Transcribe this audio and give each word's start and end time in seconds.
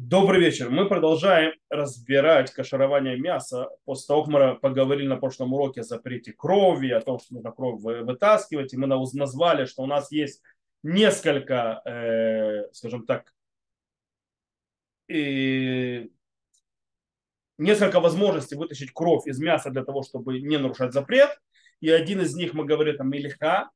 Добрый 0.00 0.40
вечер. 0.40 0.70
Мы 0.70 0.88
продолжаем 0.88 1.54
разбирать 1.68 2.52
каширование 2.52 3.18
мяса. 3.18 3.68
После 3.84 4.06
того, 4.06 4.22
как 4.22 4.32
мы 4.32 4.54
поговорили 4.54 5.08
на 5.08 5.16
прошлом 5.16 5.52
уроке 5.54 5.80
о 5.80 5.82
запрете 5.82 6.32
крови, 6.32 6.90
о 6.90 7.00
том, 7.00 7.18
что 7.18 7.34
нужно 7.34 7.50
кровь 7.50 7.82
вытаскивать, 7.82 8.72
и 8.72 8.76
мы 8.76 8.86
назвали, 8.86 9.64
что 9.64 9.82
у 9.82 9.86
нас 9.86 10.12
есть 10.12 10.40
несколько, 10.84 11.82
э, 11.84 12.72
скажем 12.72 13.06
так, 13.06 13.34
и 15.08 16.12
несколько 17.58 17.98
возможностей 17.98 18.54
вытащить 18.54 18.92
кровь 18.92 19.26
из 19.26 19.40
мяса 19.40 19.70
для 19.70 19.82
того, 19.82 20.04
чтобы 20.04 20.38
не 20.40 20.58
нарушать 20.58 20.92
запрет. 20.92 21.40
И 21.80 21.90
один 21.90 22.20
из 22.20 22.36
них 22.36 22.54
мы 22.54 22.64
говорим, 22.64 22.96
там, 22.98 23.10
мелиха, 23.10 23.68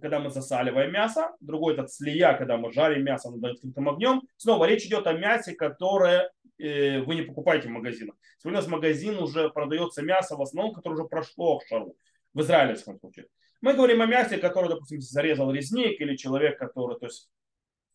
когда 0.00 0.18
мы 0.18 0.30
засаливаем 0.30 0.92
мясо, 0.92 1.34
другой 1.40 1.74
это 1.74 1.86
слия, 1.86 2.34
когда 2.34 2.56
мы 2.56 2.72
жарим 2.72 3.04
мясо 3.04 3.30
над 3.30 3.52
открытым 3.52 3.88
огнем. 3.88 4.22
Снова 4.36 4.64
речь 4.66 4.84
идет 4.84 5.06
о 5.06 5.12
мясе, 5.12 5.54
которое 5.54 6.30
э, 6.58 7.00
вы 7.00 7.14
не 7.14 7.22
покупаете 7.22 7.68
в 7.68 7.72
магазинах. 7.72 8.16
Сегодня 8.38 8.60
у 8.60 8.62
нас 8.62 8.70
магазин 8.70 9.18
уже 9.18 9.50
продается 9.50 10.02
мясо 10.02 10.36
в 10.36 10.42
основном, 10.42 10.74
которое 10.74 10.96
уже 10.96 11.04
прошло 11.04 11.60
шару, 11.68 11.96
в 12.34 12.40
израильском 12.40 12.98
случае. 12.98 13.26
Мы 13.60 13.74
говорим 13.74 14.02
о 14.02 14.06
мясе, 14.06 14.38
которое, 14.38 14.68
допустим, 14.68 15.00
зарезал 15.00 15.52
резник 15.52 16.00
или 16.00 16.16
человек, 16.16 16.58
который, 16.58 16.98
то 16.98 17.06
есть, 17.06 17.30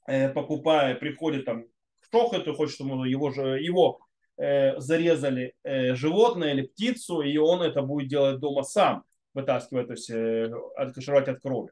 э, 0.07 0.29
покупая, 0.29 0.95
приходит 0.95 1.45
там 1.45 1.65
в 1.99 2.09
шохет 2.11 2.47
и 2.47 2.53
хочет, 2.53 2.75
чтобы 2.75 3.07
его, 3.09 3.31
же, 3.31 3.59
его 3.59 3.99
э, 4.37 4.79
зарезали 4.79 5.53
животное 5.63 6.53
или 6.53 6.67
птицу, 6.67 7.21
и 7.21 7.37
он 7.37 7.61
это 7.61 7.81
будет 7.81 8.07
делать 8.07 8.39
дома 8.39 8.63
сам 8.63 9.03
вытаскивать, 9.37 9.87
то 9.87 9.93
есть 9.93 10.09
э, 10.09 10.51
откашировать 10.75 11.27
от 11.27 11.39
крови. 11.39 11.71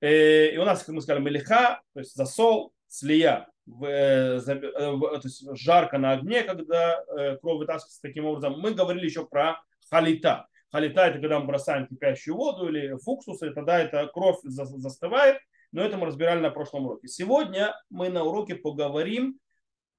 Э, 0.00 0.48
и 0.48 0.56
у 0.56 0.64
нас, 0.64 0.82
как 0.82 0.94
мы 0.94 1.02
сказали, 1.02 1.22
мелиха, 1.22 1.82
то 1.92 2.00
есть 2.00 2.14
засол, 2.14 2.72
слия, 2.88 3.48
э, 3.82 4.40
то 4.40 5.20
есть 5.22 5.46
жарко 5.56 5.98
на 5.98 6.12
огне, 6.12 6.42
когда 6.42 7.04
кровь 7.40 7.58
вытаскивается 7.58 8.02
таким 8.02 8.24
образом. 8.24 8.58
Мы 8.60 8.74
говорили 8.74 9.04
еще 9.04 9.26
про 9.26 9.62
халита. 9.90 10.48
Халита 10.72 11.06
это 11.06 11.18
когда 11.18 11.38
мы 11.38 11.46
бросаем 11.46 11.86
кипящую 11.86 12.36
воду 12.36 12.68
или 12.68 12.96
фуксус, 12.98 13.42
и 13.42 13.50
тогда 13.50 13.78
эта 13.78 14.06
кровь 14.06 14.38
застывает. 14.42 15.38
Но 15.72 15.82
это 15.82 15.96
мы 15.96 16.06
разбирали 16.06 16.40
на 16.40 16.50
прошлом 16.50 16.86
уроке. 16.86 17.08
Сегодня 17.08 17.74
мы 17.90 18.08
на 18.08 18.22
уроке 18.24 18.54
поговорим 18.54 19.38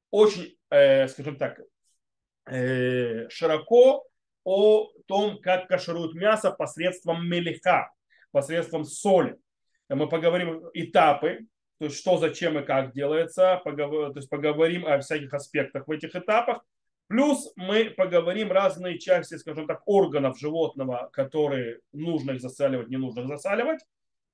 очень, 0.09 0.55
скажем 0.69 1.37
так, 1.37 1.59
широко 3.29 4.07
о 4.47 4.93
том, 5.07 5.41
как 5.41 5.67
кашируют 5.67 6.13
мясо 6.13 6.51
посредством 6.51 7.27
мелиха, 7.27 7.91
посредством 8.31 8.85
соли. 8.85 9.37
Мы 9.89 10.07
поговорим 10.07 10.63
этапы, 10.73 11.47
то 11.79 11.85
есть 11.85 11.97
что, 11.97 12.17
зачем 12.17 12.57
и 12.57 12.63
как 12.63 12.93
делается, 12.93 13.59
поговор, 13.65 14.13
то 14.13 14.19
есть 14.19 14.29
поговорим 14.29 14.87
о 14.87 14.99
всяких 14.99 15.33
аспектах 15.33 15.85
в 15.85 15.91
этих 15.91 16.15
этапах. 16.15 16.63
Плюс 17.07 17.51
мы 17.57 17.89
поговорим 17.89 18.49
разные 18.49 18.99
части, 18.99 19.35
скажем 19.35 19.67
так, 19.67 19.81
органов 19.85 20.39
животного, 20.39 21.09
которые 21.11 21.81
нужно 21.91 22.31
их 22.31 22.39
засаливать, 22.39 22.87
не 22.87 22.95
нужно 22.95 23.21
их 23.21 23.27
засаливать. 23.27 23.81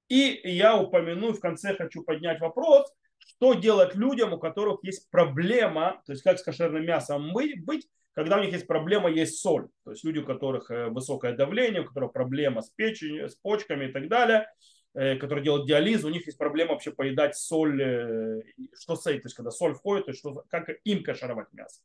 И 0.09 0.41
я 0.43 0.77
упомяну, 0.77 1.33
в 1.33 1.39
конце 1.39 1.75
хочу 1.75 2.03
поднять 2.03 2.39
вопрос, 2.39 2.85
что 3.17 3.55
делать 3.55 3.95
людям, 3.95 4.33
у 4.33 4.37
которых 4.37 4.83
есть 4.83 5.09
проблема, 5.09 6.03
то 6.05 6.11
есть 6.11 6.21
как 6.21 6.37
с 6.37 6.43
кошерным 6.43 6.85
мясом 6.85 7.33
быть, 7.33 7.87
когда 8.13 8.37
у 8.37 8.41
них 8.41 8.53
есть 8.53 8.67
проблема, 8.67 9.09
есть 9.09 9.39
соль. 9.39 9.67
То 9.83 9.91
есть 9.91 10.03
люди, 10.03 10.19
у 10.19 10.25
которых 10.25 10.69
э, 10.71 10.87
высокое 10.87 11.33
давление, 11.33 11.81
у 11.81 11.85
которых 11.85 12.13
проблема 12.13 12.61
с 12.61 12.69
печенью, 12.69 13.29
с 13.29 13.35
почками 13.35 13.85
и 13.85 13.91
так 13.91 14.07
далее, 14.07 14.47
э, 14.93 15.15
которые 15.15 15.43
делают 15.43 15.67
диализ, 15.67 16.03
у 16.03 16.09
них 16.09 16.25
есть 16.25 16.37
проблема 16.37 16.73
вообще 16.73 16.91
поедать 16.91 17.35
соль. 17.35 17.81
Э, 17.81 18.41
что 18.79 18.95
с 18.95 19.07
этим? 19.07 19.21
То 19.21 19.25
есть 19.27 19.35
когда 19.35 19.51
соль 19.51 19.73
входит, 19.73 20.05
то 20.05 20.11
есть 20.11 20.19
что, 20.19 20.43
как 20.49 20.69
им 20.83 21.03
кашировать 21.03 21.51
мясо. 21.53 21.81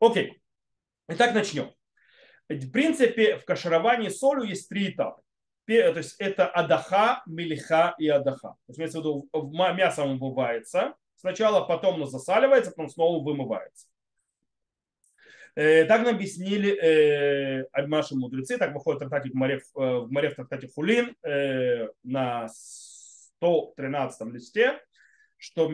Окей. 0.00 0.42
Итак, 1.08 1.34
начнем. 1.34 1.72
В 2.48 2.70
принципе, 2.70 3.38
в 3.38 3.44
кашировании 3.44 4.08
солью 4.08 4.48
есть 4.48 4.68
три 4.68 4.90
этапа. 4.90 5.22
То 5.66 5.74
есть 5.74 6.16
это 6.18 6.46
адаха, 6.46 7.22
мелиха 7.26 7.94
и 7.98 8.08
адаха. 8.08 8.56
То 8.66 8.72
есть, 8.76 8.94
в 8.94 8.98
виду, 8.98 9.28
мясо 9.32 10.04
вымывается 10.04 10.94
сначала, 11.14 11.64
потом 11.64 11.94
оно 11.94 12.06
засаливается, 12.06 12.72
потом 12.72 12.90
снова 12.90 13.24
вымывается. 13.24 13.86
Э, 15.54 15.84
так 15.84 16.02
нам 16.04 16.14
объяснили 16.14 16.72
э, 16.72 17.86
наши 17.86 18.14
мудрецы, 18.14 18.56
так 18.56 18.72
выходит 18.74 18.96
в 18.96 19.00
трактате 19.00 19.30
в 19.30 19.34
море, 19.34 19.60
в 19.74 20.08
море 20.10 20.30
в 20.30 20.34
трактате 20.34 20.68
Хулин 20.68 21.14
э, 21.22 21.88
на 22.02 22.48
113 22.48 24.32
листе, 24.32 24.80
что 25.36 25.72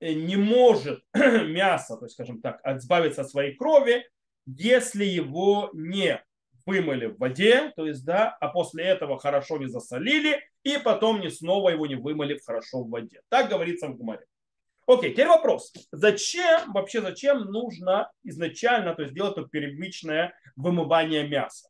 не 0.00 0.36
может 0.36 1.02
мясо, 1.14 1.96
то 1.96 2.04
есть, 2.04 2.14
скажем 2.14 2.42
так, 2.42 2.60
избавиться 2.66 3.22
от 3.22 3.30
своей 3.30 3.54
крови, 3.54 4.06
если 4.46 5.04
его 5.04 5.70
не 5.72 6.22
вымыли 6.66 7.06
в 7.06 7.18
воде, 7.18 7.72
то 7.76 7.86
есть, 7.86 8.04
да, 8.04 8.28
а 8.40 8.48
после 8.48 8.84
этого 8.84 9.18
хорошо 9.18 9.56
не 9.58 9.68
засолили, 9.68 10.40
и 10.62 10.78
потом 10.78 11.20
не 11.20 11.30
снова 11.30 11.70
его 11.70 11.86
не 11.86 11.94
вымыли 11.94 12.38
хорошо 12.44 12.82
в 12.82 12.90
воде. 12.90 13.20
Так 13.30 13.48
говорится 13.48 13.88
в 13.88 13.96
Гумаре. 13.96 14.26
Окей, 14.86 15.12
теперь 15.12 15.28
вопрос. 15.28 15.72
Зачем, 15.92 16.72
вообще 16.72 17.00
зачем 17.00 17.40
нужно 17.44 18.10
изначально 18.22 18.94
то 18.94 19.02
есть, 19.02 19.14
делать 19.14 19.36
это 19.38 19.48
первичное 19.48 20.34
вымывание 20.56 21.26
мяса? 21.26 21.68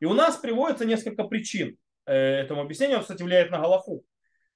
И 0.00 0.04
у 0.04 0.12
нас 0.12 0.36
приводится 0.36 0.84
несколько 0.84 1.24
причин 1.24 1.76
э, 2.06 2.14
этому 2.14 2.62
объяснению. 2.62 2.98
Он, 2.98 3.02
кстати, 3.02 3.22
влияет 3.22 3.50
на 3.50 3.60
голову. 3.60 4.04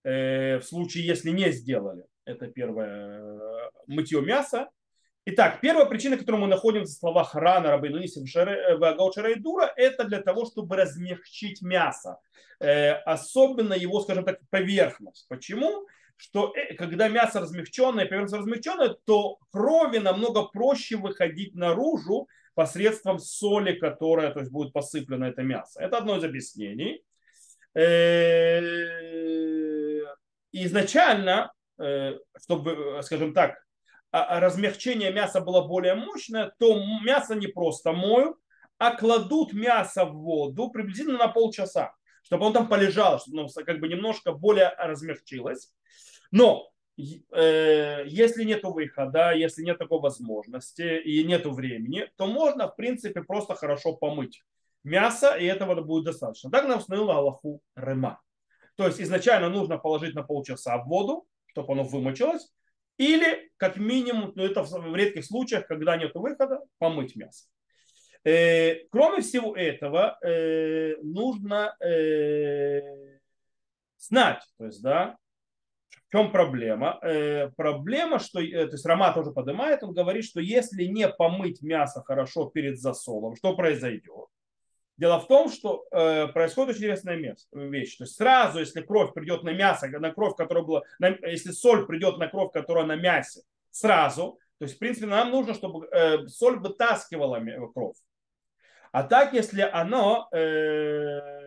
Э, 0.05 0.59
в 0.59 0.65
случае, 0.65 1.07
если 1.07 1.31
не 1.31 1.51
сделали. 1.53 2.05
Это 2.25 2.49
первое. 2.49 3.21
Э, 3.21 3.71
мытье 3.87 4.21
мяса. 4.21 4.69
Итак, 5.25 5.61
первая 5.61 5.87
причина, 5.87 6.17
которую 6.17 6.43
мы 6.43 6.49
находим 6.49 6.83
в 6.83 6.89
словах 6.89 7.37
Рана, 7.37 7.71
Рабейну 7.71 8.01
Нисим, 8.01 8.25
Гаучера 8.25 9.31
и 9.31 9.39
Дура, 9.39 9.73
это 9.77 10.03
для 10.03 10.21
того, 10.21 10.47
чтобы 10.47 10.75
размягчить 10.75 11.63
мясо. 11.63 12.19
Особенно 12.59 13.75
его, 13.75 14.01
скажем 14.01 14.25
так, 14.25 14.41
поверхность. 14.51 15.29
Почему? 15.29 15.87
Что 16.23 16.53
э, 16.55 16.75
когда 16.75 17.09
мясо 17.09 17.41
размягченное, 17.41 18.07
поверхность 18.07 18.35
размягченная, 18.35 18.97
то 19.05 19.39
крови 19.51 19.99
намного 19.99 20.45
проще 20.45 20.97
выходить 20.97 21.55
наружу 21.57 22.29
посредством 22.55 23.19
соли, 23.19 23.73
которая 23.73 24.31
то 24.33 24.39
есть, 24.41 24.53
будет 24.53 24.73
посыплена 24.73 25.29
это 25.29 25.43
мясо. 25.43 25.81
Это 25.83 25.99
одно 25.99 26.17
из 26.17 26.25
объяснений. 26.25 27.03
Э, 27.75 28.61
изначально, 30.53 31.53
э, 31.79 32.19
чтобы, 32.41 33.01
скажем 33.03 33.35
так, 33.35 33.57
а, 34.13 34.25
а 34.37 34.41
размягчение 34.41 35.11
мяса 35.11 35.41
было 35.41 35.67
более 35.67 35.95
мощное, 35.97 36.53
то 36.59 36.81
мясо 37.03 37.35
не 37.35 37.49
просто 37.49 37.93
моют, 37.93 38.37
а 38.79 38.95
кладут 38.95 39.55
мясо 39.55 40.05
в 40.05 40.13
воду 40.13 40.71
приблизительно 40.71 41.19
на 41.19 41.29
полчаса, 41.29 41.95
чтобы 42.23 42.47
он 42.47 42.53
там 42.53 42.69
полежал, 42.69 43.19
чтобы 43.19 43.41
оно 43.41 43.49
как 43.67 43.81
бы 43.81 43.89
немножко 43.89 44.33
более 44.33 44.69
размягчилось. 44.79 45.73
Но 46.33 46.69
э, 46.97 48.05
если 48.07 48.43
нет 48.43 48.65
выхода, 48.65 49.33
если 49.33 49.63
нет 49.63 49.79
такой 49.79 50.01
возможности 50.01 51.01
и 51.01 51.23
нет 51.23 51.47
времени, 51.47 52.11
то 52.17 52.27
можно, 52.27 52.69
в 52.69 52.75
принципе, 52.75 53.23
просто 53.23 53.55
хорошо 53.55 53.95
помыть 53.95 54.43
мясо, 54.83 55.37
и 55.37 55.45
этого 55.45 55.81
будет 55.83 56.05
достаточно. 56.07 56.51
Так 56.51 56.67
нам 56.67 56.79
установил 56.79 57.11
Аллаху 57.11 57.61
рыма. 57.77 58.21
То 58.77 58.87
есть 58.87 59.01
изначально 59.01 59.49
нужно 59.49 59.79
положить 59.79 60.15
на 60.15 60.23
полчаса 60.23 60.79
в 60.79 60.89
воду, 60.89 61.27
чтобы 61.47 61.75
оно 61.75 61.85
вымочилось, 61.85 62.51
или 62.97 63.51
как 63.59 63.77
минимум, 63.77 64.33
но 64.35 64.45
это 64.45 64.63
в 64.63 64.97
редких 64.97 65.25
случаях, 65.25 65.67
когда 65.67 65.97
нет 65.97 66.13
выхода, 66.15 66.61
помыть 66.79 67.15
мясо. 67.17 67.47
Э, 68.25 68.87
кроме 68.91 69.21
всего 69.23 69.57
этого, 69.57 70.19
э, 70.23 70.97
нужно 71.03 71.77
э, 71.81 73.19
знать, 73.99 74.43
то 74.59 74.67
есть, 74.67 74.83
да, 74.83 75.17
в 76.13 76.17
чем 76.17 76.31
проблема? 76.31 76.99
Э, 77.03 77.49
проблема, 77.57 78.19
что, 78.19 78.39
э, 78.39 78.67
то 78.67 78.73
есть 78.73 78.85
Рома 78.85 79.15
тоже 79.15 79.31
поднимает, 79.31 79.83
он 79.83 79.95
говорит, 79.95 80.27
что 80.27 80.41
если 80.41 80.85
не 80.85 81.09
помыть 81.09 81.63
мясо 81.63 82.03
хорошо 82.05 82.51
перед 82.51 82.79
засолом, 82.79 83.35
что 83.35 83.57
произойдет? 83.57 84.27
Дело 84.99 85.21
в 85.21 85.27
том, 85.27 85.51
что 85.51 85.87
э, 85.91 86.29
происходит 86.29 86.75
очень 86.75 86.85
интересная 86.85 87.37
вещь. 87.53 87.97
То 87.97 88.05
есть 88.05 88.17
сразу, 88.17 88.59
если 88.59 88.83
кровь 88.83 89.15
придет 89.15 89.43
на 89.43 89.55
мясо, 89.55 89.89
на 89.89 90.13
кровь, 90.13 90.37
которая 90.37 90.65
была, 90.65 90.83
на, 90.99 91.17
если 91.27 91.51
соль 91.51 91.87
придет 91.87 92.19
на 92.19 92.29
кровь, 92.29 92.53
которая 92.53 92.85
на 92.85 92.97
мясе, 92.97 93.41
сразу, 93.71 94.39
то 94.59 94.65
есть, 94.65 94.77
в 94.77 94.79
принципе, 94.79 95.07
нам 95.07 95.31
нужно, 95.31 95.55
чтобы 95.55 95.87
э, 95.87 96.27
соль 96.29 96.59
вытаскивала 96.59 97.43
кровь. 97.73 97.97
А 98.93 99.03
так, 99.03 99.33
если 99.33 99.63
оно 99.63 100.29
э, 100.31 101.42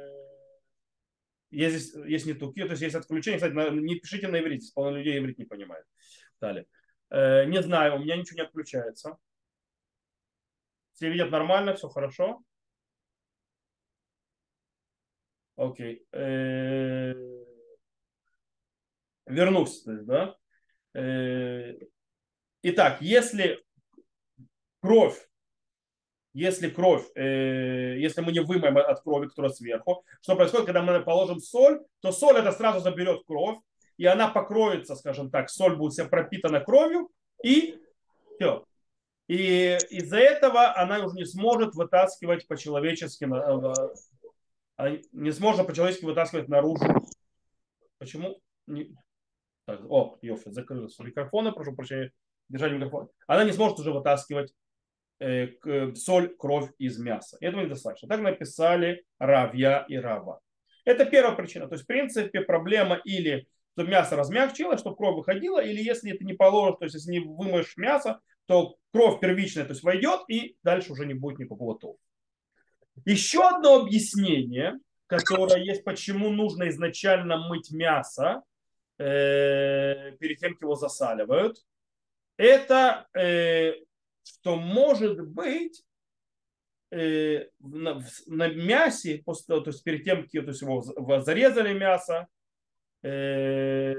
есть, 1.56 1.96
есть 1.96 2.26
не 2.26 2.34
туки, 2.34 2.64
то 2.64 2.72
есть 2.72 2.82
есть 2.82 2.96
отключение. 2.96 3.40
Кстати, 3.40 3.54
не 3.54 3.96
пишите 4.00 4.28
на 4.28 4.40
иврите, 4.40 4.72
полно 4.74 4.98
людей 4.98 5.18
иврит 5.18 5.38
не 5.38 5.46
понимает. 5.46 5.86
Далее. 6.40 6.66
Э, 7.10 7.46
не 7.46 7.62
знаю, 7.62 7.96
у 7.96 8.00
меня 8.00 8.18
ничего 8.18 8.38
не 8.38 8.46
отключается. 8.46 9.18
Все 10.94 11.10
видят 11.10 11.32
нормально, 11.32 11.76
все 11.76 11.90
хорошо. 11.90 12.44
Окей. 15.56 16.06
Э, 16.12 17.14
вернусь, 19.26 19.84
то 19.84 19.92
есть, 19.94 20.06
да. 20.06 20.36
Э, 20.94 21.74
итак, 22.62 23.02
если 23.02 23.64
кровь, 24.82 25.28
если 26.36 26.70
кровь, 26.70 27.06
э, 27.16 27.96
если 27.98 28.20
мы 28.20 28.34
не 28.34 28.42
вымоем 28.42 28.78
от 28.78 29.02
крови, 29.02 29.28
которая 29.28 29.54
сверху, 29.54 30.04
что 30.22 30.36
происходит, 30.36 30.66
когда 30.66 30.82
мы 30.82 31.02
положим 31.02 31.40
соль, 31.40 31.80
то 32.02 32.12
соль 32.12 32.36
это 32.36 32.52
сразу 32.52 32.82
заберет 32.82 33.24
кровь, 33.26 33.58
и 33.96 34.06
она 34.06 34.28
покроется, 34.28 34.98
скажем 34.98 35.32
так, 35.32 35.50
соль 35.50 35.78
будет 35.78 35.94
вся 35.94 36.04
пропитана 36.06 36.60
кровью, 36.60 37.10
и 37.42 37.80
все. 38.36 38.66
И 39.28 39.78
из-за 39.90 40.18
этого 40.18 40.76
она 40.78 41.06
уже 41.06 41.16
не 41.16 41.26
сможет 41.26 41.74
вытаскивать 41.74 42.46
по-человечески, 42.48 43.24
э, 44.78 45.00
не 45.14 45.32
сможет 45.32 45.66
по-человечески 45.66 46.04
вытаскивать 46.04 46.50
наружу. 46.50 46.84
Почему? 47.98 48.42
Так, 49.64 49.80
о, 49.90 50.18
Йофи, 50.22 50.52
закрылся 50.52 51.02
микрофон, 51.02 51.54
прошу 51.54 51.74
прощения, 51.74 52.12
держать 52.50 52.74
микрофон. 52.74 53.08
Она 53.26 53.46
не 53.46 53.54
сможет 53.54 53.80
уже 53.80 53.94
вытаскивать 53.94 54.54
соль, 55.20 56.36
кровь 56.38 56.70
из 56.78 57.00
мяса. 57.00 57.38
Этого 57.40 57.62
недостаточно. 57.62 58.08
Так 58.10 58.22
написали 58.22 59.06
Равья 59.20 59.86
и 59.88 59.96
Рава. 59.98 60.42
Это 60.84 61.06
первая 61.06 61.36
причина. 61.36 61.68
То 61.68 61.76
есть, 61.76 61.86
в 61.86 61.88
принципе, 61.88 62.42
проблема 62.42 62.96
или 63.04 63.48
чтобы 63.76 63.90
мясо 63.90 64.16
размягчилось, 64.16 64.80
чтобы 64.80 64.96
кровь 64.96 65.18
выходила, 65.18 65.60
или 65.62 65.82
если 65.82 66.14
это 66.14 66.24
не 66.24 66.34
положишь, 66.34 66.78
то 66.80 66.86
есть 66.86 66.96
если 66.96 67.12
не 67.12 67.20
вымоешь 67.20 67.76
мясо, 67.76 68.22
то 68.46 68.78
кровь 68.94 69.20
первичная 69.20 69.66
то 69.66 69.72
есть 69.72 69.84
войдет, 69.84 70.22
и 70.30 70.56
дальше 70.64 70.94
уже 70.94 71.06
не 71.06 71.14
будет 71.14 71.40
никакого 71.40 71.78
толка. 71.78 72.00
Еще 73.04 73.46
одно 73.46 73.82
объяснение, 73.82 74.80
которое 75.08 75.62
есть, 75.62 75.84
почему 75.84 76.30
нужно 76.30 76.70
изначально 76.70 77.38
мыть 77.50 77.72
мясо, 77.72 78.44
э, 78.98 80.14
перед 80.20 80.40
тем, 80.40 80.54
как 80.54 80.62
его 80.62 80.76
засаливают, 80.76 81.58
это 82.38 83.08
э, 83.14 83.74
что 84.26 84.56
может 84.56 85.20
быть 85.22 85.84
э, 86.92 87.46
на, 87.60 88.04
на 88.28 88.48
мясе, 88.48 89.22
после, 89.24 89.62
то 89.62 89.70
есть 89.70 89.84
перед 89.84 90.04
тем, 90.04 90.24
как 90.24 90.32
то 90.32 90.52
есть 90.52 90.62
его 90.62 91.22
зарезали 91.22 91.78
мясо, 91.78 92.28
э, 93.04 93.94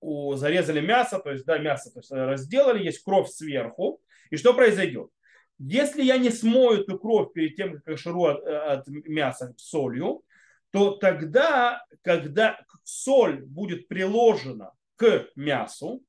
у, 0.00 0.34
зарезали 0.34 0.80
мясо, 0.80 1.18
то 1.18 1.30
есть 1.30 1.44
да, 1.44 1.58
мясо 1.58 1.92
то 1.92 2.00
есть, 2.00 2.10
разделали, 2.10 2.84
есть 2.84 3.02
кровь 3.02 3.28
сверху. 3.28 4.00
И 4.30 4.36
что 4.36 4.54
произойдет? 4.54 5.10
Если 5.58 6.02
я 6.02 6.16
не 6.16 6.30
смою 6.30 6.82
эту 6.82 6.98
кровь 6.98 7.32
перед 7.32 7.54
тем, 7.54 7.74
как 7.74 7.84
каширу 7.84 8.24
от, 8.24 8.42
от 8.44 8.86
мяса 8.88 9.54
солью, 9.58 10.24
то 10.70 10.92
тогда, 10.92 11.84
когда 12.02 12.58
соль 12.84 13.42
будет 13.42 13.88
приложена 13.88 14.72
к 14.96 15.28
мясу, 15.34 16.02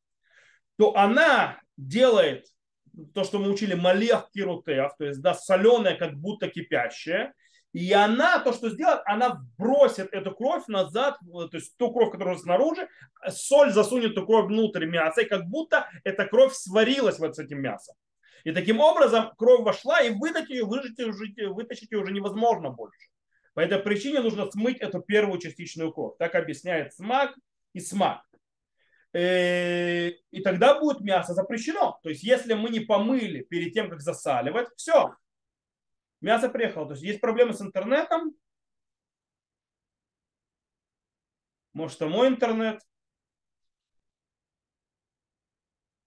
то 0.77 0.95
она 0.95 1.60
делает 1.77 2.48
то, 3.14 3.24
что 3.24 3.40
мы 3.40 3.50
учили 3.50 3.74
малех 3.74 4.30
кирутех, 4.34 4.96
то 4.98 5.06
есть 5.06 5.22
да, 5.22 5.34
соленая, 5.34 5.96
как 5.96 6.16
будто 6.16 6.48
кипящая, 6.48 7.34
и 7.74 7.94
она, 7.94 8.40
то, 8.40 8.52
что 8.52 8.70
сделает, 8.70 9.02
она 9.06 9.42
бросит 9.58 10.14
эту 10.14 10.36
кровь 10.36 10.68
назад, 10.68 11.18
то 11.20 11.50
есть 11.54 11.78
ту 11.78 11.92
кровь, 11.94 12.12
которая 12.12 12.38
снаружи, 12.38 12.90
соль 13.30 13.72
засунет 13.72 14.12
эту 14.12 14.26
кровь 14.26 14.48
внутрь 14.48 14.86
мяса, 14.86 15.22
и 15.22 15.30
как 15.30 15.46
будто 15.46 15.90
эта 16.04 16.26
кровь 16.26 16.54
сварилась 16.54 17.20
вот 17.20 17.36
с 17.36 17.40
этим 17.40 17.62
мясом. 17.62 17.96
И 18.44 18.52
таким 18.52 18.82
образом 18.82 19.32
кровь 19.38 19.62
вошла, 19.62 20.02
и 20.02 20.10
выдать 20.10 20.50
ее, 20.50 20.66
выжить, 20.66 20.98
вытащить 20.98 21.92
ее 21.92 22.00
уже 22.00 22.12
невозможно 22.12 22.72
больше. 22.72 23.10
По 23.54 23.60
этой 23.62 23.80
причине 23.80 24.22
нужно 24.22 24.50
смыть 24.50 24.80
эту 24.80 25.02
первую 25.02 25.40
частичную 25.40 25.94
кровь. 25.94 26.16
Так 26.18 26.36
объясняет 26.36 26.94
смак 26.94 27.36
и 27.74 27.80
смак. 27.80 28.22
Э, 29.13 30.10
и 30.10 30.42
тогда 30.42 30.80
будет 30.80 31.02
мясо 31.02 31.34
запрещено. 31.34 32.00
То 32.02 32.10
есть, 32.10 32.24
если 32.24 32.54
мы 32.54 32.69
не 32.69 32.80
помыли 32.80 33.44
перед 33.44 33.74
тем, 33.74 33.90
как 33.90 34.02
засаливать, 34.02 34.69
все, 34.78 35.16
мясо 36.22 36.50
приехало. 36.50 36.86
То 36.88 36.94
есть, 36.94 37.04
есть 37.04 37.22
проблемы 37.22 37.54
с 37.54 37.62
интернетом. 37.62 38.34
Может, 41.74 41.98
это 41.98 42.08
мой 42.08 42.28
интернет. 42.30 42.81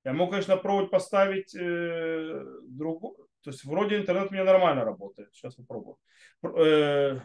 Я 0.05 0.13
могу, 0.13 0.31
конечно, 0.31 0.57
пробовать 0.57 0.91
поставить 0.91 1.55
э, 1.55 2.45
другую. 2.63 3.29
То 3.43 3.51
есть, 3.51 3.65
вроде 3.65 3.97
интернет 3.99 4.31
у 4.31 4.35
меня 4.35 4.45
нормально 4.45 4.85
работает. 4.85 5.35
Сейчас 5.35 5.55
попробую. 5.57 5.99
Э, 6.43 7.21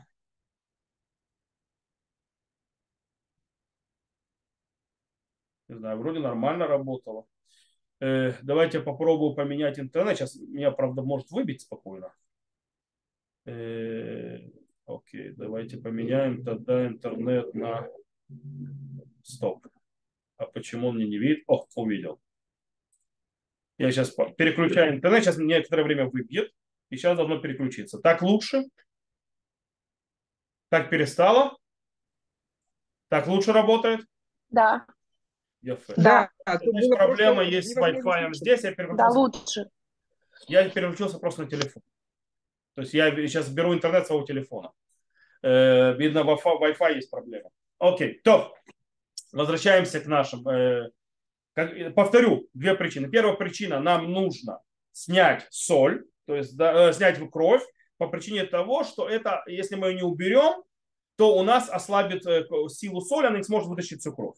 Не 5.70 5.76
знаю, 5.76 6.00
вроде 6.00 6.20
нормально 6.20 6.68
работало. 6.68 7.26
Э, 8.00 8.34
давайте 8.42 8.82
попробую 8.82 9.36
поменять 9.36 9.80
интернет. 9.80 10.18
Сейчас 10.18 10.36
меня, 10.36 10.72
правда, 10.72 11.04
может 11.04 11.30
выбить 11.30 11.62
спокойно. 11.62 12.12
Э, 13.46 14.40
окей, 14.88 15.30
давайте 15.30 15.78
поменяем 15.78 16.44
тогда 16.44 16.88
интернет 16.88 17.54
на... 17.54 17.88
Стоп. 19.24 19.68
А 20.38 20.46
почему 20.46 20.88
он 20.88 20.96
мне 20.96 21.08
не 21.08 21.20
видит? 21.20 21.44
О, 21.48 21.68
увидел. 21.76 22.20
Я 23.78 23.92
сейчас 23.92 24.10
переключаю 24.12 24.96
интернет. 24.96 25.24
Сейчас 25.24 25.38
некоторое 25.38 25.84
время 25.84 26.10
выбьет. 26.10 26.52
И 26.90 26.98
сейчас 26.98 27.16
должно 27.16 27.40
переключиться. 27.40 28.00
Так 28.00 28.24
лучше? 28.24 28.64
Так 30.70 30.90
перестало? 30.90 31.58
Так 33.10 33.28
лучше 33.28 33.54
работает? 33.54 34.06
Да. 34.50 34.88
Яфе. 35.62 35.94
Да. 35.98 36.30
Здесь 36.48 36.90
проблема 36.90 37.44
есть 37.44 37.74
с 37.74 37.78
Wi-Fi 37.78 38.34
здесь. 38.34 38.64
Я 38.64 38.72
переключился. 38.72 38.98
Да, 38.98 39.10
лучше. 39.10 39.70
Я 40.48 40.70
переключился 40.70 41.20
просто 41.20 41.44
на 41.44 41.50
телефон. 41.50 41.84
То 42.76 42.82
есть 42.82 42.94
я 42.94 43.12
сейчас 43.28 43.50
беру 43.50 43.74
интернет 43.74 44.08
своего 44.08 44.26
телефона. 44.26 44.72
Э, 45.42 45.94
видно, 45.96 46.24
в 46.24 46.30
Wi-Fi 46.30 46.96
есть 46.96 47.10
проблема. 47.10 47.50
Окей, 47.78 48.20
то 48.24 48.54
возвращаемся 49.32 50.00
к 50.00 50.06
нашим. 50.06 50.48
Э, 50.48 50.90
как, 51.54 51.94
повторю, 51.94 52.48
две 52.54 52.76
причины. 52.76 53.10
Первая 53.10 53.36
причина, 53.36 53.80
нам 53.80 54.12
нужно 54.12 54.62
снять 54.92 55.46
соль, 55.50 56.06
то 56.26 56.36
есть 56.36 56.56
да, 56.56 56.90
э, 56.90 56.94
снять 56.94 57.20
кровь 57.32 57.64
по 57.98 58.08
причине 58.08 58.46
того, 58.46 58.84
что 58.84 59.10
это, 59.10 59.44
если 59.48 59.76
мы 59.76 59.90
ее 59.90 59.96
не 59.96 60.04
уберем, 60.04 60.64
то 61.18 61.38
у 61.38 61.44
нас 61.44 61.70
ослабит 61.70 62.26
э, 62.26 62.46
силу 62.70 63.02
соли, 63.02 63.28
она 63.28 63.38
не 63.38 63.44
сможет 63.44 63.68
вытащить 63.68 64.00
всю 64.00 64.14
кровь. 64.14 64.38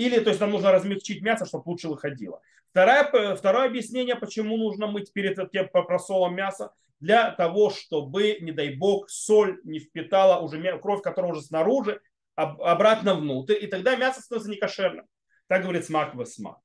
Или, 0.00 0.18
то 0.18 0.30
есть 0.30 0.40
нам 0.40 0.50
нужно 0.50 0.72
размягчить 0.72 1.20
мясо, 1.20 1.44
чтобы 1.44 1.64
лучше 1.66 1.88
выходило. 1.88 2.40
Второе, 2.70 3.36
второе 3.36 3.66
объяснение, 3.66 4.16
почему 4.16 4.56
нужно 4.56 4.86
мыть 4.86 5.12
перед 5.12 5.50
тем 5.50 5.68
просолом 5.68 6.34
мяса, 6.34 6.72
для 7.00 7.30
того, 7.32 7.68
чтобы, 7.68 8.38
не 8.40 8.52
дай 8.52 8.74
бог, 8.74 9.10
соль 9.10 9.60
не 9.64 9.78
впитала 9.78 10.40
уже 10.40 10.78
кровь, 10.78 11.02
которая 11.02 11.32
уже 11.32 11.42
снаружи, 11.42 12.00
обратно 12.34 13.14
внутрь, 13.14 13.56
и 13.60 13.66
тогда 13.66 13.94
мясо 13.96 14.22
становится 14.22 14.50
некошерным. 14.50 15.06
Так 15.48 15.62
говорит 15.62 15.84
смак 15.84 16.14
в 16.14 16.24
смак. 16.24 16.56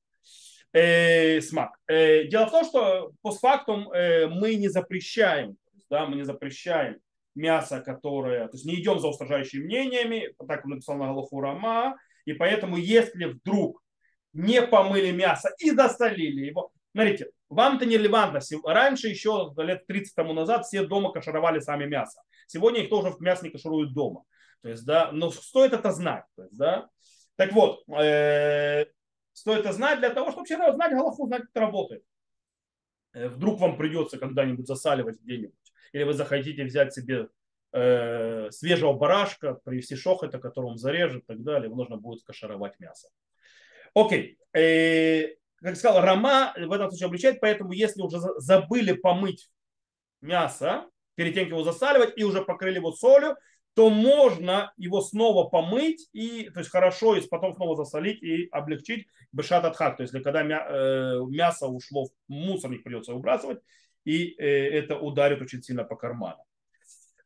Э, 0.72 1.42
смак. 1.42 1.77
Э, 1.88 2.24
дело 2.25 2.46
в 2.46 2.51
том, 2.51 2.63
что 2.63 3.12
постфактум 3.22 3.92
э, 3.92 4.27
мы 4.27 4.56
не 4.56 4.70
запрещаем, 4.70 5.58
да, 5.89 6.06
мы 6.06 6.15
не 6.15 6.24
запрещаем 6.24 7.00
мясо, 7.34 7.82
которое, 7.82 8.48
то 8.48 8.56
есть 8.56 8.65
не 8.65 8.75
идем 8.75 9.00
за 9.00 9.08
устражающими 9.10 9.65
мнениями, 9.65 10.34
так 10.48 10.63
написал 10.63 10.96
на 10.96 11.08
Галаху 11.08 11.42
Рама, 11.42 11.98
и 12.25 12.34
поэтому, 12.34 12.77
если 12.77 13.25
вдруг 13.25 13.82
не 14.34 14.62
помыли 14.62 15.12
мясо 15.12 15.50
и 15.60 15.72
досталили 15.72 16.46
его, 16.46 16.72
смотрите, 16.91 17.29
вам 17.50 17.77
это 17.77 17.86
не 17.86 17.98
релевантно. 17.98 18.41
Раньше, 18.65 19.08
еще 19.08 19.53
лет 19.58 19.88
30 19.88 20.15
тому 20.15 20.34
назад, 20.34 20.65
все 20.65 20.86
дома 20.86 21.12
кашировали 21.12 21.60
сами 21.60 21.86
мясо. 21.86 22.22
Сегодня 22.48 22.82
их 22.82 22.89
тоже 22.89 23.10
в 23.12 23.20
мясо 23.22 23.46
не 23.46 23.51
кашируют 23.51 23.94
дома. 23.94 24.24
То 24.62 24.70
есть, 24.70 24.86
да, 24.86 25.12
но 25.12 25.32
стоит 25.32 25.74
это 25.74 25.91
знать. 25.91 26.25
То 26.36 26.44
есть, 26.44 26.58
да. 26.58 26.89
Так 27.36 27.53
вот, 27.53 27.84
э, 27.89 28.86
стоит 29.34 29.60
это 29.60 29.74
знать 29.74 30.00
для 30.00 30.10
того, 30.10 30.32
чтобы 30.32 30.48
вообще 30.48 30.55
знать 30.55 30.91
Галаху, 30.91 31.27
знать, 31.27 31.41
как 31.41 31.51
это 31.51 31.60
работает. 31.60 32.03
Э, 33.13 33.29
вдруг 33.29 33.60
вам 33.60 33.77
придется 33.77 34.17
когда-нибудь 34.17 34.67
засаливать 34.67 35.20
где-нибудь, 35.22 35.74
или 35.94 36.03
вы 36.03 36.13
захотите 36.13 36.63
взять 36.63 36.94
себе 36.94 37.27
э, 37.75 38.50
свежего 38.51 38.94
барашка, 38.94 39.55
привести 39.65 39.96
шохета, 39.96 40.39
которым 40.39 40.77
зарежет 40.77 41.24
и 41.24 41.25
так 41.25 41.44
далее, 41.44 41.70
нужно 41.70 41.98
будет 41.98 42.24
кашаровать 42.24 42.79
мясо. 42.79 43.10
Окей. 43.94 44.38
Э, 44.53 45.27
как 45.58 45.75
сказал, 45.75 46.01
Рама 46.01 46.53
в 46.58 46.72
этом 46.72 46.89
случае 46.89 47.08
обличает, 47.08 47.41
поэтому 47.41 47.72
если 47.74 48.01
уже 48.01 48.20
забыли 48.38 48.94
помыть 48.94 49.50
мясо, 50.22 50.86
перед 51.15 51.34
тем, 51.34 51.46
как 51.46 51.51
его 51.51 51.63
засаливать, 51.63 52.17
и 52.17 52.24
уже 52.24 52.44
покрыли 52.44 52.75
его 52.75 52.91
солью, 52.91 53.36
то 53.74 53.89
можно 53.89 54.72
его 54.77 55.01
снова 55.01 55.50
помыть, 55.50 56.08
и, 56.13 56.50
то 56.50 56.60
есть 56.60 56.72
хорошо, 56.72 57.15
и 57.15 57.27
потом 57.27 57.53
снова 57.53 57.75
засолить 57.75 58.24
и 58.24 58.48
облегчить 58.51 59.08
бешат 59.34 59.65
атхак. 59.65 59.98
То 59.98 60.03
есть, 60.03 60.13
когда 60.24 60.41
э, 60.44 61.20
мясо 61.27 61.67
ушло 61.67 62.05
в 62.05 62.10
мусорник, 62.27 62.84
придется 62.84 63.13
выбрасывать, 63.13 63.60
и 64.05 64.34
э, 64.38 64.70
это 64.70 64.98
ударит 64.98 65.41
очень 65.41 65.62
сильно 65.62 65.84
по 65.84 65.98
карману. 65.98 66.41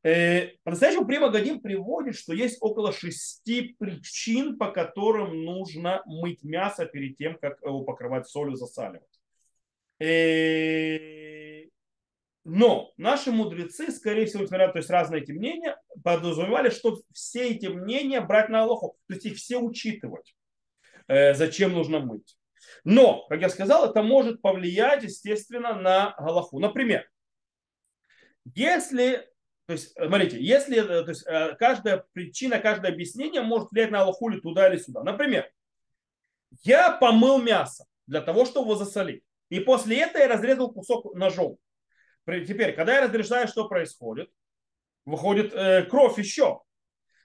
Э, 0.01 0.51
по-настоящему 0.63 1.05
Прима 1.05 1.29
Гадим 1.29 1.59
приводит, 1.59 2.15
что 2.15 2.33
есть 2.33 2.57
около 2.61 2.93
шести 2.93 3.75
причин, 3.77 4.57
по 4.57 4.71
которым 4.71 5.43
нужно 5.43 6.01
мыть 6.05 6.43
мясо 6.43 6.85
перед 6.85 7.17
тем, 7.17 7.37
как 7.37 7.61
его 7.61 7.83
покрывать 7.83 8.27
солью, 8.27 8.55
засаливать. 8.55 9.19
Э, 9.99 11.65
но 12.45 12.93
наши 12.97 13.31
мудрецы, 13.31 13.91
скорее 13.91 14.25
всего, 14.25 14.43
несмотря 14.43 14.71
то 14.71 14.77
есть 14.77 14.89
разные 14.89 15.21
эти 15.21 15.31
мнения, 15.33 15.77
подразумевали, 16.03 16.69
что 16.69 17.01
все 17.13 17.49
эти 17.49 17.67
мнения 17.67 18.21
брать 18.21 18.49
на 18.49 18.61
Аллаху, 18.61 18.97
то 19.07 19.13
есть 19.13 19.25
их 19.25 19.37
все 19.37 19.57
учитывать, 19.57 20.33
э, 21.07 21.33
зачем 21.33 21.73
нужно 21.73 21.99
мыть. 21.99 22.37
Но, 22.83 23.25
как 23.27 23.41
я 23.41 23.49
сказал, 23.49 23.89
это 23.89 24.01
может 24.01 24.41
повлиять, 24.41 25.03
естественно, 25.03 25.75
на 25.75 26.15
Галаху. 26.17 26.59
Например, 26.59 27.09
если, 28.45 29.28
то 29.69 29.73
есть, 29.73 29.93
смотрите, 29.93 30.43
если 30.43 30.81
то 30.81 31.05
есть, 31.07 31.23
каждая 31.59 32.03
причина, 32.13 32.57
каждое 32.57 32.91
объяснение 32.91 33.43
может 33.43 33.69
влиять 33.69 33.91
на 33.91 34.01
Аллаху 34.01 34.31
или 34.31 34.39
туда, 34.39 34.67
или 34.67 34.79
сюда. 34.79 35.03
Например, 35.03 35.47
я 36.63 36.89
помыл 36.89 37.39
мясо 37.39 37.85
для 38.07 38.21
того, 38.21 38.45
чтобы 38.45 38.71
его 38.71 38.75
засолить. 38.83 39.21
И 39.49 39.59
после 39.59 39.99
этого 39.99 40.23
я 40.23 40.27
разрезал 40.27 40.73
кусок 40.73 41.13
ножом. 41.13 41.59
Теперь, 42.25 42.73
когда 42.73 42.95
я 42.95 43.01
разрезаю, 43.01 43.47
что 43.47 43.67
происходит? 43.67 44.31
Выходит 45.05 45.53
э, 45.53 45.83
кровь 45.83 46.17
еще. 46.17 46.61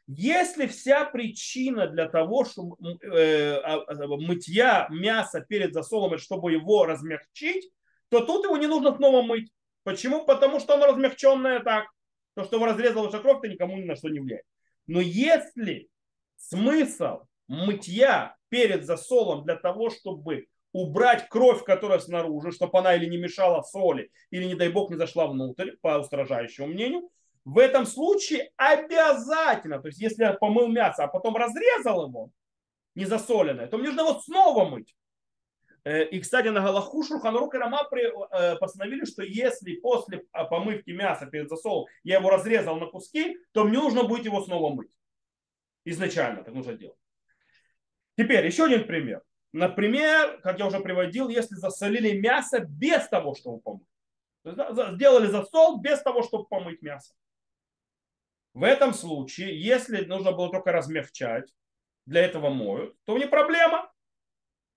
Если 0.06 0.66
вся 0.66 1.06
причина 1.06 1.86
для 1.86 2.10
того, 2.10 2.44
чтобы 2.44 2.76
э, 3.00 3.54
а, 3.54 3.84
а, 3.86 4.06
мытья 4.18 4.86
мяса 4.90 5.40
перед 5.40 5.72
засолом, 5.72 6.18
чтобы 6.18 6.52
его 6.52 6.84
размягчить, 6.84 7.72
то 8.10 8.20
тут 8.20 8.44
его 8.44 8.58
не 8.58 8.66
нужно 8.66 8.94
снова 8.94 9.22
мыть. 9.22 9.50
Почему? 9.82 10.26
Потому 10.26 10.60
что 10.60 10.74
оно 10.74 10.88
размягченное 10.88 11.60
так. 11.60 11.86
То, 12.34 12.44
что 12.44 12.56
его 12.56 12.66
разрезала 12.66 13.08
уже 13.08 13.20
кровь, 13.20 13.40
то 13.42 13.48
никому 13.48 13.76
ни 13.76 13.84
на 13.84 13.96
что 13.96 14.08
не 14.08 14.20
влияет. 14.20 14.44
Но 14.86 15.00
если 15.00 15.88
смысл 16.36 17.20
мытья 17.46 18.36
перед 18.48 18.84
засолом 18.84 19.44
для 19.44 19.56
того, 19.56 19.90
чтобы 19.90 20.46
убрать 20.72 21.28
кровь, 21.28 21.62
которая 21.62 22.00
снаружи, 22.00 22.50
чтобы 22.50 22.78
она 22.78 22.96
или 22.96 23.06
не 23.06 23.16
мешала 23.16 23.62
соли, 23.62 24.10
или, 24.30 24.44
не 24.44 24.56
дай 24.56 24.68
бог, 24.68 24.90
не 24.90 24.96
зашла 24.96 25.26
внутрь, 25.26 25.72
по 25.80 25.98
устражающему 25.98 26.66
мнению, 26.66 27.08
в 27.44 27.58
этом 27.58 27.86
случае 27.86 28.50
обязательно, 28.56 29.78
то 29.78 29.88
есть 29.88 30.00
если 30.00 30.24
я 30.24 30.32
помыл 30.32 30.66
мясо, 30.68 31.04
а 31.04 31.08
потом 31.08 31.36
разрезал 31.36 32.08
его, 32.08 32.30
не 32.94 33.04
засоленное, 33.04 33.66
то 33.66 33.76
мне 33.76 33.88
нужно 33.88 34.08
его 34.08 34.20
снова 34.20 34.68
мыть. 34.68 34.94
Э, 35.84 36.04
и, 36.04 36.20
кстати, 36.20 36.48
на 36.48 36.60
Галаху 36.60 37.02
Шурханрук 37.02 37.54
и 37.54 37.58
Рама 37.58 37.86
э, 37.92 38.56
постановили, 38.56 39.04
что 39.04 39.22
если 39.22 39.76
после 39.76 40.24
помывки 40.32 40.90
мяса 40.90 41.26
перед 41.26 41.48
засолом 41.48 41.86
я 42.02 42.18
его 42.18 42.30
разрезал 42.30 42.76
на 42.76 42.86
куски, 42.86 43.36
то 43.52 43.64
мне 43.64 43.78
нужно 43.78 44.04
будет 44.04 44.24
его 44.24 44.42
снова 44.42 44.74
мыть. 44.74 44.90
Изначально 45.84 46.42
так 46.42 46.54
нужно 46.54 46.74
делать. 46.74 46.98
Теперь 48.16 48.46
еще 48.46 48.64
один 48.64 48.86
пример. 48.86 49.22
Например, 49.52 50.40
как 50.40 50.58
я 50.58 50.66
уже 50.66 50.80
приводил, 50.80 51.28
если 51.28 51.54
засолили 51.54 52.18
мясо 52.18 52.60
без 52.60 53.06
того, 53.08 53.34
чтобы 53.34 53.60
помыть. 53.60 53.86
Сделали 54.44 55.26
засол 55.26 55.80
без 55.80 56.00
того, 56.02 56.22
чтобы 56.22 56.46
помыть 56.46 56.82
мясо. 56.82 57.14
В 58.52 58.62
этом 58.62 58.94
случае, 58.94 59.60
если 59.60 60.04
нужно 60.04 60.32
было 60.32 60.50
только 60.50 60.72
размягчать, 60.72 61.52
для 62.06 62.22
этого 62.22 62.50
моют, 62.50 62.96
то 63.04 63.16
не 63.18 63.26
проблема. 63.26 63.90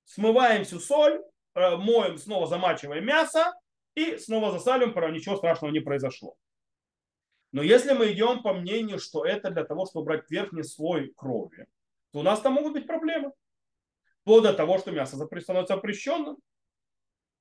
Смываем 0.07 0.63
всю 0.63 0.79
соль, 0.79 1.21
э, 1.53 1.75
моем, 1.75 2.17
снова 2.17 2.47
замачиваем 2.47 3.05
мясо 3.05 3.53
и 3.93 4.17
снова 4.17 4.51
засалим, 4.51 4.95
ничего 5.13 5.35
страшного 5.35 5.71
не 5.71 5.81
произошло. 5.81 6.37
Но 7.51 7.61
если 7.61 7.91
мы 7.91 8.11
идем 8.13 8.41
по 8.41 8.53
мнению, 8.53 8.99
что 8.99 9.25
это 9.25 9.51
для 9.51 9.65
того, 9.65 9.85
чтобы 9.85 10.05
брать 10.05 10.29
верхний 10.29 10.63
слой 10.63 11.13
крови, 11.15 11.67
то 12.11 12.19
у 12.19 12.23
нас 12.23 12.39
там 12.39 12.53
могут 12.53 12.73
быть 12.73 12.87
проблемы. 12.87 13.33
Вплоть 14.21 14.43
до 14.43 14.53
того, 14.53 14.77
что 14.77 14.91
мясо 14.91 15.17
становится 15.17 15.75
запрещенным. 15.75 16.37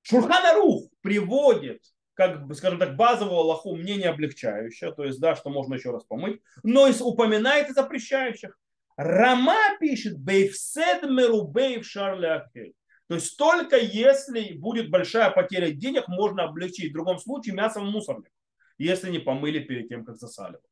Шурханарух 0.02 0.90
приводит 1.02 1.82
как 2.16 2.50
скажем 2.54 2.78
так, 2.78 2.96
базового 2.96 3.42
лоху 3.42 3.76
мнение 3.76 4.08
облегчающее, 4.08 4.90
то 4.90 5.04
есть, 5.04 5.20
да, 5.20 5.36
что 5.36 5.50
можно 5.50 5.74
еще 5.74 5.90
раз 5.90 6.02
помыть, 6.04 6.40
но 6.62 6.88
и 6.88 6.94
упоминает 6.98 7.68
и 7.68 7.74
запрещающих. 7.74 8.58
Рама 8.96 9.76
пишет, 9.78 10.18
бейфсед 10.18 11.02
мерубейв 11.02 11.86
шарлякель. 11.86 12.74
То 13.08 13.14
есть 13.14 13.36
только 13.36 13.76
если 13.76 14.54
будет 14.54 14.90
большая 14.90 15.30
потеря 15.30 15.70
денег, 15.70 16.08
можно 16.08 16.44
облегчить. 16.44 16.90
В 16.90 16.94
другом 16.94 17.18
случае 17.18 17.54
мясо 17.54 17.80
в 17.80 17.84
мусорник, 17.84 18.32
если 18.78 19.10
не 19.10 19.18
помыли 19.18 19.60
перед 19.60 19.88
тем, 19.88 20.04
как 20.04 20.16
засаливать. 20.16 20.64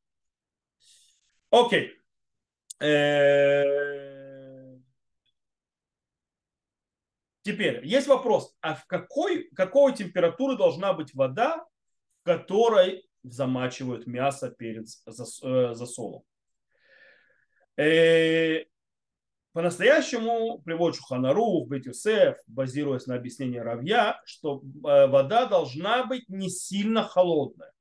Окей. 1.51 1.93
Э, 2.81 3.95
Теперь, 7.45 7.85
есть 7.85 8.07
вопрос, 8.07 8.55
а 8.59 8.73
в 8.73 8.87
какой, 8.87 9.51
какой 9.55 9.93
температуры 9.93 10.57
должна 10.57 10.93
быть 10.93 11.13
вода, 11.13 11.63
в 12.21 12.25
которой 12.25 13.07
замачивают 13.21 14.07
мясо 14.07 14.49
перед 14.49 14.87
э, 15.05 15.11
засолом? 15.75 16.23
Э, 17.77 18.65
по-настоящему 19.53 20.59
приводит 20.59 20.97
Шуханарух, 20.97 21.69
Бетюсеф, 21.69 22.37
базируясь 22.47 23.07
на 23.07 23.15
объяснении 23.15 23.57
Равья, 23.57 24.21
что 24.25 24.61
э, 24.61 25.07
вода 25.07 25.45
должна 25.45 26.05
быть 26.05 26.27
не 26.29 26.49
сильно 26.49 27.03
холодная. 27.03 27.71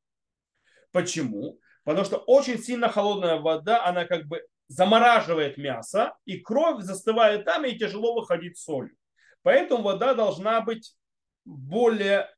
Почему? 0.93 1.59
Потому 1.85 2.05
что 2.05 2.19
очень 2.19 2.59
сильно 2.59 2.89
холодная 2.89 3.41
вода, 3.41 3.85
она 3.85 4.05
как 4.05 4.27
бы 4.27 4.47
замораживает 4.69 5.59
мясо, 5.59 6.15
и 6.25 6.39
кровь 6.39 6.83
застывает 6.83 7.45
там, 7.45 7.65
и 7.65 7.77
тяжело 7.77 8.15
выходить 8.15 8.59
солью. 8.59 8.97
Поэтому 9.43 9.83
вода 9.83 10.15
должна 10.15 10.61
быть 10.61 10.95
более, 11.45 12.31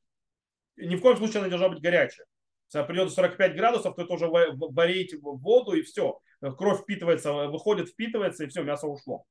ни 0.75 0.95
в 0.95 1.01
коем 1.01 1.17
случае 1.17 1.39
она 1.39 1.49
должна 1.49 1.69
быть 1.69 1.81
горячая. 1.81 2.25
Если 2.73 2.85
придет 2.85 3.11
45 3.11 3.55
градусов, 3.55 3.95
то 3.95 4.01
это 4.01 4.13
уже 4.13 4.27
варить 4.27 5.15
воду 5.21 5.73
и 5.73 5.83
все. 5.83 6.19
Кровь 6.39 6.81
впитывается, 6.81 7.33
выходит, 7.33 7.89
впитывается 7.89 8.43
и 8.43 8.47
все, 8.47 8.63
мясо 8.63 8.87
ушло. 8.87 9.25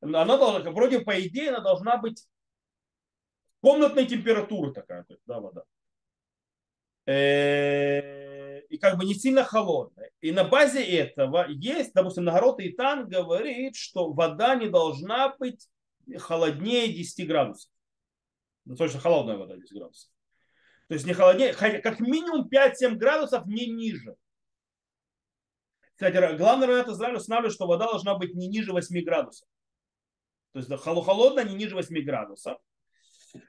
Она 0.00 0.36
должна, 0.36 0.70
вроде 0.70 1.00
по 1.00 1.20
идее, 1.20 1.50
она 1.50 1.60
должна 1.60 1.96
быть 1.96 2.26
комнатной 3.60 4.06
температуры 4.06 4.72
такая, 4.72 5.06
да, 5.26 5.40
вода. 5.40 5.62
Э, 7.06 8.60
и 8.68 8.78
как 8.78 8.96
бы 8.98 9.04
не 9.04 9.14
сильно 9.14 9.44
холодная. 9.44 10.10
И 10.20 10.32
на 10.32 10.44
базе 10.44 10.84
этого 10.84 11.46
есть, 11.48 11.92
допустим, 11.94 12.24
Нагород 12.24 12.60
Итан 12.60 13.08
говорит, 13.08 13.76
что 13.76 14.12
вода 14.12 14.54
не 14.54 14.68
должна 14.68 15.34
быть 15.36 15.68
холоднее 16.18 16.92
10 16.92 17.26
градусов. 17.28 17.70
Достаточно 18.64 19.00
холодная 19.00 19.36
вода 19.36 19.56
10 19.56 19.72
градусов. 19.72 20.10
То 20.88 20.94
есть 20.94 21.06
не 21.06 21.12
холоднее, 21.12 21.54
как 21.54 22.00
минимум 22.00 22.48
5-7 22.48 22.94
градусов 22.96 23.46
не 23.46 23.66
ниже. 23.66 24.16
Кстати, 26.02 26.36
главный 26.36 26.66
равнят 26.66 26.88
Израиля 26.88 27.18
устанавливает, 27.18 27.54
что 27.54 27.68
вода 27.68 27.86
должна 27.86 28.16
быть 28.16 28.34
не 28.34 28.48
ниже 28.48 28.72
8 28.72 29.04
градусов. 29.04 29.46
То 30.52 30.58
есть 30.58 30.82
холодная 30.82 31.44
не 31.44 31.54
ниже 31.54 31.76
8 31.76 32.04
градусов. 32.04 32.58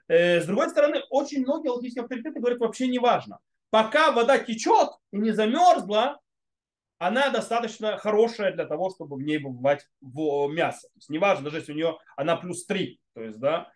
Э, 0.08 0.40
с 0.40 0.46
другой 0.46 0.70
стороны, 0.70 1.02
очень 1.10 1.42
многие 1.42 1.70
логические 1.70 2.04
авторитеты 2.04 2.40
говорят, 2.40 2.60
вообще 2.60 2.88
не 2.88 3.00
важно. 3.00 3.40
Пока 3.72 4.12
вода 4.12 4.38
течет 4.38 4.92
и 5.12 5.18
не 5.18 5.32
замерзла, 5.32 6.20
она 7.00 7.32
достаточно 7.32 7.98
хорошая 7.98 8.54
для 8.54 8.66
того, 8.68 8.92
чтобы 8.92 9.16
в 9.16 9.24
ней 9.24 9.40
бывать 9.40 9.88
мясо. 10.02 10.88
То 10.90 10.98
есть 10.98 11.10
неважно, 11.10 11.46
даже 11.46 11.58
если 11.58 11.72
у 11.72 11.76
нее 11.76 11.98
она 12.16 12.36
плюс 12.36 12.68
3. 12.68 13.02
То 13.16 13.24
есть, 13.24 13.40
да. 13.40 13.72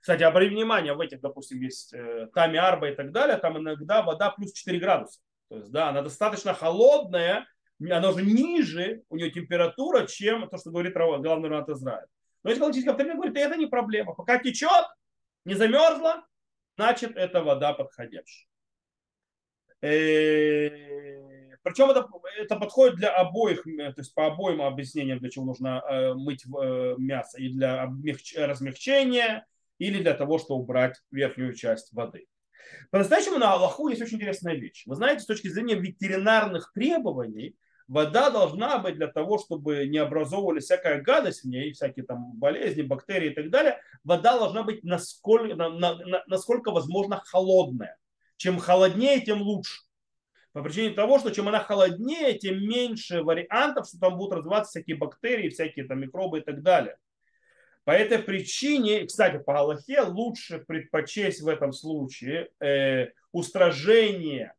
Кстати, 0.00 0.22
обрати 0.22 0.50
внимание, 0.50 0.94
в 0.94 1.00
этих, 1.00 1.20
допустим, 1.20 1.60
есть 1.60 1.92
э, 1.94 2.28
Тами 2.32 2.60
Арба 2.60 2.90
и 2.90 2.94
так 2.94 3.10
далее, 3.10 3.38
там 3.38 3.58
иногда 3.58 4.02
вода 4.02 4.30
плюс 4.30 4.52
4 4.52 4.78
градуса. 4.78 5.18
То 5.48 5.56
есть, 5.56 5.72
да, 5.72 5.88
она 5.88 6.02
достаточно 6.02 6.54
холодная, 6.54 7.44
она 7.88 8.10
уже 8.10 8.22
ниже, 8.22 9.02
у 9.08 9.16
нее 9.16 9.30
температура, 9.30 10.06
чем 10.06 10.48
то, 10.48 10.58
что 10.58 10.70
говорит 10.70 10.94
главный 10.94 11.48
равнат 11.48 11.68
Израиль. 11.70 12.08
Но 12.42 12.52
экологический 12.52 12.90
авторитет 12.90 13.16
говорит, 13.16 13.36
это 13.36 13.56
не 13.56 13.66
проблема. 13.66 14.14
Пока 14.14 14.38
течет, 14.38 14.86
не 15.44 15.54
замерзла, 15.54 16.26
значит, 16.76 17.16
это 17.16 17.42
вода 17.42 17.72
подходящая. 17.72 18.46
Э, 19.82 20.70
причем 21.62 21.90
это, 21.90 22.08
это 22.38 22.56
подходит 22.56 22.96
для 22.96 23.14
обоих, 23.14 23.62
то 23.62 23.94
есть 23.96 24.14
по 24.14 24.26
обоим 24.26 24.62
объяснениям, 24.62 25.18
для 25.18 25.30
чего 25.30 25.44
нужно 25.44 25.82
э, 25.88 26.14
мыть 26.14 26.44
э, 26.44 26.94
мясо. 26.98 27.38
И 27.38 27.50
для 27.50 27.90
размягчения, 28.36 29.46
или 29.78 30.02
для 30.02 30.14
того, 30.14 30.38
чтобы 30.38 30.62
убрать 30.62 31.00
верхнюю 31.10 31.54
часть 31.54 31.92
воды. 31.92 32.26
По-настоящему 32.90 33.38
на 33.38 33.52
Аллаху 33.52 33.88
есть 33.88 34.02
очень 34.02 34.16
интересная 34.16 34.54
вещь. 34.54 34.84
Вы 34.86 34.94
знаете, 34.94 35.22
с 35.22 35.26
точки 35.26 35.48
зрения 35.48 35.74
ветеринарных 35.74 36.72
требований, 36.72 37.56
вода 37.90 38.30
должна 38.30 38.78
быть 38.78 38.94
для 38.94 39.08
того, 39.08 39.38
чтобы 39.38 39.86
не 39.88 39.98
образовывали 39.98 40.60
всякая 40.60 41.02
гадость 41.02 41.42
в 41.42 41.48
ней, 41.48 41.72
всякие 41.72 42.06
там 42.06 42.32
болезни, 42.34 42.82
бактерии 42.82 43.32
и 43.32 43.34
так 43.34 43.50
далее. 43.50 43.80
Вода 44.04 44.38
должна 44.38 44.62
быть 44.62 44.84
насколько, 44.84 45.56
на, 45.56 45.68
на, 45.70 46.22
насколько 46.28 46.70
возможно 46.70 47.20
холодная. 47.26 47.98
Чем 48.36 48.60
холоднее, 48.60 49.20
тем 49.20 49.42
лучше. 49.42 49.82
По 50.52 50.62
причине 50.62 50.90
того, 50.90 51.18
что 51.18 51.30
чем 51.30 51.48
она 51.48 51.58
холоднее, 51.58 52.38
тем 52.38 52.62
меньше 52.62 53.22
вариантов, 53.24 53.88
что 53.88 53.98
там 53.98 54.16
будут 54.16 54.38
развиваться 54.38 54.70
всякие 54.70 54.96
бактерии, 54.96 55.48
всякие 55.48 55.84
там 55.84 56.00
микробы 56.00 56.38
и 56.38 56.42
так 56.42 56.62
далее. 56.62 56.96
По 57.82 57.90
этой 57.90 58.20
причине, 58.20 59.04
кстати, 59.04 59.42
по 59.42 59.58
Аллахе 59.58 60.02
лучше 60.02 60.60
предпочесть 60.60 61.40
в 61.40 61.48
этом 61.48 61.72
случае 61.72 62.50
э, 62.60 63.08
устражение, 63.32 64.54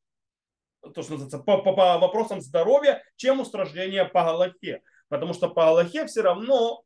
то, 0.81 1.01
что 1.01 1.13
называется, 1.13 1.39
по, 1.39 1.61
по, 1.61 1.73
по 1.73 1.97
вопросам 1.99 2.41
здоровья, 2.41 3.03
чем 3.15 3.39
устражение 3.39 4.05
по 4.05 4.29
Аллахе. 4.29 4.81
Потому 5.07 5.33
что 5.33 5.49
по 5.49 5.67
Аллахе 5.67 6.05
все 6.07 6.21
равно 6.21 6.83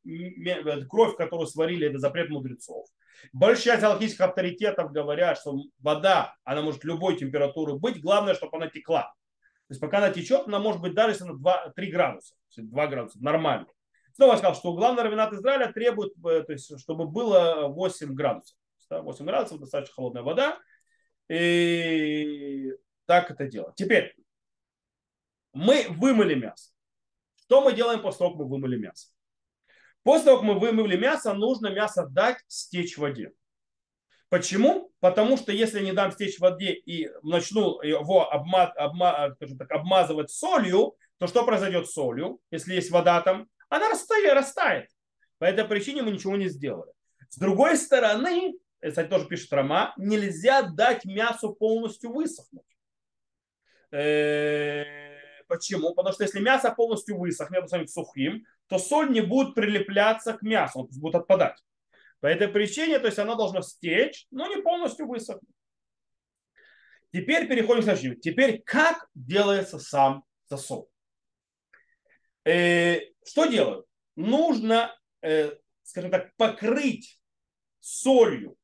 кровь, 0.90 1.16
которую 1.16 1.48
сварили, 1.48 1.88
это 1.88 2.00
запрет 2.00 2.30
мудрецов. 2.30 2.88
Большая 3.34 3.76
часть 3.76 3.84
аллахийских 3.84 4.22
авторитетов 4.22 4.92
говорят, 4.92 5.38
что 5.38 5.58
вода, 5.80 6.36
она 6.44 6.62
может 6.62 6.84
любой 6.84 7.18
температуры 7.18 7.74
быть, 7.74 8.02
главное, 8.02 8.34
чтобы 8.34 8.58
она 8.58 8.68
текла. 8.68 9.14
То 9.68 9.72
есть 9.72 9.82
пока 9.82 9.98
она 9.98 10.12
течет, 10.12 10.48
она 10.48 10.60
может 10.60 10.82
быть 10.82 10.94
даже 10.94 11.12
если 11.12 11.24
на 11.26 11.34
2-3 11.34 11.86
градуса. 11.92 12.36
2 12.56 12.88
градуса, 12.88 13.18
нормально. 13.22 13.68
Снова 14.14 14.38
сказал, 14.38 14.56
что 14.56 14.74
главный 14.74 15.04
равенат 15.04 15.34
Израиля 15.34 15.72
требует, 15.74 16.14
э, 16.26 16.44
то 16.44 16.54
есть, 16.54 16.80
чтобы 16.80 17.06
было 17.06 17.68
8 17.68 18.14
градусов. 18.14 18.58
8 18.90 19.26
градусов, 19.26 19.60
достаточно 19.60 19.94
холодная 19.94 20.24
вода. 20.24 20.58
И 21.28 22.72
так 23.06 23.32
это 23.32 23.48
делать. 23.48 23.76
Теперь, 23.76 24.16
мы 25.54 25.86
вымыли 25.90 26.36
мясо. 26.36 26.72
Что 27.42 27.62
мы 27.62 27.74
делаем 27.74 28.02
после 28.02 28.20
того, 28.20 28.32
как 28.32 28.40
мы 28.40 28.50
вымыли 28.50 28.78
мясо? 28.78 29.10
После 30.04 30.26
того, 30.26 30.38
как 30.38 30.48
мы 30.48 30.60
вымыли 30.60 30.98
мясо, 30.98 31.34
нужно 31.34 31.68
мясо 31.68 32.06
дать 32.08 32.38
стечь 32.48 32.96
в 32.96 33.02
воде. 33.02 33.32
Почему? 34.30 34.92
Потому 35.00 35.38
что 35.38 35.52
если 35.52 35.84
не 35.84 35.94
дам 35.94 36.12
стечь 36.12 36.38
в 36.38 36.42
воде 36.42 36.74
и 36.74 37.10
начну 37.22 37.82
его 37.82 38.32
обма, 38.32 38.66
обма, 38.76 39.36
так, 39.40 39.72
обмазывать 39.72 40.32
солью, 40.32 40.96
то 41.18 41.28
что 41.28 41.46
произойдет 41.46 41.88
с 41.88 41.94
солью, 41.94 42.40
если 42.52 42.74
есть 42.74 42.92
вода 42.92 43.22
там? 43.22 43.48
Она 43.70 43.90
растает, 43.90 44.34
растает. 44.34 44.90
По 45.38 45.46
этой 45.46 45.66
причине 45.66 46.02
мы 46.02 46.12
ничего 46.12 46.36
не 46.36 46.50
сделали. 46.50 46.92
С 47.30 47.38
другой 47.38 47.78
стороны, 47.78 48.56
кстати, 48.82 49.10
тоже 49.10 49.28
пишет 49.28 49.52
Рома, 49.54 49.94
нельзя 49.98 50.64
дать 50.64 51.06
мясу 51.06 51.54
полностью 51.54 52.12
высохнуть. 52.12 52.66
Э, 53.92 55.06
Почему? 55.48 55.94
Потому 55.94 56.14
что 56.14 56.24
если 56.24 56.40
мясо 56.40 56.72
полностью 56.72 57.18
высохнет, 57.18 57.68
станет 57.68 57.92
сухим, 57.92 58.46
то 58.68 58.80
соль 58.80 59.12
не 59.12 59.22
будет 59.22 59.54
прилепляться 59.54 60.34
к 60.34 60.42
мясу, 60.42 60.80
он 60.80 60.88
будет 61.00 61.16
отпадать. 61.16 61.64
По 62.20 62.28
этой 62.28 62.48
причине, 62.48 63.00
то 63.00 63.08
есть 63.08 63.20
оно 63.20 63.36
должно 63.36 63.62
стечь, 63.62 64.26
но 64.32 64.48
не 64.48 64.62
полностью 64.62 65.08
высохнуть. 65.08 65.50
Теперь 67.14 67.48
переходим 67.48 67.82
к 67.82 67.86
следующему. 67.86 68.16
Теперь 68.16 68.62
как 68.64 69.08
делается 69.14 69.80
сам 69.80 70.24
засол? 70.50 70.90
Э, 72.44 73.00
что 73.24 73.46
делают? 73.46 73.86
Нужно, 74.16 74.98
э, 75.22 75.56
скажем 75.84 76.10
так, 76.12 76.36
покрыть 76.36 77.20
солью 77.80 78.58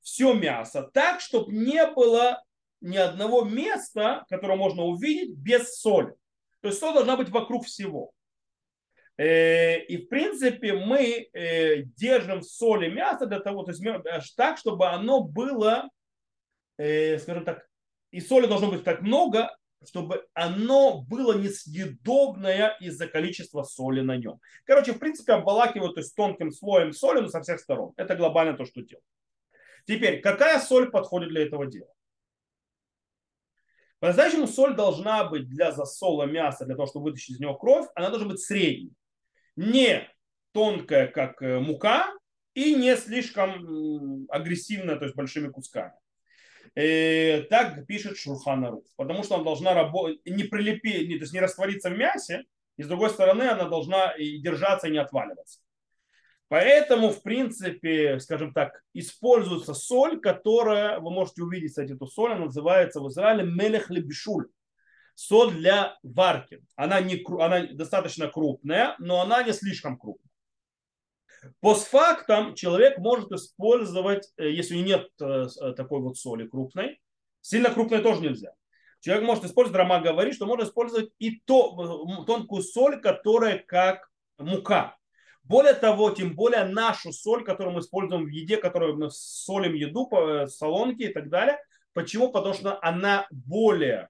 все 0.00 0.34
мясо 0.34 0.82
так, 0.82 1.20
чтобы 1.20 1.52
не 1.52 1.84
было 1.86 2.44
ни 2.80 2.96
одного 2.96 3.44
места, 3.44 4.24
которое 4.28 4.56
можно 4.56 4.82
увидеть 4.82 5.36
без 5.36 5.76
соли. 5.76 6.14
То 6.60 6.68
есть 6.68 6.80
соль 6.80 6.94
должна 6.94 7.16
быть 7.16 7.28
вокруг 7.28 7.66
всего. 7.66 8.12
Э, 9.18 9.78
и 9.78 9.96
в 9.96 10.08
принципе 10.08 10.74
мы 10.74 11.28
э, 11.32 11.82
держим 11.96 12.42
соль 12.42 12.86
и 12.86 12.90
мясо 12.90 13.26
для 13.26 13.40
того, 13.40 13.62
то 13.62 13.72
есть 13.72 14.36
так, 14.36 14.58
чтобы 14.58 14.88
оно 14.88 15.22
было, 15.22 15.88
э, 16.76 17.18
скажем 17.18 17.44
так, 17.44 17.66
и 18.10 18.20
соли 18.20 18.46
должно 18.46 18.70
быть 18.70 18.84
так 18.84 19.00
много, 19.00 19.50
чтобы 19.86 20.26
оно 20.34 21.02
было 21.02 21.36
несъедобное 21.38 22.76
из-за 22.80 23.06
количества 23.06 23.62
соли 23.62 24.00
на 24.00 24.16
нем. 24.16 24.40
Короче, 24.64 24.92
в 24.92 24.98
принципе, 24.98 25.34
обволакивают 25.34 25.94
то 25.94 26.00
есть, 26.00 26.14
тонким 26.14 26.50
слоем 26.50 26.92
соли 26.92 27.26
со 27.28 27.40
всех 27.40 27.60
сторон. 27.60 27.92
Это 27.96 28.16
глобально 28.16 28.56
то, 28.56 28.64
что 28.64 28.82
делают. 28.82 29.04
Теперь, 29.86 30.20
какая 30.20 30.60
соль 30.60 30.90
подходит 30.90 31.28
для 31.30 31.44
этого 31.44 31.66
дела? 31.66 31.88
По-настоящему 33.98 34.46
соль 34.46 34.74
должна 34.74 35.24
быть 35.24 35.48
для 35.48 35.72
засола 35.72 36.24
мяса, 36.24 36.66
для 36.66 36.74
того, 36.74 36.86
чтобы 36.86 37.06
вытащить 37.06 37.36
из 37.36 37.40
него 37.40 37.54
кровь, 37.54 37.86
она 37.94 38.10
должна 38.10 38.28
быть 38.28 38.40
средней. 38.40 38.92
Не 39.56 40.08
тонкая, 40.52 41.06
как 41.06 41.40
э, 41.42 41.58
мука, 41.58 42.12
и 42.54 42.74
не 42.74 42.96
слишком 42.96 44.26
агрессивная, 44.30 44.96
то 44.96 45.04
есть 45.04 45.16
большими 45.16 45.48
кусками. 45.48 45.92
И 46.74 46.80
э, 46.80 47.42
так 47.50 47.86
пишет 47.86 48.18
Шурхана 48.18 48.76
Потому 48.96 49.22
что 49.22 49.36
она 49.36 49.44
должна 49.44 49.74
не 50.24 50.44
прилепить, 50.44 51.08
не, 51.08 51.16
то 51.16 51.22
есть 51.22 51.32
не 51.32 51.40
раствориться 51.40 51.90
в 51.90 51.96
мясе, 51.96 52.44
и 52.76 52.82
с 52.82 52.88
другой 52.88 53.10
стороны 53.10 53.44
она 53.44 53.68
должна 53.68 54.12
и 54.12 54.38
держаться 54.38 54.88
и 54.88 54.90
не 54.90 54.98
отваливаться. 54.98 55.60
Поэтому, 56.48 57.10
в 57.10 57.22
принципе, 57.22 58.20
скажем 58.20 58.52
так, 58.52 58.82
используется 58.94 59.74
соль, 59.74 60.20
которая, 60.20 61.00
вы 61.00 61.10
можете 61.10 61.42
увидеть, 61.42 61.70
кстати, 61.70 61.92
эту 61.92 62.06
соль, 62.06 62.32
она 62.32 62.44
называется 62.46 63.00
в 63.00 63.08
Израиле 63.08 63.42
мелех 63.42 63.90
лебишуль. 63.90 64.48
Соль 65.14 65.52
для 65.54 65.98
варки. 66.02 66.62
Она, 66.76 67.00
не, 67.00 67.24
она 67.40 67.66
достаточно 67.72 68.28
крупная, 68.28 68.94
но 68.98 69.22
она 69.22 69.42
не 69.42 69.52
слишком 69.52 69.98
крупная. 69.98 70.30
Постфактом 71.60 72.54
человек 72.54 72.98
может 72.98 73.32
использовать, 73.32 74.30
э, 74.36 74.50
если 74.50 74.76
нет 74.76 75.08
э, 75.20 75.46
э, 75.60 75.72
такой 75.72 76.00
вот 76.00 76.18
соли 76.18 76.46
крупной, 76.46 77.00
сильно 77.40 77.70
крупной 77.70 78.02
тоже 78.02 78.20
нельзя. 78.20 78.52
Человек 79.00 79.24
может 79.24 79.44
использовать, 79.44 79.78
Рома 79.78 80.00
говорит, 80.00 80.34
что 80.34 80.46
можно 80.46 80.64
использовать 80.64 81.10
и 81.18 81.40
то, 81.44 82.24
тонкую 82.26 82.62
соль, 82.62 83.00
которая 83.00 83.58
как 83.58 84.10
мука. 84.38 84.95
Более 85.48 85.74
того, 85.74 86.10
тем 86.10 86.34
более 86.34 86.64
нашу 86.64 87.12
соль, 87.12 87.44
которую 87.44 87.74
мы 87.74 87.80
используем 87.80 88.24
в 88.24 88.28
еде, 88.28 88.56
которую 88.56 88.96
мы 88.96 89.10
солим 89.10 89.74
еду, 89.74 90.10
солонки 90.48 91.02
и 91.02 91.12
так 91.12 91.28
далее. 91.28 91.58
Почему? 91.92 92.32
Потому 92.32 92.52
что 92.52 92.78
она 92.82 93.28
более, 93.30 94.08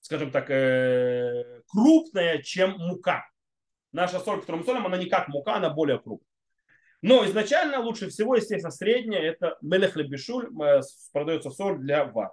скажем 0.00 0.32
так, 0.32 0.50
э, 0.50 1.62
крупная, 1.68 2.42
чем 2.42 2.72
мука. 2.78 3.24
Наша 3.92 4.18
соль, 4.18 4.40
которую 4.40 4.62
мы 4.62 4.66
солим, 4.66 4.86
она 4.86 4.96
не 4.96 5.06
как 5.06 5.28
мука, 5.28 5.54
она 5.54 5.70
более 5.70 6.00
крупная. 6.00 6.28
Но 7.00 7.24
изначально 7.26 7.78
лучше 7.78 8.08
всего, 8.08 8.34
естественно, 8.34 8.72
средняя, 8.72 9.22
это 9.22 9.56
мелех 9.60 9.94
лебешуль, 9.94 10.46
э, 10.46 10.80
продается 11.12 11.50
соль 11.50 11.78
для 11.78 12.06
вар. 12.06 12.32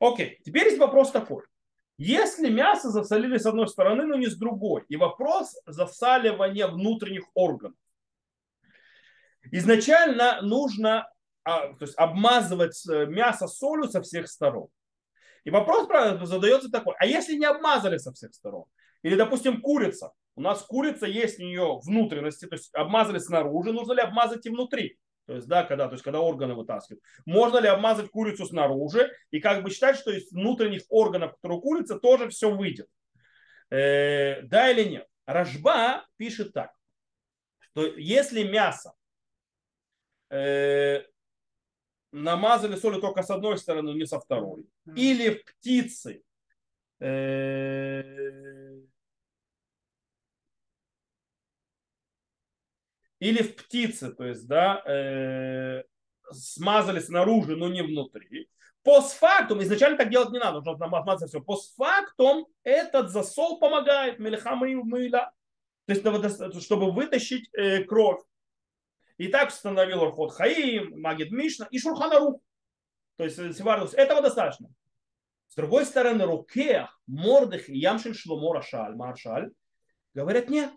Окей, 0.00 0.40
теперь 0.44 0.68
есть 0.68 0.78
вопрос 0.78 1.10
такой. 1.10 1.44
Если 2.04 2.50
мясо 2.50 2.90
засолили 2.90 3.38
с 3.38 3.46
одной 3.46 3.68
стороны, 3.68 4.04
но 4.06 4.16
не 4.16 4.26
с 4.26 4.36
другой, 4.36 4.84
и 4.88 4.96
вопрос 4.96 5.54
засаливания 5.66 6.66
внутренних 6.66 7.26
органов. 7.34 7.78
Изначально 9.52 10.42
нужно 10.42 11.08
а, 11.44 11.74
то 11.74 11.84
есть 11.84 11.96
обмазывать 11.96 12.76
э, 12.88 13.06
мясо 13.06 13.46
солью 13.46 13.88
со 13.88 14.02
всех 14.02 14.26
сторон. 14.26 14.66
И 15.44 15.50
вопрос 15.50 15.86
правильно 15.86 16.26
задается 16.26 16.70
такой, 16.70 16.96
а 16.98 17.06
если 17.06 17.36
не 17.36 17.44
обмазали 17.44 17.98
со 17.98 18.12
всех 18.12 18.34
сторон? 18.34 18.64
Или, 19.04 19.14
допустим, 19.14 19.60
курица. 19.60 20.10
У 20.34 20.40
нас 20.40 20.62
курица 20.62 21.06
есть 21.06 21.38
у 21.38 21.44
нее 21.44 21.78
внутренности, 21.84 22.46
то 22.46 22.56
есть 22.56 22.74
обмазали 22.74 23.18
снаружи, 23.18 23.72
нужно 23.72 23.92
ли 23.92 24.00
обмазать 24.00 24.44
и 24.44 24.50
внутри? 24.50 24.98
То 25.26 25.34
есть, 25.34 25.46
да, 25.46 25.62
когда, 25.64 25.86
то 25.86 25.92
есть, 25.92 26.04
когда 26.04 26.20
органы 26.20 26.54
вытаскивают. 26.54 27.02
Можно 27.26 27.58
ли 27.58 27.68
обмазать 27.68 28.10
курицу 28.10 28.44
снаружи 28.44 29.10
и 29.30 29.40
как 29.40 29.62
бы 29.62 29.70
считать, 29.70 29.96
что 29.96 30.10
из 30.10 30.32
внутренних 30.32 30.82
органов, 30.88 31.32
которые 31.34 31.58
у 31.58 31.62
курицы, 31.62 31.98
тоже 31.98 32.28
все 32.28 32.50
выйдет. 32.50 32.88
Э, 33.70 34.42
да 34.42 34.70
или 34.70 34.88
нет? 34.88 35.06
Рожба 35.26 36.04
пишет 36.16 36.52
так, 36.52 36.72
что 37.60 37.86
если 37.86 38.42
мясо 38.42 38.92
э, 40.30 41.04
намазали 42.10 42.76
солью 42.76 43.00
только 43.00 43.22
с 43.22 43.30
одной 43.30 43.58
стороны, 43.58 43.90
не 43.90 44.06
со 44.06 44.18
второй, 44.18 44.66
или 44.96 45.30
птицы 45.30 46.22
э, 47.00 48.80
или 53.22 53.40
в 53.40 53.54
птице, 53.54 54.12
то 54.12 54.24
есть, 54.24 54.48
да, 54.48 54.82
э, 54.84 55.84
смазали 56.32 56.98
снаружи, 56.98 57.54
но 57.54 57.68
не 57.68 57.80
внутри. 57.80 58.48
Постфактум, 58.82 59.62
изначально 59.62 59.96
так 59.96 60.10
делать 60.10 60.30
не 60.30 60.40
надо, 60.40 60.60
нужно 60.60 60.88
намазать 60.88 61.28
все. 61.28 61.40
Постфактум 61.40 62.48
этот 62.64 63.10
засол 63.10 63.60
помогает, 63.60 64.18
мельхама 64.18 64.68
и 64.68 64.74
мыла, 64.74 65.30
то 65.86 65.92
есть, 65.92 66.64
чтобы 66.64 66.90
вытащить 66.90 67.48
э, 67.52 67.84
кровь. 67.84 68.20
И 69.18 69.28
так 69.28 69.50
установил 69.50 70.02
Орхот 70.02 70.32
Хаим, 70.32 71.00
Магид 71.00 71.30
Мишна 71.30 71.68
и 71.70 71.78
Шурханарух. 71.78 72.40
То 73.16 73.22
есть, 73.22 73.38
э, 73.38 73.52
этого 73.98 74.20
достаточно. 74.20 74.68
С 75.46 75.54
другой 75.54 75.84
стороны, 75.84 76.24
Рукех, 76.24 77.00
Мордых 77.06 77.68
и 77.68 77.78
Ямшин 77.78 78.14
Шломо 78.14 78.52
Рашаль, 78.52 78.96
Маршаль, 78.96 79.52
говорят, 80.12 80.48
нет, 80.48 80.72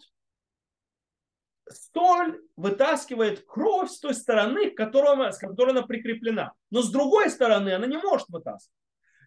соль 1.70 2.42
вытаскивает 2.56 3.46
кровь 3.46 3.90
с 3.90 4.00
той 4.00 4.14
стороны, 4.14 4.72
к 4.72 4.78
которой, 4.78 5.32
с 5.32 5.38
которой 5.38 5.72
она 5.72 5.82
прикреплена. 5.82 6.54
Но 6.72 6.82
с 6.82 6.92
другой 6.92 7.30
стороны 7.30 7.74
она 7.74 7.88
не 7.88 7.98
может 7.98 8.28
вытаскивать. 8.30 8.72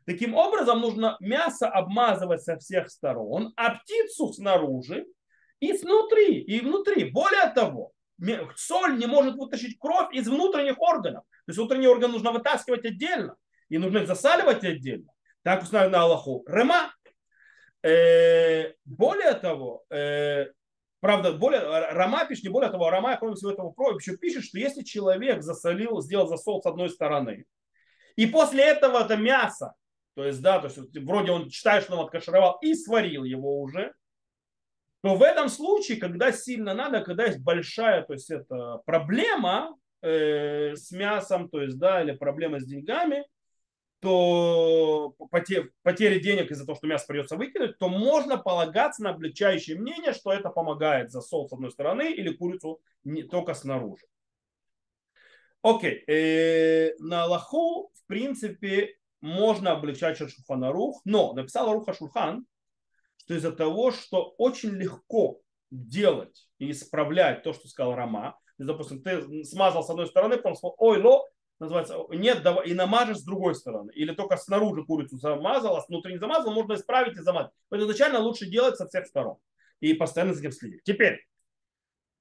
Таким 0.07 0.35
образом, 0.35 0.81
нужно 0.81 1.17
мясо 1.21 1.69
обмазывать 1.69 2.43
со 2.43 2.57
всех 2.59 2.89
сторон, 2.91 3.53
а 3.57 3.75
птицу 3.75 4.33
снаружи 4.33 5.07
и 5.61 5.73
внутри. 5.73 6.41
И 6.41 6.61
внутри. 6.61 7.05
Более 7.11 7.51
того, 7.55 7.93
соль 8.57 8.97
не 8.97 9.07
может 9.07 9.35
вытащить 9.35 9.79
кровь 9.79 10.15
из 10.15 10.27
внутренних 10.27 10.81
органов. 10.81 11.25
То 11.47 11.51
есть 11.51 11.59
внутренние 11.59 11.91
органы 11.91 12.15
нужно 12.15 12.33
вытаскивать 12.33 12.85
отдельно. 12.87 13.37
И 13.69 13.77
нужно 13.77 13.99
их 13.99 14.07
засаливать 14.07 14.65
отдельно. 14.65 15.13
Так 15.43 15.63
установлено 15.63 15.99
на 15.99 16.05
Аллаху. 16.05 16.45
Рема. 16.49 16.91
Э, 17.83 18.73
более 18.85 19.35
того, 19.35 19.85
э, 19.91 20.47
правда, 21.01 21.33
более, 21.33 21.61
Рама 21.91 22.27
пишет, 22.27 22.45
не 22.45 22.51
более 22.51 22.71
того, 22.71 22.91
Рама, 22.91 23.17
кроме 23.17 23.35
всего 23.35 23.53
этого, 23.53 23.75
еще 23.99 24.17
пишет, 24.17 24.45
что 24.45 24.59
если 24.59 24.83
человек 24.83 25.43
засолил, 25.43 26.01
сделал 26.01 26.27
засол 26.27 26.63
с 26.63 26.67
одной 26.67 26.91
стороны, 26.91 27.45
и 28.17 28.27
после 28.27 28.65
этого 28.65 29.05
это 29.05 29.17
мясо, 29.17 29.75
то 30.15 30.25
есть, 30.25 30.43
да, 30.43 30.59
то 30.59 30.67
есть 30.67 30.79
вроде 30.99 31.31
он 31.31 31.49
считает, 31.51 31.85
что 31.85 31.97
он 31.97 32.05
откашировал 32.05 32.59
и 32.61 32.75
сварил 32.75 33.25
его 33.25 33.61
уже, 33.61 33.93
то 35.03 35.15
в 35.15 35.23
этом 35.23 35.49
случае, 35.49 35.99
когда 35.99 36.33
сильно 36.33 36.75
надо, 36.75 37.03
когда 37.03 37.27
есть 37.27 37.41
большая, 37.41 38.03
то 38.03 38.15
есть 38.15 38.31
это 38.31 38.81
проблема 38.85 39.77
э, 40.03 40.75
с 40.75 40.91
мясом, 40.91 41.49
то 41.49 41.63
есть, 41.63 41.79
да, 41.79 42.03
или 42.03 42.13
проблема 42.13 42.59
с 42.59 42.67
деньгами, 42.67 43.25
то 44.01 45.15
потери, 45.31 46.19
денег 46.21 46.51
из-за 46.51 46.65
того, 46.65 46.77
что 46.77 46.87
мясо 46.87 47.07
придется 47.07 47.37
выкинуть, 47.37 47.79
то 47.79 47.89
можно 47.89 48.37
полагаться 48.37 49.03
на 49.03 49.11
облегчающее 49.11 49.79
мнение, 49.79 50.13
что 50.13 50.33
это 50.33 50.51
помогает 50.51 51.11
засол 51.11 51.49
с 51.49 51.53
одной 51.53 51.73
стороны 51.73 52.13
или 52.13 52.33
курицу 52.33 52.81
не 53.05 53.23
только 53.23 53.55
снаружи. 53.55 54.07
Окей, 55.63 56.05
э, 56.07 56.95
на 57.01 57.25
Аллаху, 57.25 57.91
в 57.93 58.07
принципе, 58.07 58.97
можно 59.21 59.73
облегчать 59.73 60.17
Шульханарух, 60.17 61.01
но 61.05 61.33
написал 61.33 61.73
Руха 61.73 61.93
Шульхан, 61.93 62.47
что 63.17 63.35
из-за 63.35 63.51
того, 63.51 63.91
что 63.91 64.35
очень 64.39 64.71
легко 64.71 65.41
делать 65.71 66.49
и 66.59 66.71
исправлять 66.71 67.43
то, 67.43 67.53
что 67.53 67.67
сказал 67.67 67.95
Рама, 67.95 68.39
допустим, 68.59 69.03
ты 69.03 69.45
смазал 69.45 69.83
с 69.83 69.91
одной 69.91 70.07
стороны, 70.07 70.37
потом 70.37 70.55
сказал, 70.55 70.75
ой, 70.79 71.03
ло, 71.03 71.29
называется, 71.61 71.99
нет, 72.11 72.45
и 72.65 72.75
намажешь 72.75 73.19
с 73.19 73.25
другой 73.25 73.55
стороны. 73.55 73.91
Или 73.93 74.15
только 74.15 74.37
снаружи 74.37 74.85
курицу 74.85 75.19
замазал, 75.19 75.77
а 75.77 75.83
снутри 75.83 76.13
не 76.13 76.19
замазал, 76.19 76.53
можно 76.53 76.75
исправить 76.75 77.17
и 77.17 77.21
замазать. 77.21 77.53
Поэтому 77.69 77.91
изначально 77.91 78.21
лучше 78.21 78.47
делать 78.47 78.77
со 78.77 78.87
всех 78.87 79.07
сторон. 79.07 79.39
И 79.81 79.95
постоянно 79.95 80.35
за 80.35 80.41
этим 80.41 80.53
следить. 80.53 80.83
Теперь, 80.85 81.27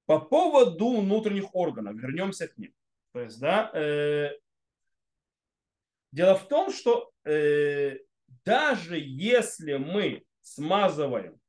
по 0.05 0.19
поводу 0.19 0.97
внутренних 0.97 1.53
органов, 1.53 1.95
вернемся 1.95 2.47
к 2.47 2.57
ним. 2.57 2.73
То 3.13 3.21
есть, 3.21 3.39
да, 3.39 3.71
э, 3.73 4.31
дело 6.11 6.35
в 6.35 6.47
том, 6.47 6.71
что 6.71 7.11
э, 7.25 7.97
даже 8.45 8.97
если 8.99 9.75
мы 9.75 10.25
смазываем 10.41 11.39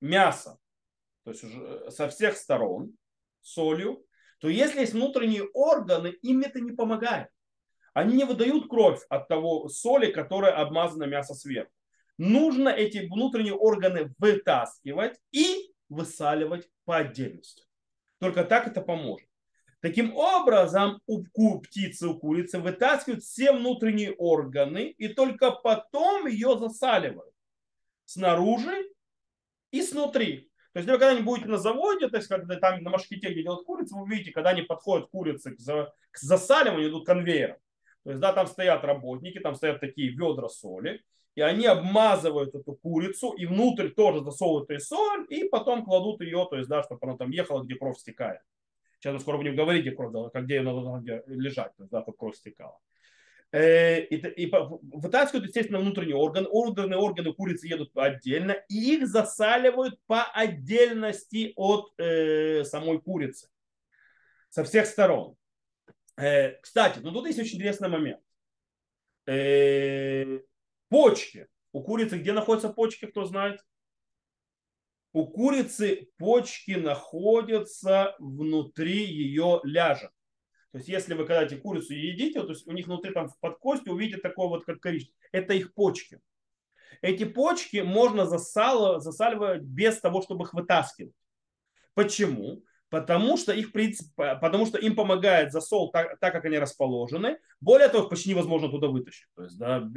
мясо, 0.00 0.58
то 1.24 1.30
есть 1.30 1.44
уже 1.44 1.90
со 1.90 2.08
всех 2.08 2.36
сторон 2.36 2.96
солью, 3.40 4.04
то 4.44 4.50
если 4.50 4.80
есть 4.80 4.92
внутренние 4.92 5.44
органы, 5.54 6.08
им 6.08 6.42
это 6.42 6.60
не 6.60 6.72
помогает. 6.72 7.28
Они 7.94 8.14
не 8.14 8.24
выдают 8.24 8.68
кровь 8.68 9.00
от 9.08 9.26
того 9.26 9.70
соли, 9.70 10.12
которая 10.12 10.52
обмазана 10.52 11.04
мясо 11.04 11.32
сверху. 11.32 11.72
Нужно 12.18 12.68
эти 12.68 13.08
внутренние 13.08 13.54
органы 13.54 14.12
вытаскивать 14.18 15.18
и 15.32 15.72
высаливать 15.88 16.68
по 16.84 16.98
отдельности. 16.98 17.64
Только 18.20 18.44
так 18.44 18.66
это 18.66 18.82
поможет. 18.82 19.26
Таким 19.80 20.14
образом, 20.14 21.00
у 21.06 21.24
птицы, 21.60 22.08
у 22.08 22.18
курицы 22.18 22.58
вытаскивают 22.58 23.22
все 23.22 23.50
внутренние 23.50 24.12
органы 24.12 24.90
и 24.90 25.08
только 25.08 25.52
потом 25.52 26.26
ее 26.26 26.58
засаливают 26.58 27.32
снаружи 28.04 28.90
и 29.70 29.80
снутри. 29.80 30.50
То 30.74 30.80
есть, 30.80 30.90
если 30.90 31.20
вы 31.20 31.22
будете 31.22 31.46
на 31.46 31.56
заводе, 31.56 32.08
то 32.08 32.16
есть, 32.16 32.28
когда 32.28 32.56
там 32.56 32.82
на 32.82 32.90
машките, 32.90 33.30
где 33.30 33.44
делают 33.44 33.64
курицу, 33.64 33.96
вы 33.96 34.02
увидите, 34.02 34.32
когда 34.32 34.50
они 34.50 34.62
подходят 34.62 35.08
курицы 35.08 35.54
к, 35.54 35.60
за, 35.60 35.94
к 36.10 36.18
засаливанию, 36.18 36.90
идут 36.90 37.06
конвейером. 37.06 37.58
То 38.02 38.10
есть, 38.10 38.20
да, 38.20 38.32
там 38.32 38.48
стоят 38.48 38.82
работники, 38.82 39.38
там 39.38 39.54
стоят 39.54 39.78
такие 39.78 40.10
ведра 40.10 40.48
соли, 40.48 41.04
и 41.36 41.42
они 41.42 41.66
обмазывают 41.66 42.56
эту 42.56 42.72
курицу, 42.72 43.30
и 43.30 43.46
внутрь 43.46 43.90
тоже 43.90 44.24
засовывают 44.24 44.68
ее 44.68 44.80
соль, 44.80 45.24
и 45.28 45.48
потом 45.48 45.84
кладут 45.84 46.20
ее, 46.20 46.44
то 46.50 46.56
есть, 46.56 46.68
да, 46.68 46.82
чтобы 46.82 46.98
она 47.02 47.16
там 47.16 47.30
ехала, 47.30 47.62
где 47.62 47.76
кровь 47.76 47.96
стекает. 47.96 48.40
Сейчас 48.98 49.14
мы 49.14 49.20
скоро 49.20 49.36
будем 49.36 49.54
говорить, 49.54 49.82
где 49.82 49.92
кровь, 49.92 50.12
где 50.34 50.56
ее 50.56 50.62
надо 50.62 51.22
лежать, 51.28 51.72
то 51.76 51.84
есть, 51.84 51.92
да, 51.92 52.02
чтобы 52.02 52.18
кровь 52.18 52.34
стекала. 52.34 52.80
Э, 53.54 54.00
и, 54.06 54.16
и 54.16 54.50
вытаскивают, 54.50 55.46
естественно, 55.46 55.78
внутренние 55.78 56.16
органы. 56.16 56.48
Органы, 56.48 56.96
органы 56.96 57.32
курицы 57.32 57.68
едут 57.68 57.92
отдельно, 57.94 58.56
и 58.68 58.96
их 58.96 59.06
засаливают 59.06 59.96
по 60.06 60.24
отдельности 60.24 61.52
от 61.54 61.92
э, 61.98 62.64
самой 62.64 63.00
курицы. 63.00 63.48
Со 64.48 64.64
всех 64.64 64.86
сторон. 64.86 65.36
Э, 66.16 66.60
кстати, 66.62 66.98
ну 66.98 67.12
тут 67.12 67.28
есть 67.28 67.38
очень 67.38 67.54
интересный 67.58 67.88
момент. 67.88 68.20
Э, 69.26 70.40
почки. 70.88 71.46
У 71.70 71.80
курицы 71.80 72.18
где 72.18 72.32
находятся 72.32 72.70
почки, 72.70 73.06
кто 73.06 73.24
знает? 73.24 73.64
У 75.12 75.28
курицы 75.28 76.08
почки 76.18 76.72
находятся 76.72 78.16
внутри 78.18 79.04
ее 79.04 79.60
ляжа. 79.62 80.10
То 80.74 80.78
есть, 80.78 80.88
если 80.88 81.14
вы 81.14 81.24
когда 81.24 81.44
эти 81.44 81.54
курицу 81.54 81.94
едите, 81.94 82.42
то 82.42 82.48
есть 82.48 82.66
у 82.66 82.72
них 82.72 82.88
внутри 82.88 83.12
там 83.12 83.30
под 83.40 83.58
костью 83.60 83.92
увидите 83.92 84.20
такое 84.20 84.48
вот 84.48 84.64
как 84.64 84.80
коричневое. 84.80 85.14
Это 85.30 85.54
их 85.54 85.72
почки. 85.72 86.18
Эти 87.00 87.22
почки 87.22 87.76
можно 87.76 88.26
засал, 88.26 89.00
засаливать 89.00 89.62
без 89.62 90.00
того, 90.00 90.20
чтобы 90.20 90.46
их 90.46 90.52
вытаскивать. 90.52 91.14
Почему? 91.94 92.64
Потому 92.88 93.36
что, 93.36 93.52
их, 93.52 93.70
потому 94.16 94.66
что 94.66 94.76
им 94.78 94.96
помогает 94.96 95.52
засол 95.52 95.92
так, 95.92 96.18
так, 96.18 96.32
как 96.32 96.44
они 96.44 96.58
расположены. 96.58 97.38
Более 97.60 97.88
того, 97.88 98.08
почти 98.08 98.30
невозможно 98.30 98.68
туда 98.68 98.88
вытащить. 98.88 99.28
То 99.36 99.44
есть, 99.44 99.56
да, 99.56 99.88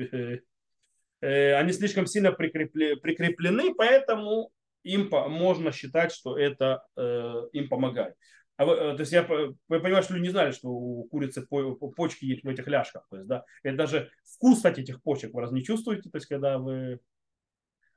э, 1.21 1.53
они 1.55 1.73
слишком 1.73 2.05
сильно 2.05 2.31
прикреплены, 2.31 3.73
поэтому 3.73 4.51
им 4.83 5.09
можно 5.09 5.71
считать, 5.71 6.11
что 6.11 6.37
это 6.37 6.85
э, 6.95 7.47
им 7.53 7.67
помогает. 7.67 8.13
А 8.57 8.65
вы, 8.65 8.73
э, 8.73 8.95
то 8.95 9.01
есть 9.01 9.11
я, 9.11 9.23
вы 9.23 9.55
понимаете, 9.67 10.03
что 10.03 10.13
люди 10.15 10.25
не 10.25 10.31
знали, 10.31 10.51
что 10.51 10.69
у 10.69 11.03
курицы 11.05 11.45
почки 11.45 12.25
есть 12.25 12.43
в 12.43 12.47
этих 12.47 12.67
ляжках. 12.67 13.07
То 13.09 13.17
есть, 13.17 13.27
да, 13.27 13.45
это 13.63 13.77
даже 13.77 14.11
вкус 14.25 14.57
кстати, 14.57 14.81
этих 14.81 15.01
почек 15.03 15.33
вы 15.33 15.41
раз 15.41 15.51
не 15.51 15.63
чувствуете, 15.63 16.09
то 16.09 16.17
есть 16.17 16.27
когда 16.27 16.57
вы... 16.57 16.99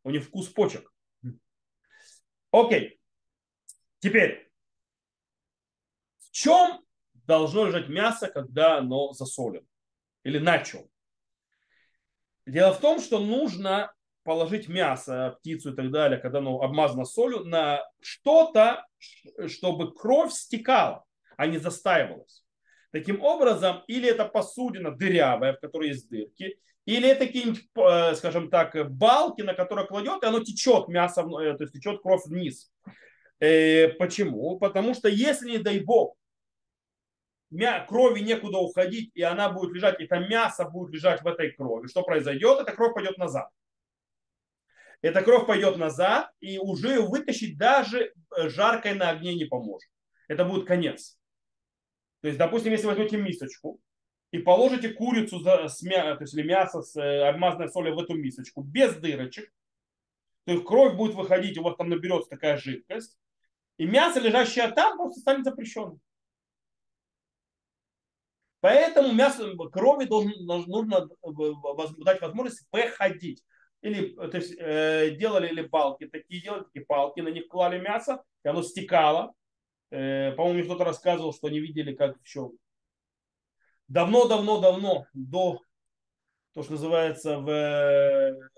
У 0.05 0.11
них 0.11 0.25
вкус 0.25 0.49
почек. 0.49 0.93
Окей. 2.51 3.01
Теперь, 4.01 4.51
в 6.19 6.31
чем 6.31 6.85
должно 7.15 7.67
лежать 7.67 7.89
мясо, 7.89 8.29
когда 8.29 8.79
оно 8.79 9.13
засолено? 9.13 9.67
Или 10.25 10.39
на? 10.39 10.63
Дело 12.47 12.75
в 12.75 12.81
том, 12.81 13.01
что 13.01 13.19
нужно 13.19 13.93
положить 14.25 14.69
мясо, 14.69 15.37
птицу 15.41 15.73
и 15.73 15.77
так 15.77 15.91
далее, 15.91 16.19
когда 16.19 16.39
оно 16.39 16.61
обмазано 16.61 17.05
солью, 17.05 17.45
на 17.45 17.83
что-то, 18.01 18.87
чтобы 19.47 19.95
кровь 19.95 20.33
стекала, 20.33 21.05
а 21.37 21.47
не 21.47 21.59
застаивалась. 21.59 22.45
Таким 22.93 23.23
образом, 23.23 23.83
или 23.87 24.09
это 24.09 24.25
посудина 24.25 24.91
дырявая, 24.91 25.55
в 25.55 25.61
которой 25.61 25.89
есть 25.89 26.09
дырки, 26.11 26.59
или 26.87 27.09
это 27.09 27.27
какие-нибудь, 27.27 27.69
э, 27.77 28.15
скажем 28.17 28.51
так, 28.51 28.91
балки, 28.91 29.43
на 29.43 29.55
которые 29.55 29.87
кладет, 29.87 30.23
и 30.23 30.27
оно 30.27 30.41
течет 30.41 30.89
мясо, 30.89 31.21
э, 31.21 31.57
то 31.57 31.65
есть 31.65 31.73
течет 31.73 32.03
кровь 32.03 32.25
вниз. 32.27 32.73
Э, 33.39 33.89
почему? 33.91 34.59
Потому 34.59 34.95
что 34.95 35.09
если, 35.09 35.51
не 35.51 35.59
дай 35.59 35.81
бог, 35.81 36.17
крови 37.89 38.21
некуда 38.21 38.59
уходить, 38.59 39.11
и 39.15 39.23
она 39.23 39.51
будет 39.51 39.75
лежать, 39.75 40.01
и 40.01 40.05
это 40.05 40.19
мясо 40.19 40.65
будет 40.65 40.93
лежать 40.93 41.23
в 41.23 41.27
этой 41.27 41.53
крови, 41.53 41.87
что 41.87 42.03
произойдет? 42.03 42.61
Эта 42.61 42.73
кровь 42.73 42.95
пойдет 42.95 43.19
назад 43.19 43.51
эта 45.03 45.23
кровь 45.23 45.47
пойдет 45.47 45.77
назад, 45.77 46.31
и 46.41 46.59
уже 46.59 47.01
вытащить 47.01 47.57
даже 47.57 48.13
э, 48.37 48.49
жаркой 48.49 48.95
на 48.95 49.11
огне 49.11 49.35
не 49.35 49.47
поможет. 49.47 49.91
Это 50.29 50.45
будет 50.45 50.67
конец. 50.67 51.19
То 52.21 52.29
есть, 52.29 52.39
допустим, 52.39 52.73
если 52.73 52.87
возьмете 52.87 53.17
мисочку 53.17 53.81
и 54.31 54.39
положите 54.39 54.91
курицу 54.91 55.41
за, 55.41 55.69
с 55.69 55.83
мя, 55.83 56.15
то 56.17 56.23
есть, 56.23 56.35
или 56.35 56.47
мясо 56.47 56.83
с 56.83 56.95
э, 56.97 57.29
обмазанной 57.29 57.71
солью 57.71 57.95
в 57.95 58.01
эту 58.01 58.15
мисочку 58.15 58.63
без 58.63 58.95
дырочек, 58.97 59.51
то 60.45 60.53
есть 60.53 60.65
кровь 60.65 60.97
будет 60.97 61.15
выходить, 61.15 61.57
у 61.59 61.63
вас 61.63 61.77
там 61.77 61.89
наберется 61.89 62.29
такая 62.29 62.59
жидкость, 62.59 63.19
и 63.79 63.87
мясо, 63.87 64.21
лежащее 64.21 64.69
там, 64.69 64.99
просто 64.99 65.21
станет 65.21 65.45
запрещенным. 65.45 66.01
Поэтому 68.61 69.15
мясо 69.15 69.57
крови 69.73 70.05
должен, 70.05 70.33
нужно 70.45 71.09
э, 71.23 72.05
дать 72.05 72.21
возможность 72.21 72.67
выходить 72.71 73.43
или 73.83 74.15
то 74.15 74.37
есть, 74.37 74.55
э, 74.59 75.17
делали 75.19 75.49
или 75.49 75.63
палки, 75.63 76.07
такие 76.07 76.43
делали, 76.43 76.65
такие 76.65 76.85
палки, 76.85 77.21
на 77.21 77.29
них 77.29 77.49
клали 77.49 77.79
мясо, 77.79 78.23
и 78.45 78.49
оно 78.49 78.63
стекало. 78.63 79.33
Э, 79.91 80.33
по-моему, 80.33 80.65
кто-то 80.65 80.85
рассказывал, 80.85 81.33
что 81.33 81.49
они 81.49 81.61
видели, 81.61 81.95
как 81.95 82.17
еще 82.23 82.53
давно-давно-давно, 83.89 85.07
до 85.15 85.61
то, 86.53 86.63
что 86.63 86.73
называется 86.73 87.39
в 87.39 88.51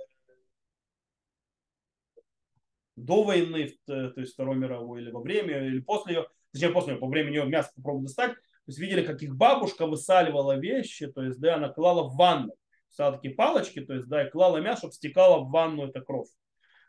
до 2.97 3.23
войны, 3.25 3.75
то 3.87 4.13
есть 4.17 4.35
Второй 4.35 4.57
мировой, 4.57 5.03
или 5.03 5.11
во 5.11 5.21
время, 5.21 5.67
или 5.67 5.81
после 5.81 6.15
ее, 6.15 6.27
точнее 6.53 6.71
после 6.71 6.93
нее, 6.93 7.01
по 7.01 7.09
времени 7.09 7.37
ее 7.37 7.47
мясо 7.47 7.71
попробовали 7.75 8.07
достать, 8.07 8.35
то 8.35 8.69
есть 8.69 8.79
видели, 8.79 9.05
как 9.05 9.23
их 9.23 9.35
бабушка 9.35 9.87
высаливала 9.87 10.59
вещи, 10.59 11.07
то 11.07 11.23
есть, 11.23 11.41
да, 11.41 11.57
она 11.57 11.69
клала 11.69 12.09
в 12.09 12.17
ванну, 12.17 12.55
ставила 12.93 13.17
такие 13.17 13.35
палочки, 13.35 13.81
то 13.81 13.95
есть, 13.95 14.09
да, 14.09 14.27
и 14.27 14.31
клала 14.31 14.59
мясо, 14.59 14.79
чтобы 14.79 14.95
стекала 14.95 15.41
в 15.41 15.51
ванну 15.51 15.89
эта 15.89 16.01
кровь. 16.01 16.29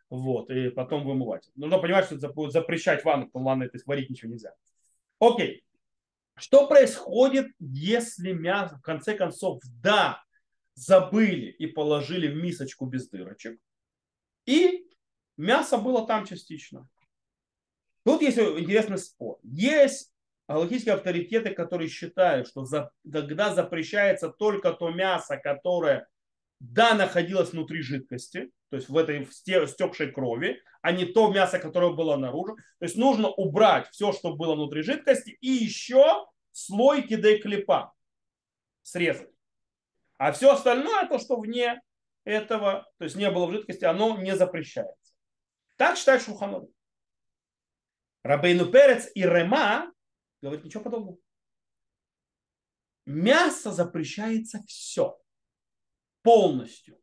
Вот, 0.09 0.49
и 0.51 0.69
потом 0.69 1.05
вымывать. 1.05 1.49
Нужно 1.55 1.79
понимать, 1.79 2.05
что 2.05 2.15
это 2.15 2.49
запрещать 2.49 3.03
ванну, 3.03 3.25
потому 3.25 3.43
что 3.43 3.49
ванной 3.49 3.69
то 3.69 3.75
есть, 3.75 3.87
варить 3.87 4.09
ничего 4.09 4.31
нельзя. 4.31 4.53
Окей. 5.19 5.63
Что 6.35 6.67
происходит, 6.67 7.47
если 7.59 8.31
мясо, 8.31 8.77
в 8.77 8.81
конце 8.81 9.15
концов, 9.15 9.61
да, 9.81 10.23
забыли 10.75 11.47
и 11.47 11.67
положили 11.67 12.27
в 12.27 12.35
мисочку 12.35 12.85
без 12.85 13.07
дырочек, 13.09 13.59
и 14.45 14.87
мясо 15.37 15.77
было 15.77 16.05
там 16.05 16.25
частично. 16.25 16.87
Тут 18.03 18.21
есть 18.21 18.37
интересный 18.37 18.97
спор. 18.97 19.39
Есть 19.43 20.12
галактические 20.47 20.95
авторитеты, 20.95 21.51
которые 21.51 21.89
считают, 21.89 22.47
что 22.47 22.65
за, 22.65 22.91
когда 23.09 23.53
запрещается 23.53 24.29
только 24.29 24.73
то 24.73 24.89
мясо, 24.89 25.37
которое 25.37 26.07
да, 26.59 26.93
находилось 26.93 27.51
внутри 27.51 27.81
жидкости, 27.81 28.51
то 28.69 28.77
есть 28.77 28.89
в 28.89 28.97
этой 28.97 29.27
стекшей 29.31 30.11
крови, 30.11 30.61
а 30.81 30.91
не 30.91 31.05
то 31.05 31.31
мясо, 31.31 31.59
которое 31.59 31.93
было 31.93 32.15
наружу. 32.15 32.55
То 32.79 32.85
есть 32.85 32.95
нужно 32.95 33.29
убрать 33.29 33.89
все, 33.91 34.11
что 34.13 34.35
было 34.35 34.55
внутри 34.55 34.81
жидкости, 34.81 35.37
и 35.41 35.47
еще 35.47 36.25
слой 36.51 37.01
кидей-клепа 37.03 37.93
срезать. 38.81 39.29
А 40.17 40.31
все 40.31 40.51
остальное, 40.51 41.07
то, 41.07 41.19
что 41.19 41.39
вне 41.39 41.81
этого, 42.23 42.87
то 42.97 43.03
есть 43.05 43.15
не 43.15 43.29
было 43.29 43.47
в 43.47 43.51
жидкости, 43.51 43.85
оно 43.85 44.17
не 44.17 44.35
запрещается. 44.35 45.13
Так 45.77 45.97
считает 45.97 46.21
Шуханов. 46.21 46.69
Рабейну 48.23 48.67
Перец 48.67 49.09
и 49.15 49.23
Рема 49.23 49.92
говорит 50.43 50.65
ничего 50.65 50.83
подобного. 50.83 51.17
Мясо 53.05 53.71
запрещается 53.71 54.63
все. 54.67 55.17
Полностью. 56.21 56.97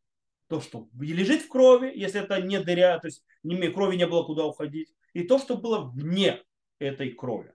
То, 0.48 0.60
что 0.60 0.88
лежит 0.98 1.42
в 1.42 1.48
крови, 1.48 1.92
если 1.94 2.22
это 2.22 2.40
не 2.40 2.60
дыря, 2.60 2.98
то 2.98 3.06
есть 3.06 3.24
крови 3.42 3.96
не 3.96 4.06
было 4.06 4.24
куда 4.24 4.44
уходить. 4.44 4.92
И 5.12 5.24
то, 5.24 5.38
что 5.38 5.56
было 5.56 5.90
вне 5.90 6.42
этой 6.78 7.12
крови. 7.12 7.54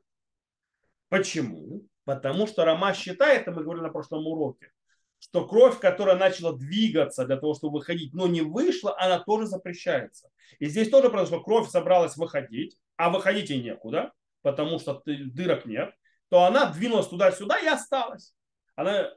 Почему? 1.09 1.87
Потому 2.03 2.47
что 2.47 2.65
Рома 2.65 2.93
считает, 2.93 3.41
это 3.41 3.51
мы 3.51 3.63
говорили 3.63 3.83
на 3.83 3.91
прошлом 3.91 4.27
уроке, 4.27 4.71
что 5.19 5.47
кровь, 5.47 5.79
которая 5.79 6.17
начала 6.17 6.55
двигаться 6.55 7.25
для 7.25 7.37
того, 7.37 7.55
чтобы 7.55 7.79
выходить, 7.79 8.13
но 8.13 8.27
не 8.27 8.41
вышла, 8.41 8.95
она 8.99 9.19
тоже 9.19 9.47
запрещается. 9.47 10.29
И 10.59 10.65
здесь 10.65 10.89
тоже 10.89 11.09
произошло, 11.09 11.43
кровь 11.43 11.69
собралась 11.69 12.15
выходить, 12.15 12.77
а 12.95 13.09
выходить 13.09 13.49
ей 13.49 13.61
некуда, 13.61 14.13
потому 14.45 14.77
что 14.77 15.01
дырок 15.05 15.65
нет, 15.65 15.91
то 16.29 16.43
она 16.43 16.71
двинулась 16.71 17.07
туда-сюда 17.07 17.57
и 17.57 17.65
осталась. 17.65 18.35
Она, 18.75 19.09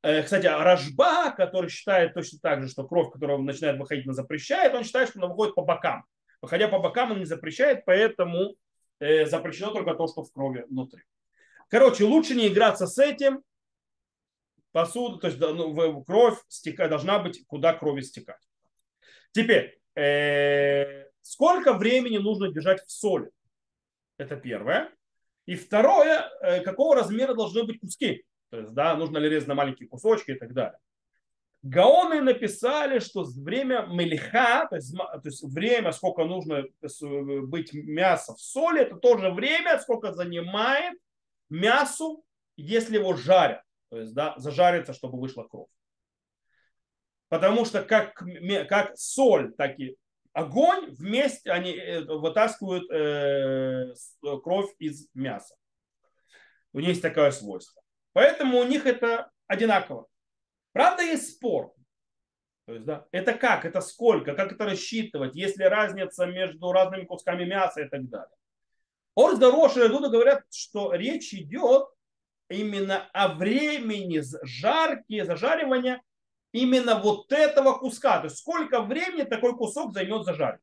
э, 0.00 0.22
кстати, 0.22 0.46
Рожба, 0.46 1.32
который 1.32 1.68
считает 1.68 2.14
точно 2.14 2.38
так 2.40 2.62
же, 2.62 2.70
что 2.70 2.88
кровь, 2.88 3.12
которая 3.12 3.36
начинает 3.36 3.78
выходить, 3.78 4.06
она 4.06 4.14
запрещает, 4.14 4.74
он 4.74 4.84
считает, 4.84 5.10
что 5.10 5.18
она 5.18 5.28
выходит 5.28 5.54
по 5.54 5.60
бокам. 5.60 6.06
Выходя 6.40 6.68
по 6.68 6.78
бокам, 6.78 7.10
она 7.10 7.18
не 7.18 7.26
запрещает, 7.26 7.84
поэтому 7.84 8.56
э, 9.00 9.26
запрещено 9.26 9.70
только 9.70 9.92
то, 9.92 10.06
что 10.06 10.22
в 10.22 10.32
крови 10.32 10.64
внутри. 10.70 11.02
Короче, 11.68 12.04
лучше 12.04 12.34
не 12.34 12.48
играться 12.48 12.86
с 12.86 12.96
этим, 12.98 13.42
посуду, 14.72 15.18
то 15.18 15.26
есть 15.26 15.38
ну, 15.38 16.02
кровь 16.04 16.38
стека, 16.48 16.88
должна 16.88 17.18
быть, 17.18 17.44
куда 17.48 17.74
крови 17.74 18.00
стекать. 18.00 18.40
Теперь, 19.32 19.78
э, 19.94 21.04
сколько 21.20 21.74
времени 21.74 22.16
нужно 22.16 22.48
держать 22.48 22.82
в 22.86 22.90
соли? 22.90 23.30
Это 24.16 24.36
первое. 24.36 24.90
И 25.46 25.56
второе, 25.56 26.30
э, 26.40 26.60
какого 26.62 26.94
размера 26.94 27.34
должны 27.34 27.64
быть 27.64 27.80
куски? 27.80 28.24
То 28.50 28.60
есть, 28.60 28.72
да, 28.72 28.96
нужно 28.96 29.18
ли 29.18 29.28
резать 29.28 29.48
на 29.48 29.54
маленькие 29.54 29.88
кусочки 29.88 30.32
и 30.32 30.38
так 30.38 30.52
далее. 30.52 30.78
Гаоны 31.62 32.20
написали, 32.20 32.98
что 32.98 33.24
время 33.24 33.86
мелиха, 33.90 34.66
то 34.68 34.76
есть, 34.76 34.94
то 34.94 35.20
есть 35.24 35.42
время, 35.42 35.92
сколько 35.92 36.24
нужно 36.24 36.64
быть 37.42 37.72
мяса 37.72 38.34
в 38.34 38.40
соли, 38.40 38.82
это 38.82 38.96
тоже 38.96 39.30
время, 39.30 39.78
сколько 39.78 40.12
занимает 40.12 40.98
мясу, 41.48 42.22
если 42.56 42.98
его 42.98 43.14
жарят. 43.14 43.62
То 43.88 43.98
есть, 43.98 44.12
да, 44.14 44.34
зажариться, 44.36 44.92
чтобы 44.92 45.18
вышла 45.18 45.44
кровь. 45.44 45.68
Потому 47.28 47.64
что 47.64 47.82
как, 47.82 48.22
как 48.68 48.96
соль, 48.96 49.54
так 49.54 49.78
и 49.80 49.96
огонь 50.34 50.90
вместе 50.90 51.50
они 51.50 51.72
э, 51.72 52.02
вытаскивают 52.04 52.90
э, 52.90 53.94
кровь 54.42 54.70
из 54.78 55.08
мяса. 55.14 55.54
У 56.72 56.80
них 56.80 56.90
есть 56.90 57.02
такое 57.02 57.30
свойство. 57.30 57.80
Поэтому 58.12 58.58
у 58.58 58.64
них 58.64 58.84
это 58.84 59.30
одинаково. 59.46 60.06
Правда, 60.72 61.02
есть 61.02 61.36
спор. 61.36 61.72
То 62.66 62.74
есть, 62.74 62.84
да, 62.84 63.06
это 63.12 63.34
как, 63.34 63.64
это 63.64 63.80
сколько, 63.80 64.34
как 64.34 64.52
это 64.52 64.64
рассчитывать, 64.64 65.36
есть 65.36 65.56
ли 65.58 65.64
разница 65.66 66.26
между 66.26 66.72
разными 66.72 67.04
кусками 67.04 67.44
мяса 67.44 67.82
и 67.82 67.88
так 67.88 68.08
далее. 68.08 68.36
Орс 69.14 69.38
Дороши 69.38 69.84
и 69.84 69.88
Дуда 69.88 70.08
говорят, 70.08 70.44
что 70.50 70.92
речь 70.94 71.32
идет 71.34 71.86
именно 72.48 73.08
о 73.12 73.34
времени 73.34 74.22
жарки, 74.42 75.22
зажаривания 75.22 76.02
именно 76.54 77.00
вот 77.00 77.32
этого 77.32 77.72
куска. 77.78 78.20
То 78.20 78.26
есть 78.26 78.38
сколько 78.38 78.80
времени 78.80 79.24
такой 79.24 79.56
кусок 79.56 79.92
займет 79.92 80.24
зажарить. 80.24 80.60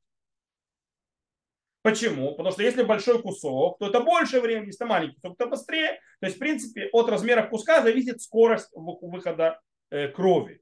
Почему? 1.82 2.32
Потому 2.36 2.52
что 2.52 2.64
если 2.64 2.84
большой 2.84 3.22
кусок, 3.22 3.78
то 3.78 3.88
это 3.88 4.00
больше 4.00 4.40
времени, 4.40 4.68
если 4.68 4.86
маленький 4.86 5.20
кусок, 5.20 5.38
то 5.38 5.48
быстрее. 5.48 6.00
То 6.20 6.28
есть, 6.28 6.38
в 6.38 6.40
принципе, 6.40 6.90
от 6.94 7.10
размера 7.10 7.46
куска 7.46 7.82
зависит 7.82 8.22
скорость 8.22 8.70
выхода 8.74 9.60
э, 9.90 10.08
крови. 10.08 10.62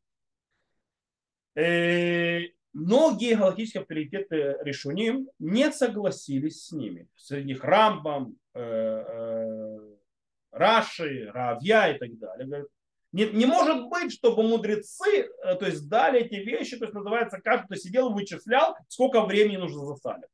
Э, 1.55 2.45
многие 2.73 3.35
галактические 3.35 3.81
авторитеты 3.81 4.57
решуним 4.61 5.29
не 5.37 5.71
согласились 5.71 6.63
с 6.63 6.71
ними. 6.71 7.07
Среди 7.15 7.49
них 7.49 7.63
Рамбам, 7.63 8.35
э, 8.55 9.79
Раши, 10.51 11.29
Равья 11.31 11.93
и 11.93 11.99
так 11.99 12.17
далее. 12.17 12.65
Не, 13.11 13.25
не 13.25 13.45
может 13.45 13.87
быть, 13.89 14.13
чтобы 14.13 14.43
мудрецы 14.43 15.29
э, 15.43 15.55
то 15.55 15.65
есть, 15.65 15.89
дали 15.89 16.21
эти 16.21 16.35
вещи, 16.35 16.77
то 16.77 16.85
есть 16.85 16.93
называется, 16.93 17.41
каждый 17.43 17.77
сидел 17.77 18.11
вычислял, 18.11 18.75
сколько 18.87 19.21
времени 19.21 19.57
нужно 19.57 19.85
засаливать. 19.85 20.29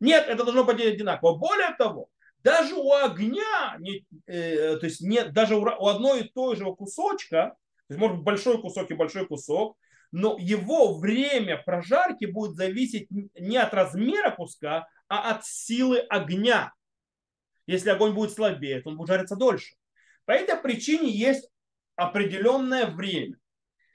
Нет, 0.00 0.26
это 0.28 0.44
должно 0.44 0.64
быть 0.64 0.80
одинаково. 0.80 1.36
Более 1.36 1.74
того, 1.76 2.08
даже 2.42 2.74
у 2.74 2.92
огня, 2.92 3.76
не, 3.78 4.04
э, 4.26 4.76
то 4.76 4.86
есть 4.86 5.00
нет, 5.00 5.32
даже 5.32 5.56
у, 5.56 5.62
у 5.62 5.86
одной 5.86 6.22
и 6.22 6.28
той 6.28 6.56
же 6.56 6.64
кусочка, 6.74 7.54
то 7.88 7.94
есть 7.94 8.00
может 8.00 8.16
быть 8.16 8.24
большой 8.24 8.60
кусок 8.60 8.90
и 8.90 8.94
большой 8.94 9.26
кусок, 9.26 9.76
но 10.12 10.36
его 10.38 10.98
время 10.98 11.56
прожарки 11.56 12.24
будет 12.24 12.56
зависеть 12.56 13.08
не 13.10 13.56
от 13.56 13.72
размера 13.74 14.30
куска, 14.30 14.88
а 15.08 15.30
от 15.30 15.44
силы 15.44 15.98
огня. 15.98 16.72
Если 17.66 17.90
огонь 17.90 18.12
будет 18.12 18.32
слабее, 18.32 18.80
то 18.80 18.90
он 18.90 18.96
будет 18.96 19.08
жариться 19.08 19.36
дольше. 19.36 19.74
По 20.24 20.32
этой 20.32 20.56
причине 20.56 21.10
есть 21.10 21.49
определенное 22.00 22.86
время. 22.86 23.36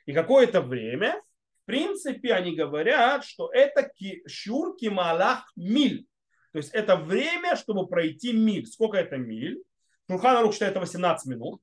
И 0.05 0.13
какое-то 0.13 0.61
время, 0.61 1.21
в 1.63 1.65
принципе, 1.65 2.33
они 2.33 2.55
говорят, 2.55 3.25
что 3.25 3.49
это 3.51 3.91
щурки 4.27 4.89
малах 4.89 5.51
миль. 5.55 6.05
То 6.51 6.59
есть 6.59 6.71
это 6.73 6.95
время, 6.95 7.55
чтобы 7.55 7.87
пройти 7.87 8.31
миль. 8.31 8.67
Сколько 8.67 8.97
это 8.97 9.17
миль? 9.17 9.61
Шурхан 10.09 10.37
Арух 10.37 10.53
считает 10.53 10.71
это 10.71 10.81
18 10.81 11.25
минут. 11.25 11.61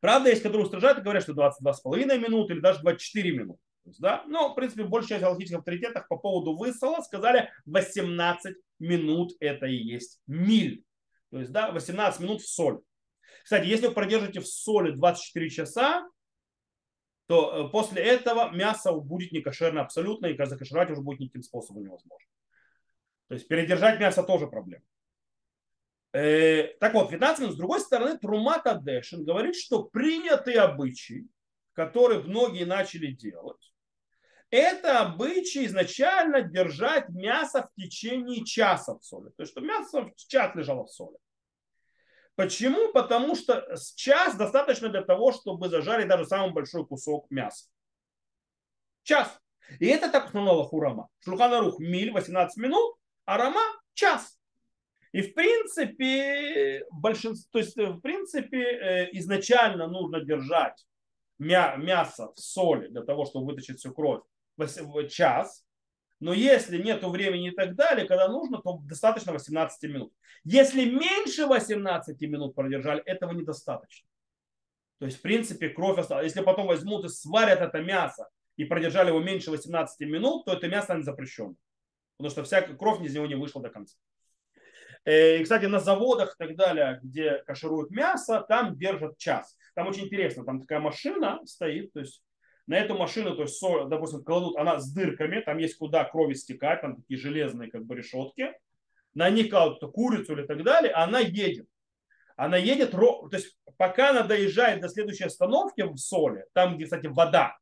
Правда, 0.00 0.28
есть, 0.28 0.42
которые 0.42 0.66
устражают 0.66 0.98
и 0.98 1.00
говорят, 1.00 1.22
что 1.22 1.32
22,5 1.32 2.18
минут 2.18 2.50
или 2.50 2.60
даже 2.60 2.80
24 2.80 3.32
минуты. 3.32 3.60
есть, 3.86 4.00
да? 4.00 4.22
Но, 4.26 4.50
в 4.50 4.54
принципе, 4.54 4.84
большая 4.84 5.18
часть 5.18 5.22
галактических 5.22 5.58
авторитетов 5.60 6.06
по 6.08 6.18
поводу 6.18 6.54
высола 6.54 7.00
сказали 7.00 7.50
18 7.64 8.54
минут 8.78 9.32
это 9.40 9.64
и 9.64 9.76
есть 9.76 10.20
миль. 10.26 10.84
То 11.30 11.38
есть, 11.38 11.50
да, 11.50 11.72
18 11.72 12.20
минут 12.20 12.42
в 12.42 12.48
соль. 12.48 12.82
Кстати, 13.46 13.66
если 13.66 13.86
вы 13.86 13.94
продержите 13.94 14.40
в 14.40 14.48
соли 14.48 14.90
24 14.90 15.50
часа, 15.50 16.10
то 17.28 17.68
э, 17.68 17.70
после 17.70 18.02
этого 18.02 18.50
мясо 18.50 18.90
будет 18.90 19.30
не 19.30 19.40
кошерно 19.40 19.82
абсолютно, 19.82 20.26
и 20.26 20.36
закошеровать 20.36 20.90
уже 20.90 21.00
будет 21.00 21.20
никаким 21.20 21.44
способом 21.44 21.84
невозможно. 21.84 22.28
То 23.28 23.34
есть 23.34 23.46
передержать 23.46 24.00
мясо 24.00 24.24
тоже 24.24 24.48
проблема. 24.48 24.82
Э, 26.12 26.74
так 26.80 26.92
вот, 26.94 27.08
15 27.08 27.38
минут. 27.38 27.54
С 27.54 27.56
другой 27.56 27.78
стороны, 27.78 28.18
Трумата 28.18 28.74
Дэшин 28.74 29.24
говорит, 29.24 29.54
что 29.54 29.84
принятый 29.84 30.54
обычай, 30.54 31.28
который 31.72 32.24
многие 32.24 32.64
начали 32.64 33.12
делать, 33.12 33.72
это 34.50 35.02
обычай 35.02 35.66
изначально 35.66 36.42
держать 36.42 37.10
мясо 37.10 37.62
в 37.62 37.80
течение 37.80 38.44
часа 38.44 38.98
в 38.98 39.04
соли. 39.04 39.30
То 39.36 39.44
есть, 39.44 39.52
что 39.52 39.60
мясо 39.60 40.02
в 40.02 40.16
час 40.16 40.52
лежало 40.56 40.86
в 40.86 40.90
соли. 40.90 41.18
Почему? 42.36 42.92
Потому 42.92 43.34
что 43.34 43.76
час 43.94 44.36
достаточно 44.36 44.88
для 44.88 45.02
того, 45.02 45.32
чтобы 45.32 45.68
зажарить 45.68 46.08
даже 46.08 46.26
самый 46.26 46.52
большой 46.52 46.86
кусок 46.86 47.30
мяса. 47.30 47.66
Час. 49.02 49.40
И 49.80 49.86
это 49.86 50.10
так 50.10 50.26
установила 50.26 50.64
Хурама. 50.64 51.08
Шулханарух 51.24 51.78
миль 51.78 52.12
18 52.12 52.56
минут, 52.58 52.96
а 53.24 53.38
Рама 53.38 53.62
час. 53.94 54.38
И 55.12 55.22
в 55.22 55.34
принципе, 55.34 56.84
большинство, 56.90 57.48
то 57.52 57.58
есть 57.58 57.76
в 57.76 58.00
принципе 58.00 58.62
э, 58.62 59.08
изначально 59.12 59.86
нужно 59.86 60.20
держать 60.20 60.84
мясо 61.38 62.32
в 62.34 62.40
соли 62.40 62.88
для 62.88 63.02
того, 63.02 63.24
чтобы 63.24 63.46
вытащить 63.46 63.78
всю 63.78 63.94
кровь 63.94 64.22
в 64.56 65.08
час. 65.08 65.65
Но 66.18 66.32
если 66.32 66.82
нет 66.82 67.02
времени 67.04 67.48
и 67.48 67.54
так 67.54 67.74
далее, 67.74 68.06
когда 68.06 68.28
нужно, 68.28 68.62
то 68.62 68.78
достаточно 68.84 69.32
18 69.32 69.90
минут. 69.90 70.12
Если 70.44 70.84
меньше 70.86 71.46
18 71.46 72.20
минут 72.22 72.54
продержали, 72.54 73.02
этого 73.02 73.32
недостаточно. 73.32 74.08
То 74.98 75.06
есть, 75.06 75.18
в 75.18 75.22
принципе, 75.22 75.68
кровь 75.68 75.98
осталась. 75.98 76.24
Если 76.24 76.42
потом 76.42 76.66
возьмут 76.66 77.04
и 77.04 77.08
сварят 77.08 77.60
это 77.60 77.80
мясо 77.82 78.28
и 78.56 78.64
продержали 78.64 79.08
его 79.08 79.20
меньше 79.20 79.50
18 79.50 80.00
минут, 80.08 80.46
то 80.46 80.54
это 80.54 80.68
мясо 80.68 80.86
станет 80.86 81.04
запрещенным. 81.04 81.58
Потому 82.16 82.30
что 82.30 82.44
вся 82.44 82.62
кровь 82.62 83.02
из 83.02 83.14
него 83.14 83.26
не 83.26 83.34
вышла 83.34 83.60
до 83.60 83.68
конца. 83.68 83.96
Э, 85.04 85.38
и, 85.38 85.42
кстати, 85.42 85.66
на 85.66 85.80
заводах 85.80 86.34
и 86.34 86.44
так 86.44 86.56
далее, 86.56 86.98
где 87.02 87.42
кашируют 87.46 87.90
мясо, 87.90 88.44
там 88.48 88.76
держат 88.76 89.18
час. 89.18 89.56
Там 89.74 89.86
очень 89.86 90.04
интересно, 90.04 90.44
там 90.44 90.60
такая 90.60 90.80
машина 90.80 91.40
стоит, 91.44 91.92
то 91.92 92.00
есть 92.00 92.22
на 92.66 92.76
эту 92.76 92.96
машину, 92.96 93.36
то 93.36 93.42
есть, 93.42 93.60
допустим, 93.88 94.24
кладут, 94.24 94.56
она 94.56 94.78
с 94.78 94.92
дырками, 94.92 95.40
там 95.40 95.58
есть 95.58 95.76
куда 95.76 96.04
крови 96.04 96.34
стекать, 96.34 96.80
там 96.80 96.96
такие 96.96 97.18
железные 97.18 97.70
как 97.70 97.84
бы 97.84 97.94
решетки, 97.94 98.52
на 99.14 99.30
них 99.30 99.50
кладут 99.50 99.92
курицу 99.92 100.32
или 100.32 100.46
так 100.46 100.62
далее, 100.62 100.92
а 100.92 101.04
она 101.04 101.20
едет. 101.20 101.68
Она 102.36 102.58
едет, 102.58 102.90
то 102.90 103.30
есть 103.32 103.56
пока 103.78 104.10
она 104.10 104.22
доезжает 104.22 104.80
до 104.80 104.88
следующей 104.88 105.24
остановки 105.24 105.82
в 105.82 105.96
соли, 105.96 106.44
там, 106.52 106.76
где, 106.76 106.84
кстати, 106.84 107.06
вода, 107.06 107.56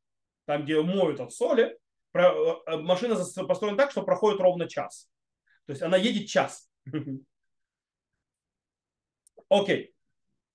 там, 0.45 0.65
где 0.65 0.81
моют 0.81 1.19
от 1.21 1.31
соли, 1.31 1.77
э, 2.13 2.19
э, 2.19 2.77
машина 2.77 3.15
построена 3.47 3.77
так, 3.77 3.91
что 3.91 4.03
проходит 4.03 4.41
ровно 4.41 4.67
час. 4.67 5.09
То 5.65 5.71
есть 5.71 5.81
она 5.81 5.97
едет 5.97 6.27
час. 6.27 6.69
Окей. 9.49 9.93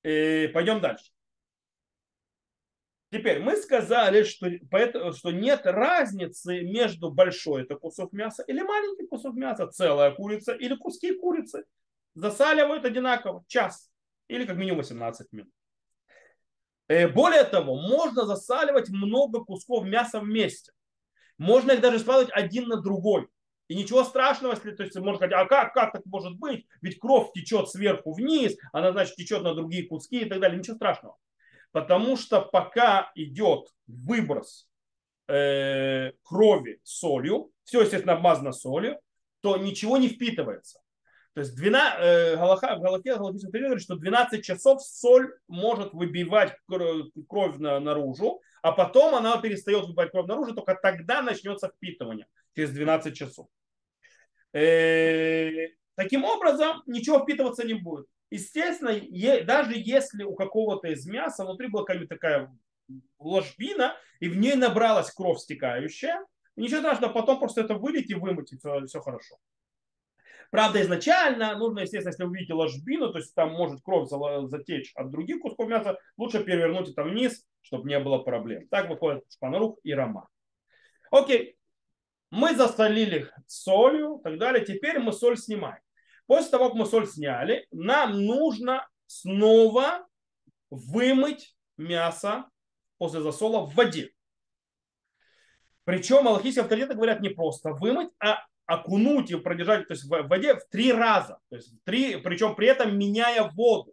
И 0.02 0.50
пойдем 0.52 0.80
дальше. 0.80 1.12
Теперь 3.10 3.40
мы 3.40 3.56
сказали, 3.56 4.22
что, 4.22 4.48
что 5.12 5.32
нет 5.32 5.62
разницы 5.64 6.60
между 6.62 7.10
большой 7.10 7.62
это 7.62 7.74
кусок 7.74 8.12
мяса 8.12 8.44
или 8.46 8.62
маленький 8.62 9.06
кусок 9.06 9.34
мяса, 9.34 9.66
целая 9.66 10.12
курица 10.12 10.52
или 10.52 10.76
куски 10.76 11.14
курицы. 11.14 11.64
Засаливают 12.14 12.84
одинаково 12.84 13.44
час 13.48 13.90
или 14.28 14.44
как 14.44 14.56
минимум 14.56 14.78
18 14.78 15.32
минут. 15.32 15.52
Э, 16.86 17.08
более 17.08 17.44
того, 17.44 17.80
можно 17.80 18.26
засаливать 18.26 18.88
много 18.90 19.44
кусков 19.44 19.84
мяса 19.84 20.20
вместе. 20.20 20.72
Можно 21.36 21.72
их 21.72 21.80
даже 21.80 21.98
складывать 21.98 22.32
один 22.32 22.68
на 22.68 22.80
другой. 22.80 23.28
И 23.66 23.74
ничего 23.76 24.04
страшного, 24.04 24.54
если 24.54 24.72
то 24.72 24.82
есть, 24.82 24.96
можно 24.96 25.16
сказать, 25.16 25.32
а 25.32 25.46
как, 25.46 25.72
как 25.72 25.92
так 25.92 26.02
может 26.04 26.36
быть? 26.36 26.66
Ведь 26.82 26.98
кровь 26.98 27.32
течет 27.32 27.68
сверху 27.68 28.12
вниз, 28.12 28.56
она, 28.72 28.92
значит, 28.92 29.14
течет 29.14 29.42
на 29.42 29.54
другие 29.54 29.86
куски 29.86 30.22
и 30.22 30.28
так 30.28 30.40
далее. 30.40 30.58
Ничего 30.58 30.76
страшного. 30.76 31.16
Потому 31.72 32.16
что 32.16 32.40
пока 32.40 33.12
идет 33.14 33.68
выброс 33.86 34.68
э, 35.28 36.12
крови 36.22 36.80
солью, 36.82 37.52
все, 37.64 37.82
естественно, 37.82 38.14
обмазано 38.14 38.52
солью, 38.52 38.98
то 39.40 39.56
ничего 39.56 39.96
не 39.96 40.08
впитывается. 40.08 40.80
То 41.34 41.42
есть 41.42 41.54
12, 41.54 42.00
э, 42.00 42.36
Галаха, 42.36 42.76
в 42.76 42.80
Галахе 42.80 43.16
Галахическом 43.16 43.52
говорит, 43.52 43.82
что 43.82 43.94
12 43.94 44.44
часов 44.44 44.82
соль 44.82 45.32
может 45.46 45.92
выбивать 45.92 46.56
кровь 47.28 47.56
на, 47.58 47.78
наружу, 47.78 48.40
а 48.62 48.72
потом 48.72 49.14
она 49.14 49.40
перестает 49.40 49.86
выбивать 49.86 50.10
кровь 50.10 50.26
наружу, 50.26 50.54
только 50.54 50.74
тогда 50.74 51.22
начнется 51.22 51.68
впитывание 51.68 52.26
через 52.56 52.70
12 52.70 53.16
часов. 53.16 53.46
Э, 54.52 55.68
таким 55.94 56.24
образом, 56.24 56.82
ничего 56.86 57.20
впитываться 57.20 57.64
не 57.64 57.74
будет. 57.74 58.06
Естественно, 58.30 58.92
даже 59.44 59.72
если 59.74 60.22
у 60.22 60.34
какого-то 60.34 60.88
из 60.88 61.06
мяса 61.06 61.44
внутри 61.44 61.68
была 61.68 61.82
какая-нибудь 61.82 62.08
такая 62.08 62.56
ложбина, 63.18 63.96
и 64.20 64.28
в 64.28 64.36
ней 64.36 64.54
набралась 64.54 65.10
кровь 65.10 65.38
стекающая, 65.38 66.24
ничего 66.56 66.80
страшного, 66.80 67.12
потом 67.12 67.38
просто 67.40 67.62
это 67.62 67.74
вылить 67.74 68.10
и 68.10 68.14
вымыть, 68.14 68.52
и 68.52 68.56
все, 68.56 68.84
все 68.86 69.00
хорошо. 69.00 69.36
Правда, 70.50 70.82
изначально 70.82 71.56
нужно, 71.56 71.80
естественно, 71.80 72.10
если 72.10 72.24
вы 72.24 72.36
видите 72.36 72.54
ложбину, 72.54 73.12
то 73.12 73.18
есть 73.18 73.34
там 73.34 73.52
может 73.52 73.82
кровь 73.82 74.08
затечь 74.48 74.92
от 74.94 75.10
других 75.10 75.40
кусков 75.40 75.68
мяса, 75.68 75.96
лучше 76.16 76.42
перевернуть 76.42 76.90
это 76.90 77.04
вниз, 77.04 77.46
чтобы 77.62 77.88
не 77.88 77.98
было 78.00 78.18
проблем. 78.18 78.66
Так 78.68 78.88
выходит 78.88 79.24
шпанарух 79.30 79.78
и 79.84 79.94
рома. 79.94 80.28
Окей, 81.12 81.56
мы 82.30 82.54
засолили 82.54 83.28
солью 83.46 84.18
и 84.18 84.22
так 84.22 84.38
далее. 84.38 84.64
Теперь 84.64 84.98
мы 84.98 85.12
соль 85.12 85.36
снимаем. 85.36 85.82
После 86.30 86.48
того, 86.48 86.68
как 86.68 86.78
мы 86.78 86.86
соль 86.86 87.08
сняли, 87.08 87.66
нам 87.72 88.24
нужно 88.24 88.88
снова 89.06 90.06
вымыть 90.70 91.56
мясо 91.76 92.48
после 92.98 93.20
засола 93.20 93.66
в 93.66 93.74
воде. 93.74 94.12
Причем 95.82 96.28
аллахийские 96.28 96.62
авторитеты 96.62 96.94
говорят 96.94 97.20
не 97.20 97.30
просто 97.30 97.72
вымыть, 97.72 98.10
а 98.20 98.46
окунуть 98.64 99.32
и 99.32 99.36
продержать 99.40 99.88
то 99.88 99.94
есть 99.94 100.04
в 100.04 100.28
воде 100.28 100.54
в 100.54 100.68
три 100.70 100.92
раза. 100.92 101.40
То 101.48 101.56
есть 101.56 101.72
в 101.72 101.82
три, 101.82 102.16
причем 102.18 102.54
при 102.54 102.68
этом 102.68 102.96
меняя 102.96 103.50
воду. 103.52 103.92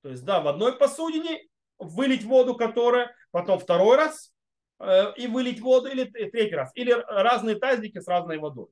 То 0.00 0.08
есть 0.08 0.24
да, 0.24 0.40
в 0.40 0.48
одной 0.48 0.78
посудине 0.78 1.46
вылить 1.78 2.24
воду, 2.24 2.54
которая, 2.54 3.14
потом 3.32 3.58
второй 3.58 3.98
раз 3.98 4.32
Э, 4.80 5.12
и 5.16 5.26
вылить 5.26 5.60
воду, 5.60 5.88
или 5.88 6.04
третий 6.04 6.54
раз. 6.54 6.72
Или 6.74 6.92
разные 6.92 7.56
тазики 7.56 8.00
с 8.00 8.08
разной 8.08 8.38
водой. 8.38 8.68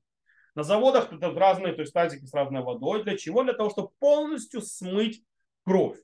На 0.59 0.64
заводах 0.64 1.09
тут 1.09 1.23
разные 1.23 1.73
то 1.73 1.83
есть 1.83 1.92
тазики 1.92 2.25
с 2.25 2.35
разной 2.35 2.64
водой. 2.64 3.05
Для 3.05 3.16
чего? 3.16 3.44
Для 3.44 3.53
того, 3.53 3.71
чтобы 3.71 3.90
полностью 4.01 4.61
смыть 4.61 5.23
кровь. 5.64 6.01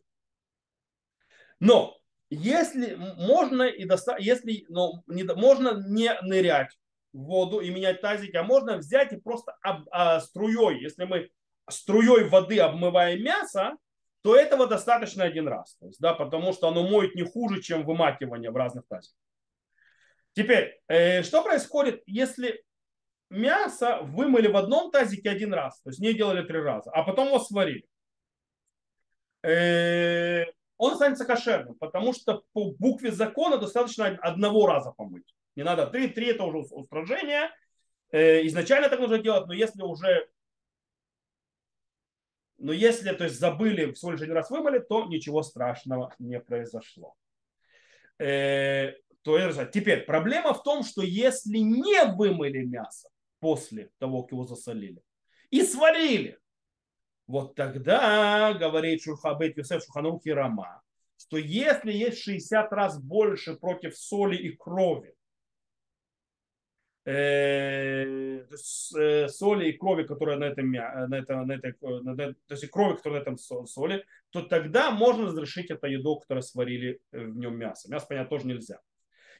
Но 1.59 1.99
если 2.31 2.95
можно 2.95 3.65
и 3.65 3.85
доста... 3.85 4.15
если 4.21 4.65
но 4.69 5.03
не, 5.09 5.25
можно 5.25 5.83
не 5.89 6.17
нырять 6.23 6.71
в 7.13 7.25
воду 7.25 7.59
и 7.59 7.71
менять 7.71 8.01
тазики, 8.01 8.37
а 8.37 8.45
можно 8.45 8.77
взять 8.77 9.13
и 9.13 9.17
просто 9.17 9.57
об, 9.61 9.89
а, 9.91 10.21
струей, 10.21 10.81
если 10.81 11.03
мы 11.03 11.31
струей 11.69 12.29
воды 12.29 12.61
обмываем 12.61 13.25
мясо, 13.25 13.77
то 14.23 14.37
этого 14.37 14.69
достаточно 14.69 15.25
один 15.25 15.49
раз. 15.49 15.75
То 15.81 15.87
есть, 15.87 15.99
да, 15.99 16.15
потому 16.15 16.53
что 16.53 16.69
оно 16.69 16.89
моет 16.89 17.17
не 17.17 17.25
хуже, 17.25 17.61
чем 17.61 17.85
вымакивание 17.85 18.53
в 18.53 18.57
разных 18.57 18.87
тазиках. 18.87 19.19
Теперь, 20.33 20.81
э, 20.87 21.25
что 21.25 21.43
происходит, 21.43 22.05
если 22.07 22.63
мясо 23.35 24.01
вымыли 24.03 24.49
в 24.49 24.57
одном 24.57 24.91
тазике 24.91 25.31
один 25.31 25.53
раз, 25.53 25.81
то 25.83 25.91
есть 25.91 26.01
не 26.01 26.15
делали 26.15 26.47
три 26.47 26.59
раза, 26.61 26.91
а 26.91 27.03
потом 27.03 27.29
его 27.29 27.39
сварили? 27.39 27.87
Э, 29.43 30.45
он 30.77 30.93
останется 30.93 31.25
кошерным, 31.25 31.75
потому 31.75 32.13
что 32.13 32.45
по 32.53 32.73
букве 32.73 33.11
закона 33.11 33.59
достаточно 33.59 34.07
одного 34.07 34.67
раза 34.67 34.93
помыть. 34.93 35.35
Не 35.57 35.65
надо 35.65 35.87
три, 35.87 36.09
три 36.09 36.29
это 36.29 36.45
уже 36.45 36.59
устражение. 36.59 37.51
Э, 38.11 38.47
изначально 38.47 38.89
так 38.89 39.01
нужно 39.01 39.19
делать, 39.19 39.47
но 39.47 39.53
если 39.53 39.83
уже 39.83 40.29
но 42.57 42.73
если 42.73 43.13
то 43.13 43.25
есть, 43.25 43.39
забыли, 43.39 43.93
всего 43.93 44.13
лишь 44.13 44.23
один 44.23 44.37
раз 44.37 44.49
вымыли, 44.49 44.79
то 44.79 45.05
ничего 45.05 45.43
страшного 45.43 46.15
не 46.19 46.41
произошло. 46.41 47.15
То 48.17 49.39
есть, 49.39 49.71
теперь 49.73 50.05
проблема 50.05 50.55
в 50.55 50.63
том, 50.63 50.85
что 50.85 51.03
если 51.03 51.59
не 51.59 52.05
вымыли 52.15 52.65
мясо 52.65 53.09
после 53.45 53.91
того, 53.99 54.23
как 54.23 54.33
его 54.33 54.47
засолили, 54.47 55.03
и 55.51 55.63
сварили, 55.63 56.39
вот 57.27 57.55
тогда, 57.55 58.55
говорит 58.55 59.03
Шурхабет 59.03 59.59
Юсеф 59.59 59.85
Шуханух 59.85 60.25
и 60.25 60.31
Рама, 60.31 60.81
что 61.19 61.37
если 61.37 61.93
есть 61.93 62.23
60 62.23 62.73
раз 62.73 62.99
больше 62.99 63.57
против 63.57 63.99
соли 63.99 64.37
и 64.37 64.57
крови, 64.57 65.15
э, 67.05 68.47
э, 68.97 69.29
соли 69.29 69.69
и 69.69 69.77
крови, 69.77 70.05
которая 70.05 70.39
на 70.39 70.45
этом, 70.45 70.73
на 70.73 71.15
этом, 71.15 71.47
на 71.47 71.53
этой, 71.53 71.75
на, 71.83 72.17
то 72.17 72.35
есть 72.49 72.71
крови, 72.71 72.97
которая 72.97 73.21
на 73.21 73.23
этом 73.25 73.37
соли, 73.67 74.07
то 74.31 74.41
тогда 74.41 74.91
можно 74.91 75.27
разрешить 75.27 75.71
это 75.71 75.87
еду, 75.87 76.19
которое 76.19 76.41
сварили 76.41 77.03
в 77.13 77.37
нем 77.37 77.59
мясо. 77.59 77.91
Мясо, 77.91 78.07
понятно, 78.09 78.31
тоже 78.31 78.47
нельзя. 78.47 78.81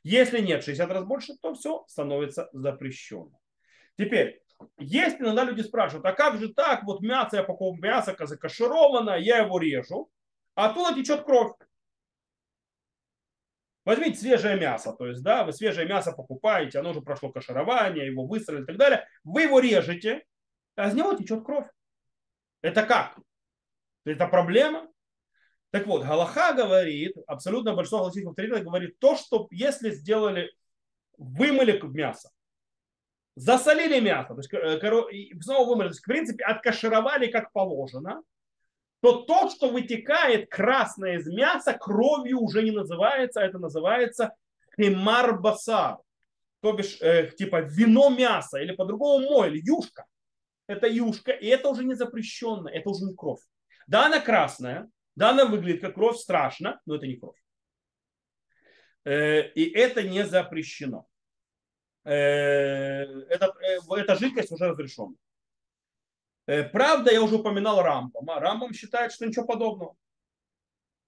Если 0.03 0.41
нет 0.41 0.63
60 0.63 0.91
раз 0.91 1.05
больше, 1.07 1.39
то 1.41 1.55
все 1.55 1.87
становится 1.89 2.51
запрещенным. 2.53 3.39
Теперь, 3.97 4.43
если 4.79 5.23
иногда 5.23 5.45
люди 5.45 5.63
спрашивают, 5.63 6.05
а 6.07 6.13
как 6.13 6.39
же 6.39 6.53
так, 6.53 6.85
вот 6.85 7.01
мясо, 7.01 7.37
я 7.37 7.43
покупаю 7.45 7.83
мясо 7.83 8.17
закашированное, 8.19 9.19
я 9.19 9.39
его 9.39 9.59
режу, 9.59 10.11
а 10.55 10.67
оттуда 10.67 10.95
течет 10.95 11.25
кровь. 11.25 11.53
Возьмите 13.85 14.19
свежее 14.19 14.59
мясо, 14.59 14.95
то 14.95 15.07
есть, 15.07 15.23
да, 15.23 15.45
вы 15.45 15.53
свежее 15.53 15.87
мясо 15.87 16.13
покупаете, 16.13 16.79
оно 16.79 16.91
уже 16.91 17.03
прошло 17.03 17.31
каширование, 17.31 18.07
его 18.07 18.27
высрали 18.27 18.63
и 18.63 18.67
так 18.67 18.79
далее, 18.79 19.07
вы 19.25 19.43
его 19.43 19.61
режете, 19.61 20.25
а 20.75 20.89
из 20.89 20.95
него 20.95 21.15
течет 21.15 21.45
кровь. 21.45 21.67
Это 22.63 22.85
как? 22.85 23.19
Это 24.07 24.27
проблема? 24.27 24.89
Так 25.71 25.87
вот, 25.87 26.05
Галаха 26.05 26.55
говорит, 26.55 27.15
абсолютно 27.27 27.75
большинство 27.75 27.99
галактических 27.99 28.31
авторитетов 28.31 28.65
говорит 28.65 28.99
то, 29.01 29.17
что 29.17 29.49
если 29.51 29.91
сделали, 29.91 30.51
вымыли 31.19 31.79
мясо 31.83 32.31
засолили 33.37 34.01
мясо, 34.01 34.35
то 34.35 34.41
есть, 34.41 34.53
э, 34.53 35.41
снова 35.41 35.69
вымыли, 35.69 35.89
то 35.89 35.93
есть, 35.93 36.01
в 36.01 36.07
принципе, 36.07 36.45
откашировали 36.45 37.27
как 37.27 37.53
положено, 37.53 38.23
то 39.01 39.23
то, 39.23 39.51
что 39.51 39.69
вытекает 39.69 40.49
красное 40.49 41.19
из 41.19 41.27
мяса, 41.27 41.75
кровью 41.75 42.41
уже 42.41 42.63
не 42.63 42.71
называется, 42.71 43.41
а 43.41 43.45
это 43.45 43.59
называется 43.59 44.35
химар 44.77 45.41
басар, 45.41 45.99
то 46.61 46.73
бишь 46.73 46.99
э, 47.01 47.31
типа 47.37 47.61
вино 47.61 48.09
мяса, 48.11 48.59
или 48.59 48.75
по-другому 48.75 49.29
моль, 49.29 49.59
юшка. 49.59 50.07
Это 50.67 50.87
юшка, 50.87 51.33
и 51.33 51.47
это 51.47 51.69
уже 51.69 51.85
не 51.85 51.95
запрещенно, 51.95 52.69
это 52.69 52.89
уже 52.89 53.05
не 53.05 53.15
кровь. 53.15 53.43
Да, 53.87 54.07
она 54.07 54.21
красная, 54.21 54.89
да, 55.15 55.31
она 55.31 55.45
выглядит 55.45 55.83
как 55.83 55.95
кровь, 55.95 56.17
страшно, 56.17 56.81
но 56.87 56.95
это 56.95 57.07
не 57.07 57.17
кровь. 57.17 57.37
Э, 59.05 59.47
и 59.51 59.71
это 59.71 60.03
не 60.03 60.25
запрещено. 60.25 61.07
Э, 62.05 62.11
это, 62.13 63.55
э, 63.61 63.79
эта 63.97 64.15
жидкость 64.17 64.53
уже 64.53 64.69
разрешена. 64.69 65.15
Правда, 66.73 67.11
я 67.11 67.23
уже 67.23 67.37
упоминал 67.37 67.81
Рамбам. 67.81 68.29
Рамбам 68.29 68.75
считает, 68.75 69.13
что 69.13 69.27
ничего 69.27 69.47
подобного. 69.47 69.97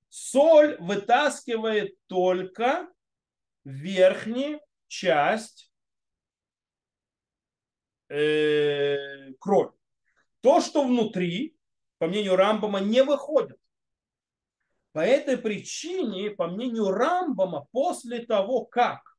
Соль 0.08 0.78
вытаскивает 0.80 1.94
только 2.06 2.88
верхнюю 3.64 4.60
часть 4.86 5.70
э, 8.08 9.32
кровь. 9.34 9.74
То, 10.40 10.62
что 10.62 10.86
внутри, 10.86 11.58
по 11.98 12.06
мнению 12.06 12.36
Рамбама, 12.36 12.80
не 12.80 13.02
выходит. 13.02 13.58
По 14.92 15.00
этой 15.00 15.36
причине, 15.36 16.30
по 16.30 16.46
мнению 16.46 16.90
Рамбама, 16.92 17.66
после 17.72 18.24
того, 18.24 18.64
как 18.64 19.15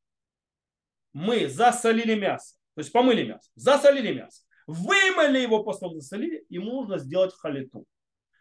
мы 1.18 1.48
засолили 1.50 2.14
мясо, 2.14 2.56
то 2.76 2.82
есть 2.82 2.92
помыли 2.92 3.24
мясо, 3.24 3.50
засолили 3.56 4.14
мясо, 4.14 4.44
вымыли 4.68 5.40
его 5.40 5.64
после 5.64 5.88
того, 5.88 5.96
засолили, 5.96 6.46
ему 6.50 6.74
нужно 6.74 7.00
сделать 7.00 7.34
халиту. 7.34 7.86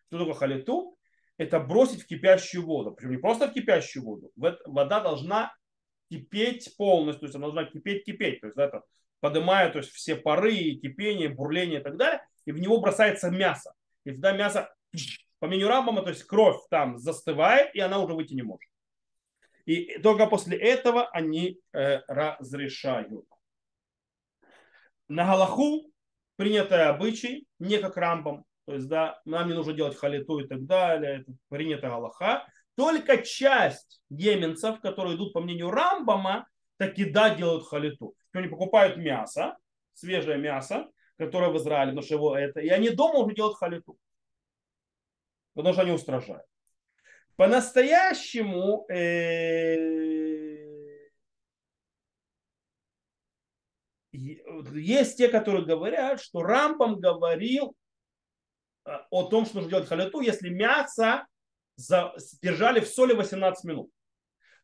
Что 0.08 0.18
такое 0.18 0.34
халиту? 0.34 0.98
Это 1.38 1.58
бросить 1.58 2.02
в 2.02 2.06
кипящую 2.06 2.66
воду. 2.66 2.92
Причем 2.92 3.12
не 3.12 3.16
просто 3.16 3.48
в 3.48 3.54
кипящую 3.54 4.04
воду. 4.04 4.30
Вода 4.36 5.00
должна 5.00 5.54
кипеть 6.10 6.76
полностью, 6.76 7.20
то 7.20 7.26
есть 7.26 7.36
она 7.36 7.46
должна 7.46 7.64
кипеть-кипеть. 7.64 8.40
То 8.40 8.46
есть 8.48 8.58
это 8.58 8.82
поднимая 9.20 9.70
то 9.70 9.78
есть 9.78 9.90
все 9.90 10.14
пары, 10.14 10.74
кипение, 10.74 11.30
бурление 11.30 11.80
и 11.80 11.82
так 11.82 11.96
далее, 11.96 12.20
и 12.44 12.52
в 12.52 12.58
него 12.58 12.78
бросается 12.78 13.30
мясо. 13.30 13.72
И 14.04 14.10
тогда 14.10 14.32
мясо 14.32 14.74
по 15.38 15.46
мнению 15.46 15.68
Рамбама, 15.68 16.02
то 16.02 16.10
есть 16.10 16.24
кровь 16.24 16.60
там 16.68 16.98
застывает, 16.98 17.74
и 17.74 17.80
она 17.80 17.98
уже 18.00 18.14
выйти 18.14 18.34
не 18.34 18.42
может. 18.42 18.70
И 19.66 19.98
только 19.98 20.26
после 20.26 20.56
этого 20.56 21.08
они 21.08 21.60
э, 21.72 22.00
разрешают. 22.08 23.10
На 25.08 25.26
Галаху 25.26 25.90
принятый 26.36 26.86
обычай, 26.86 27.46
не 27.58 27.78
как 27.78 27.96
Рамбам, 27.96 28.44
то 28.64 28.74
есть 28.74 28.88
да, 28.88 29.20
нам 29.24 29.48
не 29.48 29.54
нужно 29.54 29.72
делать 29.72 29.96
халиту 29.96 30.38
и 30.38 30.46
так 30.46 30.64
далее, 30.64 31.20
это 31.20 31.32
принятая 31.48 31.90
Галаха. 31.90 32.46
Только 32.74 33.18
часть 33.18 34.00
еменцев, 34.08 34.80
которые 34.80 35.16
идут 35.16 35.32
по 35.32 35.40
мнению 35.40 35.70
Рамбама, 35.70 36.46
таки 36.76 37.04
да 37.04 37.34
делают 37.34 37.66
халиту. 37.66 38.14
Они 38.32 38.48
покупают 38.48 38.96
мясо, 38.96 39.56
свежее 39.94 40.38
мясо, 40.38 40.88
которое 41.16 41.50
в 41.50 41.56
Израиле, 41.56 41.92
потому 41.92 42.04
что 42.04 42.14
его 42.14 42.36
это, 42.36 42.60
и 42.60 42.68
они 42.68 42.90
дома 42.90 43.20
уже 43.20 43.34
делают 43.34 43.56
халиту 43.56 43.96
потому 45.56 45.72
что 45.72 45.82
они 45.82 45.90
устражают. 45.90 46.44
По-настоящему 47.36 48.86
э, 48.90 49.76
есть 54.12 55.18
те, 55.18 55.28
которые 55.28 55.66
говорят, 55.66 56.20
что 56.20 56.42
Рампам 56.42 56.98
говорил 56.98 57.76
э, 58.86 58.90
о 59.10 59.28
том, 59.28 59.44
что 59.44 59.56
нужно 59.56 59.70
делать 59.70 59.88
халяту, 59.88 60.20
если 60.20 60.48
мясо 60.48 61.26
держали 62.42 62.80
в 62.80 62.88
соли 62.88 63.12
18 63.12 63.64
минут. 63.64 63.90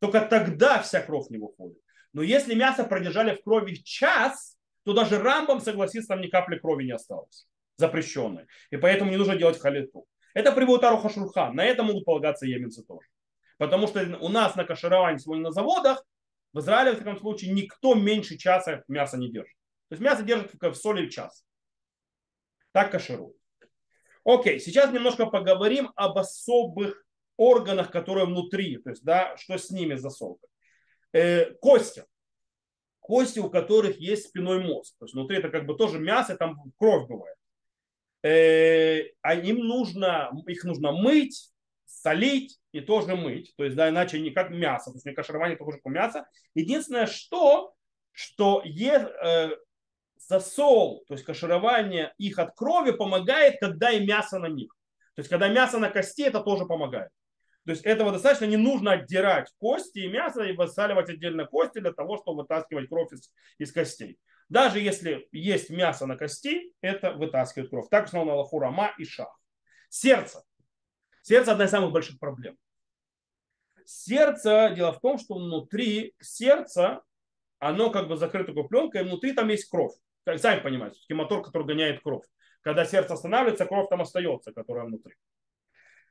Только 0.00 0.22
тогда 0.22 0.80
вся 0.80 1.02
кровь 1.02 1.28
не 1.28 1.38
выходит. 1.38 1.78
Но 2.14 2.22
если 2.22 2.54
мясо 2.54 2.84
продержали 2.84 3.34
в 3.34 3.42
крови 3.42 3.74
час, 3.84 4.56
то 4.84 4.94
даже 4.94 5.18
Рамбам 5.18 5.60
согласится, 5.60 6.08
там 6.08 6.22
ни 6.22 6.28
капли 6.28 6.58
крови 6.58 6.84
не 6.84 6.92
осталось 6.92 7.46
запрещенной. 7.76 8.46
И 8.70 8.76
поэтому 8.76 9.10
не 9.10 9.16
нужно 9.16 9.36
делать 9.36 9.60
халиту. 9.60 10.06
Это 10.34 10.52
приводит 10.52 10.84
Аруха 10.84 11.08
Шурхан. 11.08 11.54
На 11.54 11.64
это 11.64 11.82
могут 11.82 12.04
полагаться 12.04 12.46
еменцы 12.46 12.82
тоже. 12.84 13.06
Потому 13.58 13.86
что 13.86 14.00
у 14.20 14.28
нас 14.28 14.56
на 14.56 14.64
кашировании 14.64 15.18
сегодня 15.18 15.44
на 15.44 15.52
заводах 15.52 16.04
в 16.52 16.60
Израиле, 16.60 16.92
в 16.92 16.98
таком 16.98 17.18
случае, 17.18 17.52
никто 17.52 17.94
меньше 17.94 18.36
часа 18.36 18.82
мяса 18.88 19.16
не 19.18 19.30
держит. 19.30 19.56
То 19.88 19.94
есть 19.94 20.02
мясо 20.02 20.22
держит 20.22 20.52
в 20.60 20.74
соли 20.74 21.08
час. 21.08 21.44
Так 22.72 22.90
кашируют. 22.90 23.36
Окей, 24.24 24.60
сейчас 24.60 24.92
немножко 24.92 25.26
поговорим 25.26 25.90
об 25.96 26.16
особых 26.18 27.04
органах, 27.36 27.90
которые 27.90 28.26
внутри, 28.26 28.78
то 28.78 28.90
есть, 28.90 29.04
да, 29.04 29.36
что 29.36 29.58
с 29.58 29.70
ними 29.70 29.94
засолка. 29.96 30.46
Э, 31.12 31.52
кости. 31.54 32.04
Кости, 33.00 33.40
у 33.40 33.50
которых 33.50 33.98
есть 33.98 34.28
спиной 34.28 34.62
мозг. 34.62 34.94
То 34.98 35.06
есть 35.06 35.14
внутри 35.14 35.38
это 35.38 35.48
как 35.48 35.66
бы 35.66 35.76
тоже 35.76 35.98
мясо, 35.98 36.36
там 36.36 36.56
кровь 36.78 37.08
бывает 37.08 37.36
им 38.22 39.58
нужно, 39.58 40.30
их 40.46 40.64
нужно 40.64 40.92
мыть, 40.92 41.52
солить 41.86 42.58
и 42.72 42.80
тоже 42.80 43.16
мыть. 43.16 43.54
То 43.56 43.64
есть, 43.64 43.76
да, 43.76 43.88
иначе 43.88 44.20
не 44.20 44.30
как 44.30 44.50
мясо. 44.50 44.90
То 44.90 44.96
есть, 44.96 45.06
не 45.06 45.12
каширование 45.12 45.56
похоже 45.56 45.78
как 45.82 45.92
мясо. 45.92 46.26
Единственное, 46.54 47.06
что, 47.06 47.74
что 48.12 48.62
е, 48.64 49.08
э, 49.22 49.50
засол, 50.16 51.04
то 51.08 51.14
есть 51.14 51.24
каширование 51.24 52.14
их 52.18 52.38
от 52.38 52.54
крови 52.54 52.92
помогает, 52.92 53.60
когда 53.60 53.90
и 53.90 54.04
мясо 54.04 54.38
на 54.38 54.46
них. 54.46 54.74
То 55.14 55.20
есть, 55.20 55.30
когда 55.30 55.48
мясо 55.48 55.78
на 55.78 55.90
кости, 55.90 56.22
это 56.22 56.40
тоже 56.40 56.66
помогает. 56.66 57.10
То 57.64 57.70
есть 57.70 57.84
этого 57.84 58.10
достаточно, 58.10 58.46
не 58.46 58.56
нужно 58.56 58.92
отдирать 58.92 59.52
кости 59.58 60.00
и 60.00 60.08
мясо 60.08 60.42
и 60.42 60.56
высаливать 60.56 61.10
отдельно 61.10 61.46
кости 61.46 61.78
для 61.78 61.92
того, 61.92 62.16
чтобы 62.16 62.42
вытаскивать 62.42 62.88
кровь 62.88 63.12
из, 63.12 63.30
из 63.58 63.72
костей. 63.72 64.18
Даже 64.52 64.80
если 64.80 65.26
есть 65.32 65.70
мясо 65.70 66.04
на 66.04 66.18
кости, 66.18 66.74
это 66.82 67.12
вытаскивает 67.12 67.70
кровь. 67.70 67.88
Так 67.88 68.04
установлено 68.04 68.34
Аллаху 68.34 68.58
Рама 68.58 68.94
и 68.98 69.04
Шах. 69.06 69.40
Сердце. 69.88 70.44
Сердце 71.22 71.52
одна 71.52 71.64
из 71.64 71.70
самых 71.70 71.90
больших 71.90 72.18
проблем. 72.18 72.58
Сердце, 73.86 74.70
дело 74.76 74.92
в 74.92 75.00
том, 75.00 75.16
что 75.16 75.36
внутри 75.36 76.14
сердца, 76.20 77.00
оно 77.60 77.88
как 77.88 78.08
бы 78.08 78.18
закрыто 78.18 78.48
такой 78.52 78.68
пленкой, 78.68 79.04
внутри 79.04 79.32
там 79.32 79.48
есть 79.48 79.70
кровь. 79.70 79.94
Как, 80.24 80.38
сами 80.38 80.60
понимаете, 80.60 80.98
мотор, 81.14 81.42
который 81.42 81.66
гоняет 81.66 82.02
кровь. 82.02 82.26
Когда 82.60 82.84
сердце 82.84 83.14
останавливается, 83.14 83.64
кровь 83.64 83.88
там 83.88 84.02
остается, 84.02 84.52
которая 84.52 84.84
внутри. 84.84 85.14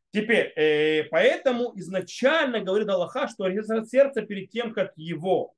Теперь, 0.09 0.51
э, 0.55 1.03
поэтому 1.11 1.73
изначально 1.75 2.61
говорит 2.61 2.89
Аллаха, 2.89 3.27
что 3.27 3.47
сердце 3.85 4.23
перед 4.23 4.49
тем, 4.49 4.73
как 4.73 4.93
его 4.95 5.53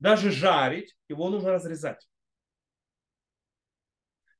даже 0.00 0.30
жарить, 0.30 0.96
его 1.08 1.28
нужно 1.28 1.52
разрезать. 1.52 2.08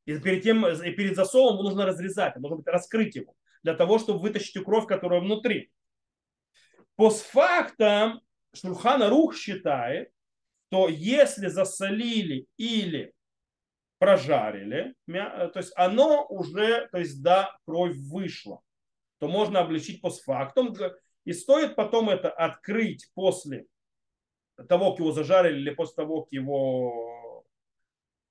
И 0.06 0.18
перед, 0.18 0.42
тем, 0.42 0.66
и 0.66 0.90
перед 0.92 1.14
засолом 1.14 1.54
его 1.54 1.62
нужно 1.62 1.86
разрезать, 1.86 2.34
нужно 2.36 2.56
быть 2.56 2.66
раскрыть 2.66 3.14
его, 3.14 3.34
для 3.62 3.74
того, 3.74 3.98
чтобы 3.98 4.20
вытащить 4.20 4.64
кровь, 4.64 4.86
которая 4.86 5.20
внутри. 5.20 5.70
Постфактом 6.96 8.20
Шурхана 8.54 9.08
Рух 9.08 9.36
считает, 9.36 10.10
что 10.68 10.88
если 10.88 11.48
засолили 11.48 12.46
или 12.56 13.12
прожарили, 13.98 14.94
то 15.06 15.52
есть 15.56 15.72
оно 15.76 16.26
уже, 16.28 16.88
то 16.88 16.98
есть 16.98 17.22
да, 17.22 17.56
кровь 17.66 17.96
вышла, 17.96 18.60
то 19.18 19.28
можно 19.28 19.60
обличить 19.60 20.00
постфактум. 20.00 20.74
И 21.24 21.32
стоит 21.32 21.76
потом 21.76 22.08
это 22.08 22.30
открыть 22.30 23.10
после 23.14 23.66
того, 24.68 24.90
как 24.90 25.00
его 25.00 25.12
зажарили, 25.12 25.58
или 25.58 25.70
после 25.70 25.96
того, 25.96 26.22
как 26.22 26.32
его 26.32 27.44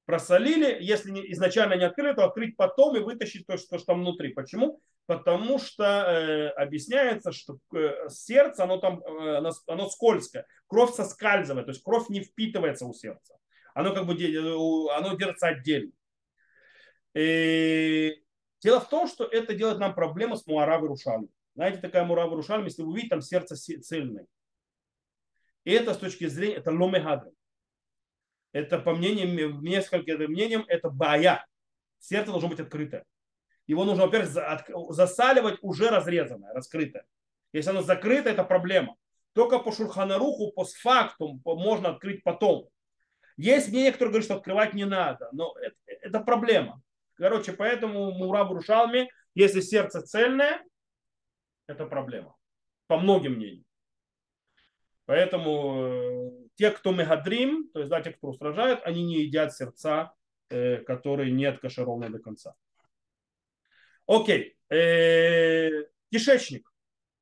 просолили, 0.06 0.78
если 0.82 1.12
изначально 1.34 1.76
не 1.76 1.84
открыли, 1.84 2.16
то 2.16 2.26
открыть 2.26 2.58
потом 2.58 2.96
и 2.98 3.00
вытащить 3.00 3.46
то, 3.46 3.58
что, 3.58 3.78
что 3.78 3.88
там 3.88 4.02
внутри. 4.02 4.34
Почему? 4.34 4.82
Потому 5.06 5.60
что 5.60 5.84
э, 5.84 6.50
объясняется, 6.50 7.32
что 7.32 7.60
э, 7.76 8.10
сердце, 8.10 8.64
оно 8.64 8.78
там, 8.78 9.04
э, 9.04 9.52
оно, 9.68 9.90
скользкое, 9.90 10.48
кровь 10.68 10.96
соскальзывает, 10.96 11.68
то 11.68 11.72
есть 11.72 11.84
кровь 11.84 12.10
не 12.10 12.22
впитывается 12.22 12.86
у 12.86 12.94
сердца. 12.94 13.36
Оно 13.76 13.94
как 13.94 14.08
бы 14.08 14.14
оно 14.14 15.16
держится 15.16 15.48
отдельно. 15.48 15.92
И 17.14 18.22
дело 18.62 18.80
в 18.80 18.90
том, 18.90 19.08
что 19.08 19.26
это 19.26 19.54
делает 19.54 19.78
нам 19.78 19.94
проблему 19.94 20.38
с 20.38 20.48
Муаравой 20.48 20.90
Рушалем. 20.90 21.30
Знаете, 21.54 21.78
такая 21.80 22.04
Муарава 22.04 22.36
Рушалем, 22.36 22.66
если 22.66 22.82
вы 22.82 22.90
увидите, 22.90 23.10
там 23.10 23.22
сердце 23.22 23.56
цельное. 23.56 24.26
И 25.70 25.72
это 25.72 25.94
с 25.94 25.98
точки 25.98 26.26
зрения, 26.26 26.56
это 26.56 26.72
ломехадрим. 26.72 27.32
Это 28.54 28.80
по 28.80 28.96
мнениям, 28.96 29.62
нескольким 29.62 30.32
мнениям, 30.32 30.66
это 30.68 30.90
бая. 30.90 31.46
Сердце 32.00 32.32
должно 32.32 32.50
быть 32.50 32.60
открыто. 32.60 33.04
Его 33.68 33.86
нужно, 33.86 34.08
во-первых, 34.08 34.32
засаливать 34.90 35.60
уже 35.62 35.92
разрезанное, 35.92 36.56
раскрытое. 36.56 37.06
Если 37.54 37.70
оно 37.70 37.84
закрыто, 37.84 38.32
это 38.32 38.44
проблема. 38.44 38.96
Только 39.34 39.60
по 39.60 39.72
шурханаруху, 39.72 40.54
по 40.54 40.66
факту 40.66 41.40
можно 41.46 41.90
открыть 41.90 42.24
потом. 42.24 42.68
Есть 43.38 43.70
мнение, 43.70 43.92
которое 43.92 44.10
говорит, 44.10 44.26
что 44.26 44.38
открывать 44.38 44.74
не 44.74 44.86
надо, 44.86 45.30
но 45.34 45.56
это, 45.62 45.76
это 45.86 46.20
проблема. 46.20 46.82
Короче, 47.14 47.54
поэтому 47.54 48.10
Мурабу 48.10 48.56
Рушалми, 48.56 49.08
если 49.36 49.62
сердце 49.62 50.02
цельное, 50.02 50.64
это 51.68 51.86
проблема. 51.86 52.36
По 52.88 52.98
многим 52.98 53.34
мнениям. 53.34 53.69
Поэтому 55.10 55.88
э, 55.88 56.32
те, 56.54 56.70
кто 56.70 56.92
мегадрим, 56.92 57.68
то 57.74 57.80
есть 57.80 57.90
да, 57.90 58.00
те, 58.00 58.12
кто 58.12 58.28
устражают, 58.28 58.82
они 58.84 59.04
не 59.04 59.24
едят 59.24 59.52
сердца, 59.56 60.14
э, 60.52 60.84
которые 60.84 61.32
не 61.32 61.46
откашированы 61.46 62.10
до 62.10 62.20
конца. 62.20 62.54
Окей. 64.06 64.56
Э, 64.70 65.86
кишечник. 66.12 66.72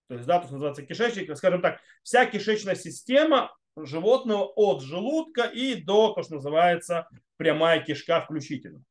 То 0.10 0.16
есть, 0.16 0.28
да, 0.28 0.40
то, 0.40 0.48
что 0.48 0.56
называется 0.56 0.86
кишечник, 0.86 1.34
скажем 1.38 1.62
так, 1.62 1.80
вся 2.04 2.26
кишечная 2.26 2.76
система 2.76 3.56
животного 3.78 4.44
от 4.44 4.84
желудка 4.84 5.44
и 5.44 5.76
до, 5.76 6.12
то, 6.12 6.24
что 6.24 6.34
называется, 6.36 7.08
прямая 7.38 7.82
кишка 7.86 8.20
включительно. 8.20 8.84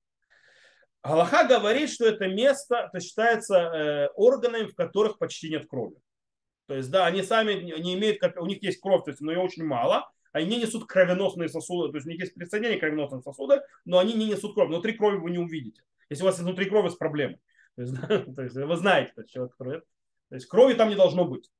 Галаха 1.04 1.46
говорит, 1.46 1.90
что 1.90 2.06
это 2.06 2.28
место 2.28 2.88
то 2.90 3.00
считается 3.00 4.08
органами, 4.14 4.68
в 4.68 4.74
которых 4.74 5.18
почти 5.18 5.50
нет 5.50 5.68
крови. 5.68 5.98
То 6.66 6.74
есть, 6.74 6.90
да, 6.90 7.06
они 7.06 7.22
сами 7.22 7.54
не 7.54 7.94
имеют, 7.94 8.20
у 8.36 8.46
них 8.46 8.62
есть 8.62 8.80
кровь, 8.80 9.04
то 9.04 9.10
есть, 9.10 9.20
но 9.20 9.32
ее 9.32 9.38
очень 9.38 9.64
мало, 9.64 10.10
они 10.32 10.58
несут 10.58 10.86
кровеносные 10.86 11.48
сосуды, 11.48 11.90
то 11.90 11.96
есть 11.96 12.06
у 12.06 12.10
них 12.10 12.20
есть 12.20 12.34
присоединение 12.34 12.78
кровеносных 12.78 13.22
сосудов, 13.22 13.62
но 13.84 13.98
они 13.98 14.12
не 14.12 14.26
несут 14.26 14.54
кровь. 14.54 14.68
Внутри 14.68 14.92
крови 14.92 15.16
вы 15.16 15.30
не 15.30 15.38
увидите. 15.38 15.82
Если 16.10 16.22
у 16.22 16.26
вас 16.26 16.38
внутри 16.38 16.66
крови, 16.66 16.88
с 16.88 16.96
проблемой. 16.96 17.38
То 17.76 17.82
есть, 17.82 17.94
да, 18.00 18.18
то 18.18 18.42
есть 18.42 18.56
вы 18.56 18.76
знаете, 18.76 19.12
что 19.12 19.24
человек 19.24 19.56
крови. 19.56 19.82
То 20.28 20.34
есть 20.34 20.46
крови 20.46 20.74
там 20.74 20.88
не 20.88 20.94
должно 20.94 21.24
быть. 21.24 21.50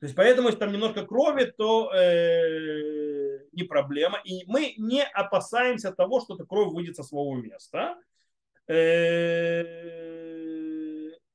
То 0.00 0.06
есть 0.06 0.16
поэтому, 0.16 0.48
если 0.48 0.58
там 0.58 0.72
немножко 0.72 1.06
крови, 1.06 1.54
то 1.56 1.92
э, 1.94 3.46
не 3.52 3.62
проблема. 3.62 4.20
И 4.24 4.44
мы 4.46 4.74
не 4.76 5.04
опасаемся 5.04 5.92
того, 5.92 6.20
что 6.20 6.34
эта 6.34 6.44
кровь 6.44 6.72
выйдет 6.72 6.96
со 6.96 7.04
своего 7.04 7.36
места. 7.36 7.96
Э, 8.66 10.11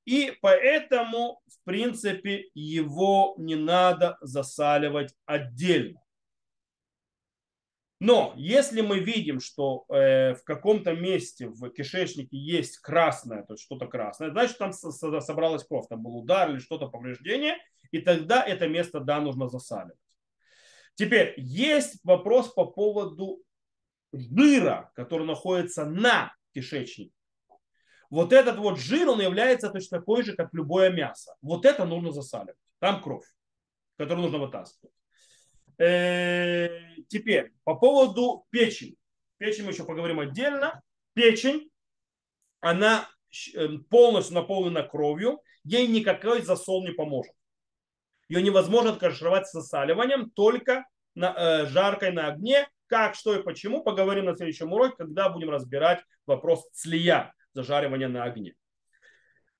и 0.07 0.31
поэтому, 0.41 1.41
в 1.47 1.65
принципе, 1.65 2.45
его 2.53 3.35
не 3.37 3.55
надо 3.55 4.17
засаливать 4.21 5.13
отдельно. 5.25 5.99
Но 7.99 8.33
если 8.37 8.79
мы 8.79 8.99
видим, 8.99 9.41
что 9.41 9.83
э, 9.89 10.35
в 10.35 10.45
каком-то 10.45 10.93
месте 10.93 11.49
в 11.49 11.69
кишечнике 11.71 12.37
есть 12.37 12.77
красное, 12.77 13.43
то 13.43 13.55
есть 13.55 13.65
что-то 13.65 13.87
красное, 13.87 14.31
значит 14.31 14.57
там 14.57 14.71
собралась 14.71 15.65
кровь, 15.65 15.87
там 15.89 16.01
был 16.01 16.15
удар 16.15 16.51
или 16.51 16.59
что-то 16.59 16.87
повреждение, 16.87 17.57
и 17.91 17.99
тогда 17.99 18.41
это 18.45 18.69
место, 18.69 19.01
да, 19.01 19.19
нужно 19.19 19.49
засаливать. 19.49 19.97
Теперь 20.95 21.33
есть 21.35 21.99
вопрос 22.05 22.53
по 22.53 22.63
поводу 22.63 23.43
жира, 24.13 24.89
который 24.95 25.27
находится 25.27 25.83
на 25.83 26.33
кишечнике. 26.53 27.16
Вот 28.09 28.31
этот 28.31 28.57
вот 28.57 28.79
жир, 28.79 29.09
он 29.09 29.21
является 29.21 29.69
точно 29.69 29.99
такой 29.99 30.23
же, 30.23 30.35
как 30.35 30.53
любое 30.53 30.89
мясо. 30.89 31.35
Вот 31.41 31.65
это 31.65 31.85
нужно 31.85 32.11
засаливать. 32.11 32.55
Там 32.79 33.01
кровь, 33.01 33.25
которую 33.97 34.23
нужно 34.23 34.39
вытаскивать. 34.39 34.93
Э, 35.77 36.69
теперь, 37.07 37.51
по 37.63 37.75
поводу 37.75 38.45
печени. 38.49 38.95
Печень 39.37 39.65
мы 39.65 39.71
еще 39.71 39.83
поговорим 39.83 40.19
отдельно. 40.19 40.81
Печень, 41.13 41.69
она 42.61 43.07
э, 43.53 43.67
полностью 43.89 44.35
наполнена 44.35 44.83
кровью, 44.83 45.41
ей 45.63 45.87
никакой 45.87 46.41
засол 46.41 46.85
не 46.85 46.93
поможет. 46.93 47.33
Ее 48.29 48.41
невозможно 48.41 48.91
откашировать 48.91 49.47
с 49.47 49.51
засаливанием, 49.51 50.31
только 50.31 50.85
на, 51.15 51.33
э, 51.35 51.65
жаркой 51.67 52.11
на 52.11 52.27
огне. 52.27 52.67
Как, 52.87 53.15
что 53.15 53.35
и 53.35 53.43
почему, 53.43 53.83
поговорим 53.83 54.25
на 54.25 54.35
следующем 54.35 54.71
уроке, 54.71 54.95
когда 54.97 55.29
будем 55.29 55.49
разбирать 55.49 56.01
вопрос 56.25 56.69
цлия, 56.71 57.33
зажаривания 57.57 58.07
на 58.07 58.23
огне. 58.23 58.53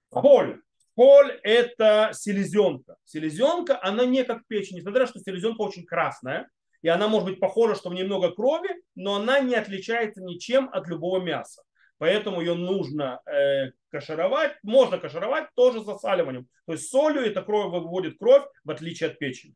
Холь. 0.10 0.62
Коль– 0.96 1.40
это 1.44 2.12
селезенка. 2.14 2.96
Селезенка, 3.04 3.80
она 3.82 4.06
не 4.06 4.24
как 4.24 4.46
печень, 4.48 4.78
несмотря 4.78 5.08
что 5.08 5.20
селезенка 5.20 5.62
очень 5.62 5.86
красная, 5.86 6.50
и 6.82 6.88
она 6.88 7.08
может 7.08 7.28
быть 7.28 7.40
похожа, 7.40 7.76
что 7.76 7.90
в 7.90 7.94
ней 7.94 8.04
много 8.04 8.32
крови, 8.32 8.70
но 8.96 9.16
она 9.16 9.40
не 9.40 9.56
отличается 9.56 10.22
ничем 10.22 10.70
от 10.72 10.88
любого 10.88 11.20
мяса. 11.20 11.64
Поэтому 11.98 12.42
ее 12.42 12.54
нужно 12.54 13.20
э, 13.26 13.72
кашировать. 13.90 14.54
Можно 14.62 15.00
кашировать 15.00 15.46
тоже 15.56 15.84
засаливанием. 15.84 16.48
То 16.68 16.74
есть 16.74 16.90
солью 16.90 17.22
эта 17.22 17.42
кровь 17.42 17.72
выводит 17.72 18.20
кровь, 18.20 18.44
в 18.64 18.70
отличие 18.70 19.10
от 19.10 19.18
печени. 19.18 19.56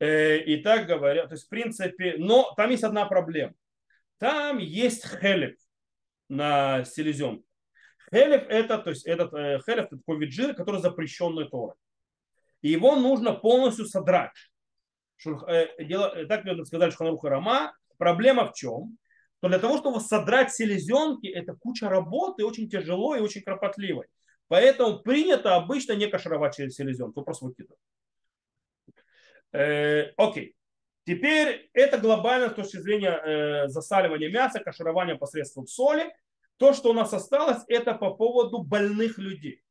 Э, 0.00 0.38
и 0.38 0.62
так 0.62 0.86
говоря, 0.86 1.26
то 1.26 1.34
есть 1.34 1.44
в 1.44 1.48
принципе, 1.50 2.14
но 2.16 2.54
там 2.56 2.70
есть 2.70 2.84
одна 2.84 3.04
проблема. 3.04 3.52
Там 4.18 4.56
есть 4.56 5.06
хелев 5.06 5.56
на 6.28 6.84
селезенке. 6.84 7.44
Хелев 8.12 8.44
это, 8.48 8.78
то 8.78 8.90
есть 8.90 9.06
этот 9.06 9.32
э, 9.34 9.60
хелев 9.66 9.86
это 9.86 9.96
такой 9.96 10.18
вид 10.18 10.32
жира, 10.32 10.52
который 10.52 10.80
запрещенный 10.80 11.48
Торой. 11.48 11.74
И 12.62 12.70
его 12.70 12.96
нужно 12.96 13.32
полностью 13.32 13.86
содрать. 13.86 14.32
Шур, 15.16 15.48
э, 15.48 15.84
дело, 15.84 16.12
э, 16.14 16.26
так 16.26 16.44
надо 16.44 16.64
сказать 16.64 16.92
Шханаруха 16.92 17.28
Рама. 17.30 17.72
Проблема 17.98 18.46
в 18.46 18.54
чем? 18.54 18.98
То 19.40 19.48
для 19.48 19.58
того, 19.58 19.78
чтобы 19.78 20.00
содрать 20.00 20.52
селезенки, 20.52 21.26
это 21.26 21.54
куча 21.54 21.88
работы, 21.88 22.44
очень 22.44 22.68
тяжело 22.68 23.14
и 23.14 23.20
очень 23.20 23.42
кропотливо. 23.42 24.04
Поэтому 24.48 25.00
принято 25.00 25.56
обычно 25.56 25.92
не 25.92 26.06
кашировать 26.06 26.54
селезенку, 26.54 27.22
просто 27.22 27.46
выкидывать. 27.46 27.78
Э, 29.52 30.12
окей. 30.16 30.55
Теперь 31.06 31.70
это 31.72 31.98
глобально 31.98 32.50
с 32.50 32.54
точки 32.54 32.78
зрения 32.78 33.10
э, 33.10 33.68
засаливания 33.68 34.28
мяса, 34.28 34.58
каширования 34.58 35.14
посредством 35.14 35.68
соли. 35.68 36.12
То, 36.56 36.72
что 36.72 36.90
у 36.90 36.92
нас 36.92 37.12
осталось, 37.12 37.62
это 37.68 37.94
по 37.94 38.10
поводу 38.10 38.58
больных 38.64 39.16
людей. 39.16 39.62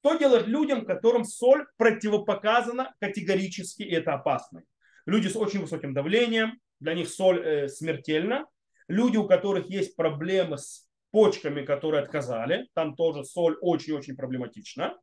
Что 0.00 0.14
делать 0.14 0.46
людям, 0.46 0.86
которым 0.86 1.24
соль 1.24 1.66
противопоказана 1.78 2.94
категорически, 3.00 3.82
и 3.82 3.92
это 3.92 4.14
опасно? 4.14 4.62
Люди 5.04 5.26
с 5.26 5.34
очень 5.34 5.62
высоким 5.62 5.94
давлением, 5.94 6.60
для 6.78 6.94
них 6.94 7.08
соль 7.08 7.44
э, 7.44 7.68
смертельна. 7.68 8.46
Люди, 8.86 9.16
у 9.16 9.26
которых 9.26 9.68
есть 9.68 9.96
проблемы 9.96 10.58
с 10.58 10.88
почками, 11.10 11.64
которые 11.64 12.04
отказали, 12.04 12.68
там 12.74 12.94
тоже 12.94 13.24
соль 13.24 13.56
очень-очень 13.60 14.14
проблематична. 14.14 14.96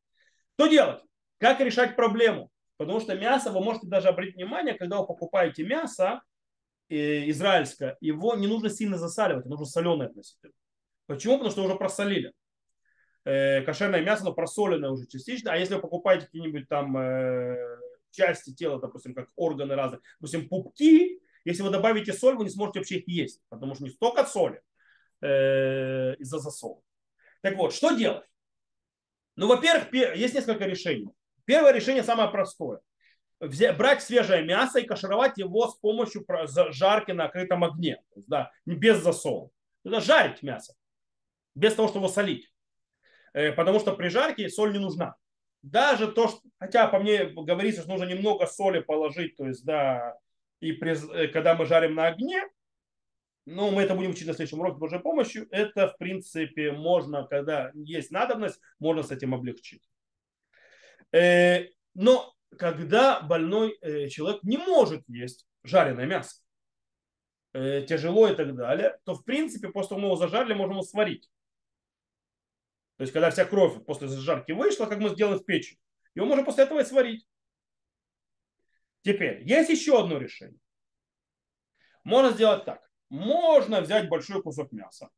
Что 0.53 0.67
делать? 0.67 1.01
Как 1.37 1.59
решать 1.59 1.97
проблему? 1.97 2.49
Потому 2.77 2.99
что 2.99 3.15
мясо, 3.15 3.51
вы 3.51 3.63
можете 3.63 3.87
даже 3.87 4.09
обратить 4.09 4.35
внимание, 4.35 4.73
когда 4.73 4.99
вы 4.99 5.07
покупаете 5.07 5.63
мясо 5.63 6.21
э, 6.89 7.29
израильское, 7.29 7.97
его 8.01 8.35
не 8.35 8.47
нужно 8.47 8.69
сильно 8.69 8.97
засаливать, 8.97 9.45
нужно 9.45 9.65
соленое 9.65 10.09
относительно. 10.09 10.53
Почему? 11.07 11.35
Потому 11.35 11.51
что 11.51 11.63
уже 11.63 11.75
просолили. 11.75 12.33
Э, 13.23 13.61
кошерное 13.61 14.01
мясо, 14.01 14.25
но 14.25 14.33
просоленное 14.33 14.89
уже 14.89 15.07
частично. 15.07 15.53
А 15.53 15.57
если 15.57 15.75
вы 15.75 15.81
покупаете 15.81 16.25
какие-нибудь 16.25 16.67
там 16.67 16.97
э, 16.97 17.77
части 18.11 18.53
тела, 18.53 18.79
допустим, 18.79 19.13
как 19.13 19.29
органы 19.35 19.75
разные, 19.75 20.01
допустим, 20.19 20.49
пупки, 20.49 21.21
если 21.45 21.63
вы 21.63 21.69
добавите 21.69 22.11
соль, 22.11 22.35
вы 22.35 22.43
не 22.43 22.49
сможете 22.49 22.79
вообще 22.79 22.97
их 22.97 23.07
есть, 23.07 23.41
потому 23.49 23.75
что 23.75 23.83
не 23.83 23.91
столько 23.91 24.25
соли 24.25 24.61
из-за 25.21 26.39
засола. 26.39 26.81
Так 27.41 27.55
вот, 27.55 27.73
что 27.73 27.91
делать? 27.91 28.25
Ну, 29.35 29.47
во-первых, 29.47 29.91
есть 29.93 30.35
несколько 30.35 30.65
решений. 30.65 31.14
Первое 31.45 31.71
решение 31.71 32.03
самое 32.03 32.29
простое. 32.29 32.79
Взять, 33.39 33.77
брать 33.77 34.01
свежее 34.01 34.43
мясо 34.43 34.79
и 34.79 34.85
кашировать 34.85 35.37
его 35.37 35.67
с 35.67 35.75
помощью 35.77 36.25
жарки 36.69 37.11
на 37.11 37.25
открытом 37.25 37.63
огне. 37.63 38.01
Да, 38.15 38.51
без 38.65 39.03
засола. 39.03 39.49
Это 39.83 40.01
жарить 40.01 40.41
мясо 40.41 40.73
без 41.55 41.73
того, 41.73 41.87
чтобы 41.87 42.05
его 42.05 42.13
солить. 42.13 42.51
Э, 43.33 43.51
потому 43.53 43.79
что 43.79 43.93
при 43.93 44.09
жарке 44.09 44.49
соль 44.49 44.73
не 44.73 44.79
нужна. 44.79 45.15
Даже 45.61 46.11
то, 46.11 46.27
что, 46.27 46.39
хотя 46.59 46.87
по 46.87 46.99
мне 46.99 47.25
говорится, 47.25 47.81
что 47.81 47.91
нужно 47.91 48.05
немного 48.05 48.45
соли 48.45 48.81
положить, 48.81 49.35
то 49.35 49.47
есть, 49.47 49.65
да, 49.65 50.15
и 50.59 50.73
при, 50.73 50.93
э, 51.15 51.27
когда 51.29 51.55
мы 51.55 51.65
жарим 51.65 51.95
на 51.95 52.07
огне, 52.07 52.43
ну, 53.45 53.71
мы 53.71 53.83
это 53.83 53.95
будем 53.95 54.11
учить 54.11 54.27
на 54.27 54.33
следующем 54.33 54.59
уроке 54.59 54.77
Божьей 54.77 54.99
помощью, 54.99 55.47
это, 55.51 55.87
в 55.87 55.97
принципе, 55.97 56.71
можно, 56.71 57.25
когда 57.25 57.71
есть 57.73 58.11
надобность, 58.11 58.59
можно 58.79 59.03
с 59.03 59.11
этим 59.11 59.33
облегчить. 59.33 59.87
Э, 61.11 61.67
но 61.93 62.33
когда 62.57 63.21
больной 63.21 63.77
человек 64.09 64.43
не 64.43 64.57
может 64.57 65.03
есть 65.07 65.45
жареное 65.63 66.05
мясо, 66.05 66.41
тяжело 67.53 68.27
и 68.27 68.35
так 68.35 68.55
далее, 68.55 68.97
то, 69.03 69.13
в 69.13 69.23
принципе, 69.23 69.69
после 69.69 69.89
того, 69.89 70.01
как 70.01 70.03
мы 70.03 70.07
его 70.07 70.15
зажарили, 70.17 70.53
можем 70.53 70.73
его 70.73 70.83
сварить. 70.83 71.29
То 72.97 73.01
есть, 73.01 73.13
когда 73.13 73.29
вся 73.29 73.45
кровь 73.45 73.83
после 73.85 74.07
зажарки 74.07 74.51
вышла, 74.53 74.85
как 74.85 74.99
мы 74.99 75.09
сделали 75.09 75.37
в 75.37 75.45
печи, 75.45 75.77
его 76.15 76.25
можно 76.25 76.45
после 76.45 76.63
этого 76.63 76.79
и 76.79 76.85
сварить. 76.85 77.27
Теперь, 79.01 79.43
есть 79.43 79.69
еще 79.69 79.99
одно 79.99 80.17
решение. 80.17 80.59
Можно 82.03 82.31
сделать 82.31 82.65
так. 82.65 82.81
Можно 83.09 83.81
взять 83.81 84.09
большой 84.09 84.41
кусок 84.41 84.71
мяса, 84.71 85.09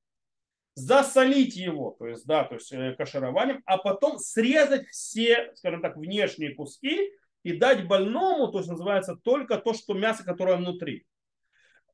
засолить 0.78 1.56
его, 1.56 1.96
то 1.98 2.06
есть, 2.06 2.28
да, 2.28 2.44
то 2.44 2.54
есть 2.54 2.72
э, 2.72 2.94
кашированием, 2.94 3.64
а 3.66 3.80
потом 3.80 4.20
срезать 4.20 4.88
все, 4.90 5.52
скажем 5.56 5.82
так, 5.82 5.98
внешние 5.98 6.54
куски 6.54 7.14
и 7.42 7.54
дать 7.54 7.88
больному, 7.88 8.48
то 8.50 8.60
есть 8.60 8.70
называется 8.70 9.16
только 9.16 9.58
то, 9.58 9.74
что 9.74 9.96
мясо, 9.96 10.24
которое 10.24 10.58
внутри. 10.58 11.08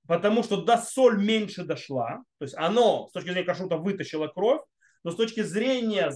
потому 0.06 0.44
что 0.44 0.62
до 0.64 0.78
соль 0.78 1.24
меньше 1.24 1.64
дошла, 1.64 2.24
то 2.40 2.44
есть 2.44 2.56
оно 2.58 3.08
с 3.08 3.14
точки 3.14 3.30
зрения 3.30 3.46
кашрута 3.46 3.78
вытащило 3.78 4.28
кровь, 4.28 4.62
но 5.04 5.12
с 5.12 5.16
точки 5.16 5.44
зрения 5.44 6.12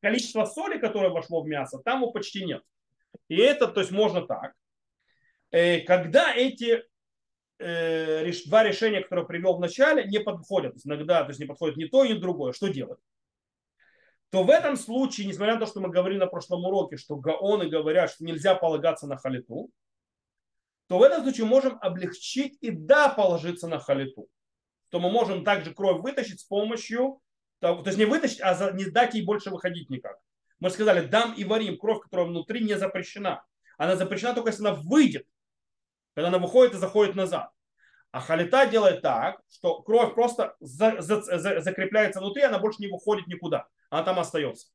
количества 0.00 0.44
соли, 0.44 0.76
которое 0.78 1.08
вошло 1.08 1.42
в 1.42 1.48
мясо, 1.48 1.78
там 1.82 2.02
его 2.02 2.12
почти 2.12 2.44
нет. 2.44 2.62
И 3.28 3.36
это, 3.36 3.66
то 3.66 3.80
есть 3.80 3.92
можно 3.92 4.26
так. 4.26 4.52
Э, 5.50 5.80
когда 5.80 6.34
эти 6.34 6.82
два 7.62 8.62
решения, 8.62 9.00
которые 9.00 9.26
привел 9.26 9.56
в 9.56 9.60
начале, 9.60 10.04
не 10.04 10.18
подходят, 10.20 10.74
иногда 10.84 11.22
то 11.22 11.28
есть 11.28 11.40
не 11.40 11.46
подходит 11.46 11.76
ни 11.76 11.84
то, 11.84 12.04
ни 12.04 12.14
другое, 12.14 12.52
что 12.52 12.68
делать? 12.68 12.98
То 14.30 14.44
в 14.44 14.50
этом 14.50 14.76
случае, 14.76 15.26
несмотря 15.26 15.54
на 15.54 15.60
то, 15.60 15.66
что 15.66 15.80
мы 15.80 15.90
говорили 15.90 16.18
на 16.18 16.26
прошлом 16.26 16.64
уроке, 16.64 16.96
что 16.96 17.16
гаоны 17.16 17.68
говорят, 17.68 18.10
что 18.10 18.24
нельзя 18.24 18.54
полагаться 18.54 19.06
на 19.06 19.16
халиту, 19.16 19.70
то 20.88 20.98
в 20.98 21.02
этом 21.02 21.22
случае 21.22 21.46
можем 21.46 21.78
облегчить 21.80 22.56
и 22.60 22.70
да 22.70 23.08
положиться 23.10 23.68
на 23.68 23.78
халиту. 23.78 24.28
То 24.90 25.00
мы 25.00 25.10
можем 25.10 25.44
также 25.44 25.74
кровь 25.74 26.00
вытащить 26.02 26.40
с 26.40 26.44
помощью, 26.44 27.20
то 27.60 27.82
есть 27.84 27.98
не 27.98 28.06
вытащить, 28.06 28.40
а 28.40 28.72
не 28.72 28.86
дать 28.86 29.14
ей 29.14 29.24
больше 29.24 29.50
выходить 29.50 29.90
никак. 29.90 30.18
Мы 30.60 30.70
сказали, 30.70 31.06
дам 31.06 31.34
и 31.34 31.44
варим, 31.44 31.78
кровь, 31.78 32.00
которая 32.02 32.26
внутри, 32.26 32.64
не 32.64 32.78
запрещена. 32.78 33.44
Она 33.78 33.96
запрещена 33.96 34.34
только 34.34 34.50
если 34.50 34.66
она 34.66 34.74
выйдет, 34.74 35.26
когда 36.14 36.28
она 36.28 36.38
выходит 36.38 36.74
и 36.74 36.78
заходит 36.78 37.14
назад. 37.14 37.50
А 38.10 38.20
халита 38.20 38.66
делает 38.66 39.00
так, 39.00 39.40
что 39.50 39.82
кровь 39.82 40.14
просто 40.14 40.54
за, 40.60 41.00
за, 41.00 41.22
за, 41.22 41.60
закрепляется 41.60 42.20
внутри, 42.20 42.42
она 42.42 42.58
больше 42.58 42.82
не 42.82 42.88
выходит 42.88 43.26
никуда. 43.26 43.68
Она 43.88 44.02
там 44.02 44.18
остается. 44.18 44.68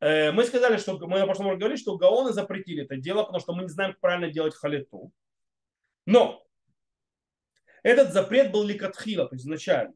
Э, 0.00 0.30
мы 0.32 0.44
сказали, 0.44 0.76
что 0.76 0.98
мы 0.98 1.18
на 1.18 1.24
прошлом 1.24 1.46
уроке 1.46 1.60
говорили, 1.60 1.80
что 1.80 1.96
гаоны 1.96 2.32
запретили 2.32 2.84
это 2.84 2.96
дело, 2.96 3.22
потому 3.22 3.40
что 3.40 3.54
мы 3.54 3.62
не 3.62 3.68
знаем, 3.68 3.92
как 3.92 4.00
правильно 4.00 4.30
делать 4.30 4.54
халиту. 4.54 5.12
Но 6.04 6.44
этот 7.82 8.12
запрет 8.12 8.52
был 8.52 8.64
ликатхила, 8.64 9.26
то 9.26 9.34
есть 9.34 9.44
изначально. 9.46 9.94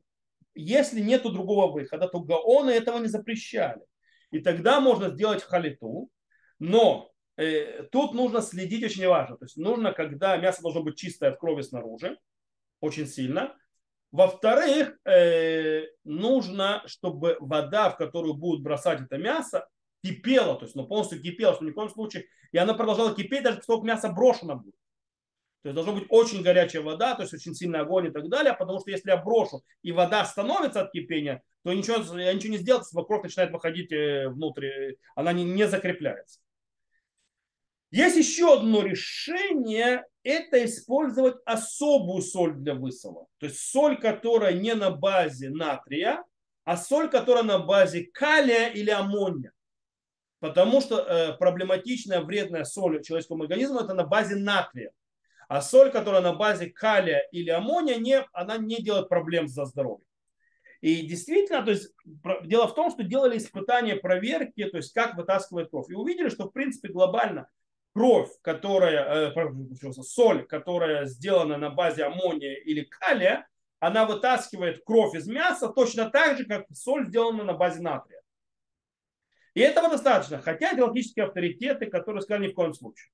Если 0.54 1.00
нет 1.00 1.24
другого 1.24 1.70
выхода, 1.72 2.08
то 2.08 2.20
гаоны 2.20 2.70
этого 2.70 2.98
не 2.98 3.08
запрещали. 3.08 3.82
И 4.30 4.40
тогда 4.40 4.80
можно 4.80 5.10
сделать 5.10 5.42
халиту, 5.42 6.10
но 6.58 7.13
тут 7.36 8.14
нужно 8.14 8.40
следить 8.42 8.84
очень 8.84 9.06
важно. 9.06 9.36
То 9.36 9.44
есть 9.44 9.56
нужно, 9.56 9.92
когда 9.92 10.36
мясо 10.36 10.62
должно 10.62 10.82
быть 10.82 10.96
чистое 10.96 11.30
от 11.30 11.38
крови 11.38 11.62
снаружи, 11.62 12.18
очень 12.80 13.06
сильно. 13.06 13.56
Во-вторых, 14.12 14.96
э, 15.04 15.86
нужно, 16.04 16.84
чтобы 16.86 17.36
вода, 17.40 17.90
в 17.90 17.96
которую 17.96 18.34
будут 18.34 18.62
бросать 18.62 19.00
это 19.00 19.18
мясо, 19.18 19.66
кипела, 20.04 20.54
то 20.54 20.66
есть 20.66 20.76
ну, 20.76 20.86
полностью 20.86 21.20
кипела, 21.20 21.54
что 21.54 21.64
ни 21.64 21.70
в 21.70 21.74
коем 21.74 21.88
случае, 21.88 22.26
и 22.52 22.58
она 22.58 22.74
продолжала 22.74 23.12
кипеть, 23.12 23.42
даже 23.42 23.60
сколько 23.62 23.84
мясо 23.84 24.12
брошено 24.12 24.54
будет. 24.54 24.76
То 25.62 25.70
есть 25.70 25.74
должна 25.74 25.94
быть 25.94 26.04
очень 26.10 26.42
горячая 26.42 26.82
вода, 26.82 27.16
то 27.16 27.22
есть 27.22 27.34
очень 27.34 27.54
сильный 27.54 27.80
огонь 27.80 28.06
и 28.06 28.10
так 28.10 28.28
далее, 28.28 28.52
потому 28.52 28.78
что 28.78 28.90
если 28.92 29.10
я 29.10 29.16
брошу 29.16 29.64
и 29.82 29.90
вода 29.90 30.24
становится 30.26 30.82
от 30.82 30.92
кипения, 30.92 31.42
то 31.64 31.72
ничего, 31.72 31.96
я 32.16 32.32
ничего 32.34 32.52
не 32.52 32.58
сделаю, 32.58 32.84
вокруг 32.92 33.24
начинает 33.24 33.50
выходить 33.50 33.90
э, 33.90 34.28
внутрь, 34.28 34.94
она 35.16 35.32
не, 35.32 35.42
не 35.42 35.66
закрепляется. 35.66 36.38
Есть 37.94 38.16
еще 38.16 38.54
одно 38.54 38.82
решение, 38.82 40.04
это 40.24 40.64
использовать 40.64 41.36
особую 41.46 42.22
соль 42.22 42.54
для 42.54 42.74
высола. 42.74 43.28
То 43.38 43.46
есть 43.46 43.60
соль, 43.60 44.00
которая 44.00 44.52
не 44.54 44.74
на 44.74 44.90
базе 44.90 45.50
натрия, 45.50 46.24
а 46.64 46.76
соль, 46.76 47.08
которая 47.08 47.44
на 47.44 47.60
базе 47.60 48.02
калия 48.12 48.66
или 48.66 48.90
аммония. 48.90 49.52
Потому 50.40 50.80
что 50.80 50.98
э, 50.98 51.36
проблематичная 51.38 52.20
вредная 52.20 52.64
соль 52.64 53.00
человеческому 53.00 53.44
организму 53.44 53.78
это 53.78 53.94
на 53.94 54.02
базе 54.02 54.34
натрия. 54.34 54.90
А 55.46 55.62
соль, 55.62 55.92
которая 55.92 56.20
на 56.20 56.32
базе 56.32 56.70
калия 56.70 57.28
или 57.30 57.50
аммония, 57.50 57.98
не, 57.98 58.26
она 58.32 58.56
не 58.56 58.82
делает 58.82 59.08
проблем 59.08 59.46
за 59.46 59.66
здоровье. 59.66 60.04
И 60.80 61.06
действительно, 61.06 61.62
то 61.62 61.70
есть, 61.70 61.92
дело 62.42 62.66
в 62.66 62.74
том, 62.74 62.90
что 62.90 63.04
делали 63.04 63.38
испытания, 63.38 63.94
проверки, 63.94 64.64
то 64.64 64.78
есть 64.78 64.92
как 64.92 65.16
вытаскивает 65.16 65.70
кровь. 65.70 65.90
И 65.90 65.94
увидели, 65.94 66.28
что 66.28 66.48
в 66.48 66.50
принципе 66.50 66.88
глобально 66.88 67.48
кровь, 67.94 68.30
которая, 68.42 69.30
э, 69.30 69.92
соль, 70.02 70.44
которая 70.46 71.06
сделана 71.06 71.56
на 71.56 71.70
базе 71.70 72.04
аммония 72.04 72.54
или 72.56 72.82
калия, 72.82 73.46
она 73.78 74.04
вытаскивает 74.04 74.82
кровь 74.84 75.14
из 75.14 75.26
мяса 75.26 75.68
точно 75.68 76.10
так 76.10 76.38
же, 76.38 76.44
как 76.44 76.66
соль 76.72 77.06
сделана 77.06 77.44
на 77.44 77.52
базе 77.52 77.80
натрия. 77.80 78.20
И 79.54 79.60
этого 79.60 79.88
достаточно. 79.88 80.38
Хотя 80.38 80.74
теологические 80.74 81.26
авторитеты, 81.26 81.86
которые 81.86 82.22
сказали 82.22 82.48
ни 82.48 82.52
в 82.52 82.54
коем 82.54 82.74
случае. 82.74 83.10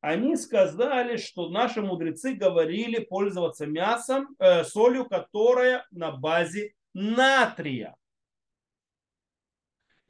Они 0.00 0.36
сказали, 0.36 1.16
что 1.16 1.48
наши 1.48 1.80
мудрецы 1.80 2.34
говорили 2.34 2.98
пользоваться 2.98 3.66
мясом, 3.66 4.34
э, 4.38 4.64
солью, 4.64 5.04
которая 5.04 5.86
на 5.92 6.10
базе 6.10 6.74
натрия. 6.92 7.94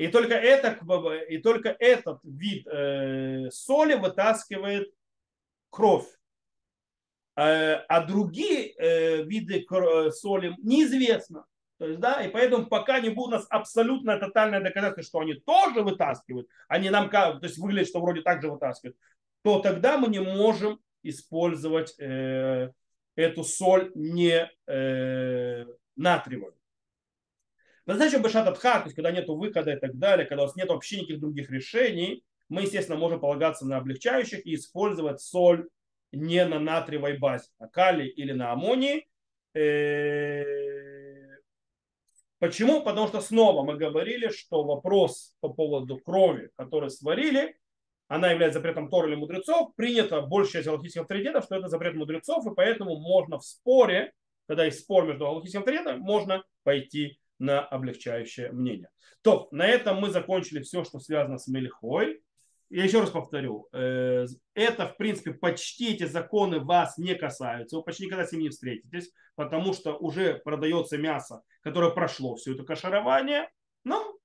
И 0.03 0.09
только, 0.09 0.35
это, 0.35 0.77
и 1.29 1.39
только 1.39 1.77
этот 1.79 2.19
вид 2.25 2.67
э, 2.67 3.51
соли 3.51 3.95
вытаскивает 3.95 4.93
кровь. 5.71 6.09
Э, 7.37 7.85
а 7.89 8.05
другие 8.05 8.73
э, 8.73 9.23
виды 9.23 9.65
э, 9.65 10.11
соли 10.11 10.57
неизвестно. 10.59 11.47
То 11.79 11.87
есть, 11.87 12.01
да, 12.01 12.21
и 12.21 12.29
поэтому 12.29 12.67
пока 12.67 12.99
не 12.99 13.11
будет 13.11 13.29
у 13.29 13.31
нас 13.31 13.47
абсолютно 13.49 14.19
тотальное 14.19 14.61
доказательство, 14.61 15.21
что 15.21 15.21
они 15.21 15.35
тоже 15.35 15.83
вытаскивают, 15.83 16.49
они 16.67 16.91
нам, 16.91 17.09
то 17.09 17.39
есть 17.41 17.59
выглядит, 17.59 17.87
что 17.87 18.01
вроде 18.01 18.23
так 18.23 18.43
же 18.43 18.51
вытаскивают, 18.51 18.97
то 19.43 19.61
тогда 19.61 19.99
мы 19.99 20.09
не 20.09 20.21
можем 20.21 20.81
использовать 21.05 21.95
э, 22.01 22.73
эту 23.15 23.45
соль 23.45 23.93
не 23.95 24.51
э, 24.67 25.65
натриевую. 25.95 26.57
На 27.87 27.95
задачу 27.95 28.23
Бешат 28.23 28.45
то 28.45 28.83
есть 28.85 28.95
когда 28.95 29.11
нет 29.11 29.29
выхода 29.29 29.73
и 29.73 29.79
так 29.79 29.99
далее, 29.99 30.27
когда 30.27 30.45
у 30.45 30.47
нас 30.47 30.57
нет 30.57 30.69
вообще 30.69 30.99
никаких 30.99 31.21
других 31.21 31.51
решений, 31.51 32.25
мы, 32.49 32.63
естественно, 32.63 32.99
можем 32.99 33.19
полагаться 33.19 33.67
на 33.67 33.79
облегчающих 33.79 34.47
и 34.47 34.55
использовать 34.55 35.21
соль 35.21 35.69
не 36.13 36.45
на 36.45 36.61
натриевой 36.61 37.19
базе, 37.19 37.49
на 37.59 37.67
калий 37.67 38.09
или 38.09 38.33
на 38.33 38.53
аммонии. 38.53 39.09
Э, 39.55 40.45
почему? 42.39 42.83
Потому 42.83 43.09
что 43.09 43.21
снова 43.21 43.65
мы 43.65 43.77
говорили, 43.77 44.29
что 44.29 44.63
вопрос 44.63 45.35
по 45.41 45.49
поводу 45.49 45.99
крови, 45.99 46.51
который 46.57 46.91
сварили, 46.91 47.57
она 48.09 48.31
является 48.31 48.59
запретом 48.59 48.91
Тора 48.91 49.09
или 49.09 49.17
мудрецов, 49.17 49.75
принято 49.75 50.21
большая 50.21 50.63
часть 50.63 50.67
галактических 50.67 51.03
авторитетов, 51.03 51.45
что 51.45 51.57
это 51.57 51.69
запрет 51.69 51.95
мудрецов, 51.95 52.47
и 52.47 52.55
поэтому 52.55 52.99
можно 52.99 53.39
в 53.39 53.45
споре, 53.45 54.13
когда 54.47 54.67
есть 54.67 54.81
спор 54.81 55.07
между 55.07 55.25
галактическими 55.25 55.61
авторитетами, 55.61 55.99
можно 55.99 56.45
пойти 56.63 57.19
на 57.43 57.61
облегчающее 57.61 58.53
мнение. 58.53 58.89
То, 59.23 59.49
на 59.51 59.67
этом 59.67 59.99
мы 59.99 60.11
закончили 60.11 60.63
все, 60.63 60.85
что 60.85 61.01
связано 61.01 61.39
с 61.39 61.49
Мелихой. 61.49 62.23
Я 62.71 62.85
еще 62.85 63.01
раз 63.01 63.11
повторю, 63.11 63.69
э, 63.73 64.25
это, 64.55 64.87
в 64.87 64.97
принципе, 64.97 65.35
почти 65.35 65.93
эти 65.93 66.05
законы 66.05 66.59
вас 66.61 66.97
не 66.97 67.15
касаются, 67.15 67.77
вы 67.77 67.83
почти 67.83 68.07
никогда 68.07 68.25
с 68.25 68.33
ними 68.33 68.45
не 68.45 68.49
встретитесь, 68.49 69.13
потому 69.35 69.75
что 69.75 69.95
уже 69.99 70.39
продается 70.39 70.97
мясо, 70.97 71.43
которое 71.61 71.91
прошло 71.91 72.35
все 72.37 72.55
это 72.55 72.65
кашарование, 72.65 73.51
но 73.85 74.17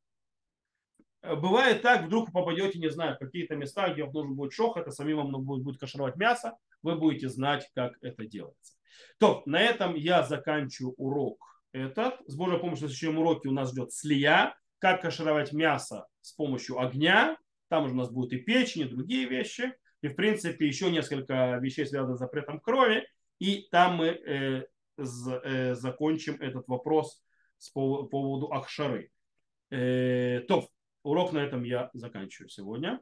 э, 1.23 1.35
бывает 1.35 1.81
так, 1.81 2.05
вдруг 2.05 2.27
вы 2.27 2.31
попадете, 2.31 2.79
не 2.79 2.89
знаю, 2.89 3.15
в 3.15 3.19
какие-то 3.19 3.55
места, 3.57 3.89
где 3.89 4.05
вам 4.05 4.13
нужен 4.13 4.35
будет 4.35 4.53
шох, 4.53 4.77
это 4.77 4.91
самим 4.91 5.17
вам 5.17 5.43
будет, 5.43 5.65
будет 5.65 5.79
кашировать 5.79 6.15
мясо, 6.15 6.55
вы 6.81 6.95
будете 6.95 7.27
знать, 7.27 7.69
как 7.75 7.97
это 8.01 8.25
делается. 8.25 8.75
То, 9.17 9.43
на 9.45 9.59
этом 9.59 9.95
я 9.95 10.23
заканчиваю 10.23 10.93
урок 10.93 11.56
этот. 11.71 12.15
С 12.27 12.35
Божьей 12.35 12.59
помощью 12.59 12.87
на 12.87 12.93
следующем 12.93 13.19
уроке 13.19 13.49
у 13.49 13.53
нас 13.53 13.71
ждет 13.71 13.91
слия, 13.93 14.55
как 14.79 15.01
кашировать 15.01 15.53
мясо 15.53 16.07
с 16.21 16.33
помощью 16.33 16.79
огня. 16.79 17.37
Там 17.69 17.85
уже 17.85 17.93
у 17.93 17.97
нас 17.97 18.11
будут 18.11 18.33
и 18.33 18.37
печень, 18.37 18.81
и 18.81 18.85
другие 18.85 19.27
вещи. 19.27 19.73
И, 20.01 20.07
в 20.07 20.15
принципе, 20.15 20.67
еще 20.67 20.91
несколько 20.91 21.57
вещей, 21.61 21.85
связанных 21.85 22.17
с 22.17 22.19
запретом 22.19 22.59
крови. 22.59 23.07
И 23.39 23.67
там 23.71 23.97
мы 23.97 24.07
э, 24.07 24.65
з, 24.97 25.41
э, 25.43 25.75
закончим 25.75 26.35
этот 26.39 26.67
вопрос 26.67 27.21
с 27.57 27.69
по, 27.69 28.03
поводу 28.03 28.51
ахшары. 28.51 29.11
Э, 29.69 30.41
то, 30.47 30.69
урок 31.03 31.33
на 31.33 31.39
этом 31.39 31.63
я 31.63 31.89
заканчиваю 31.93 32.49
сегодня. 32.49 33.01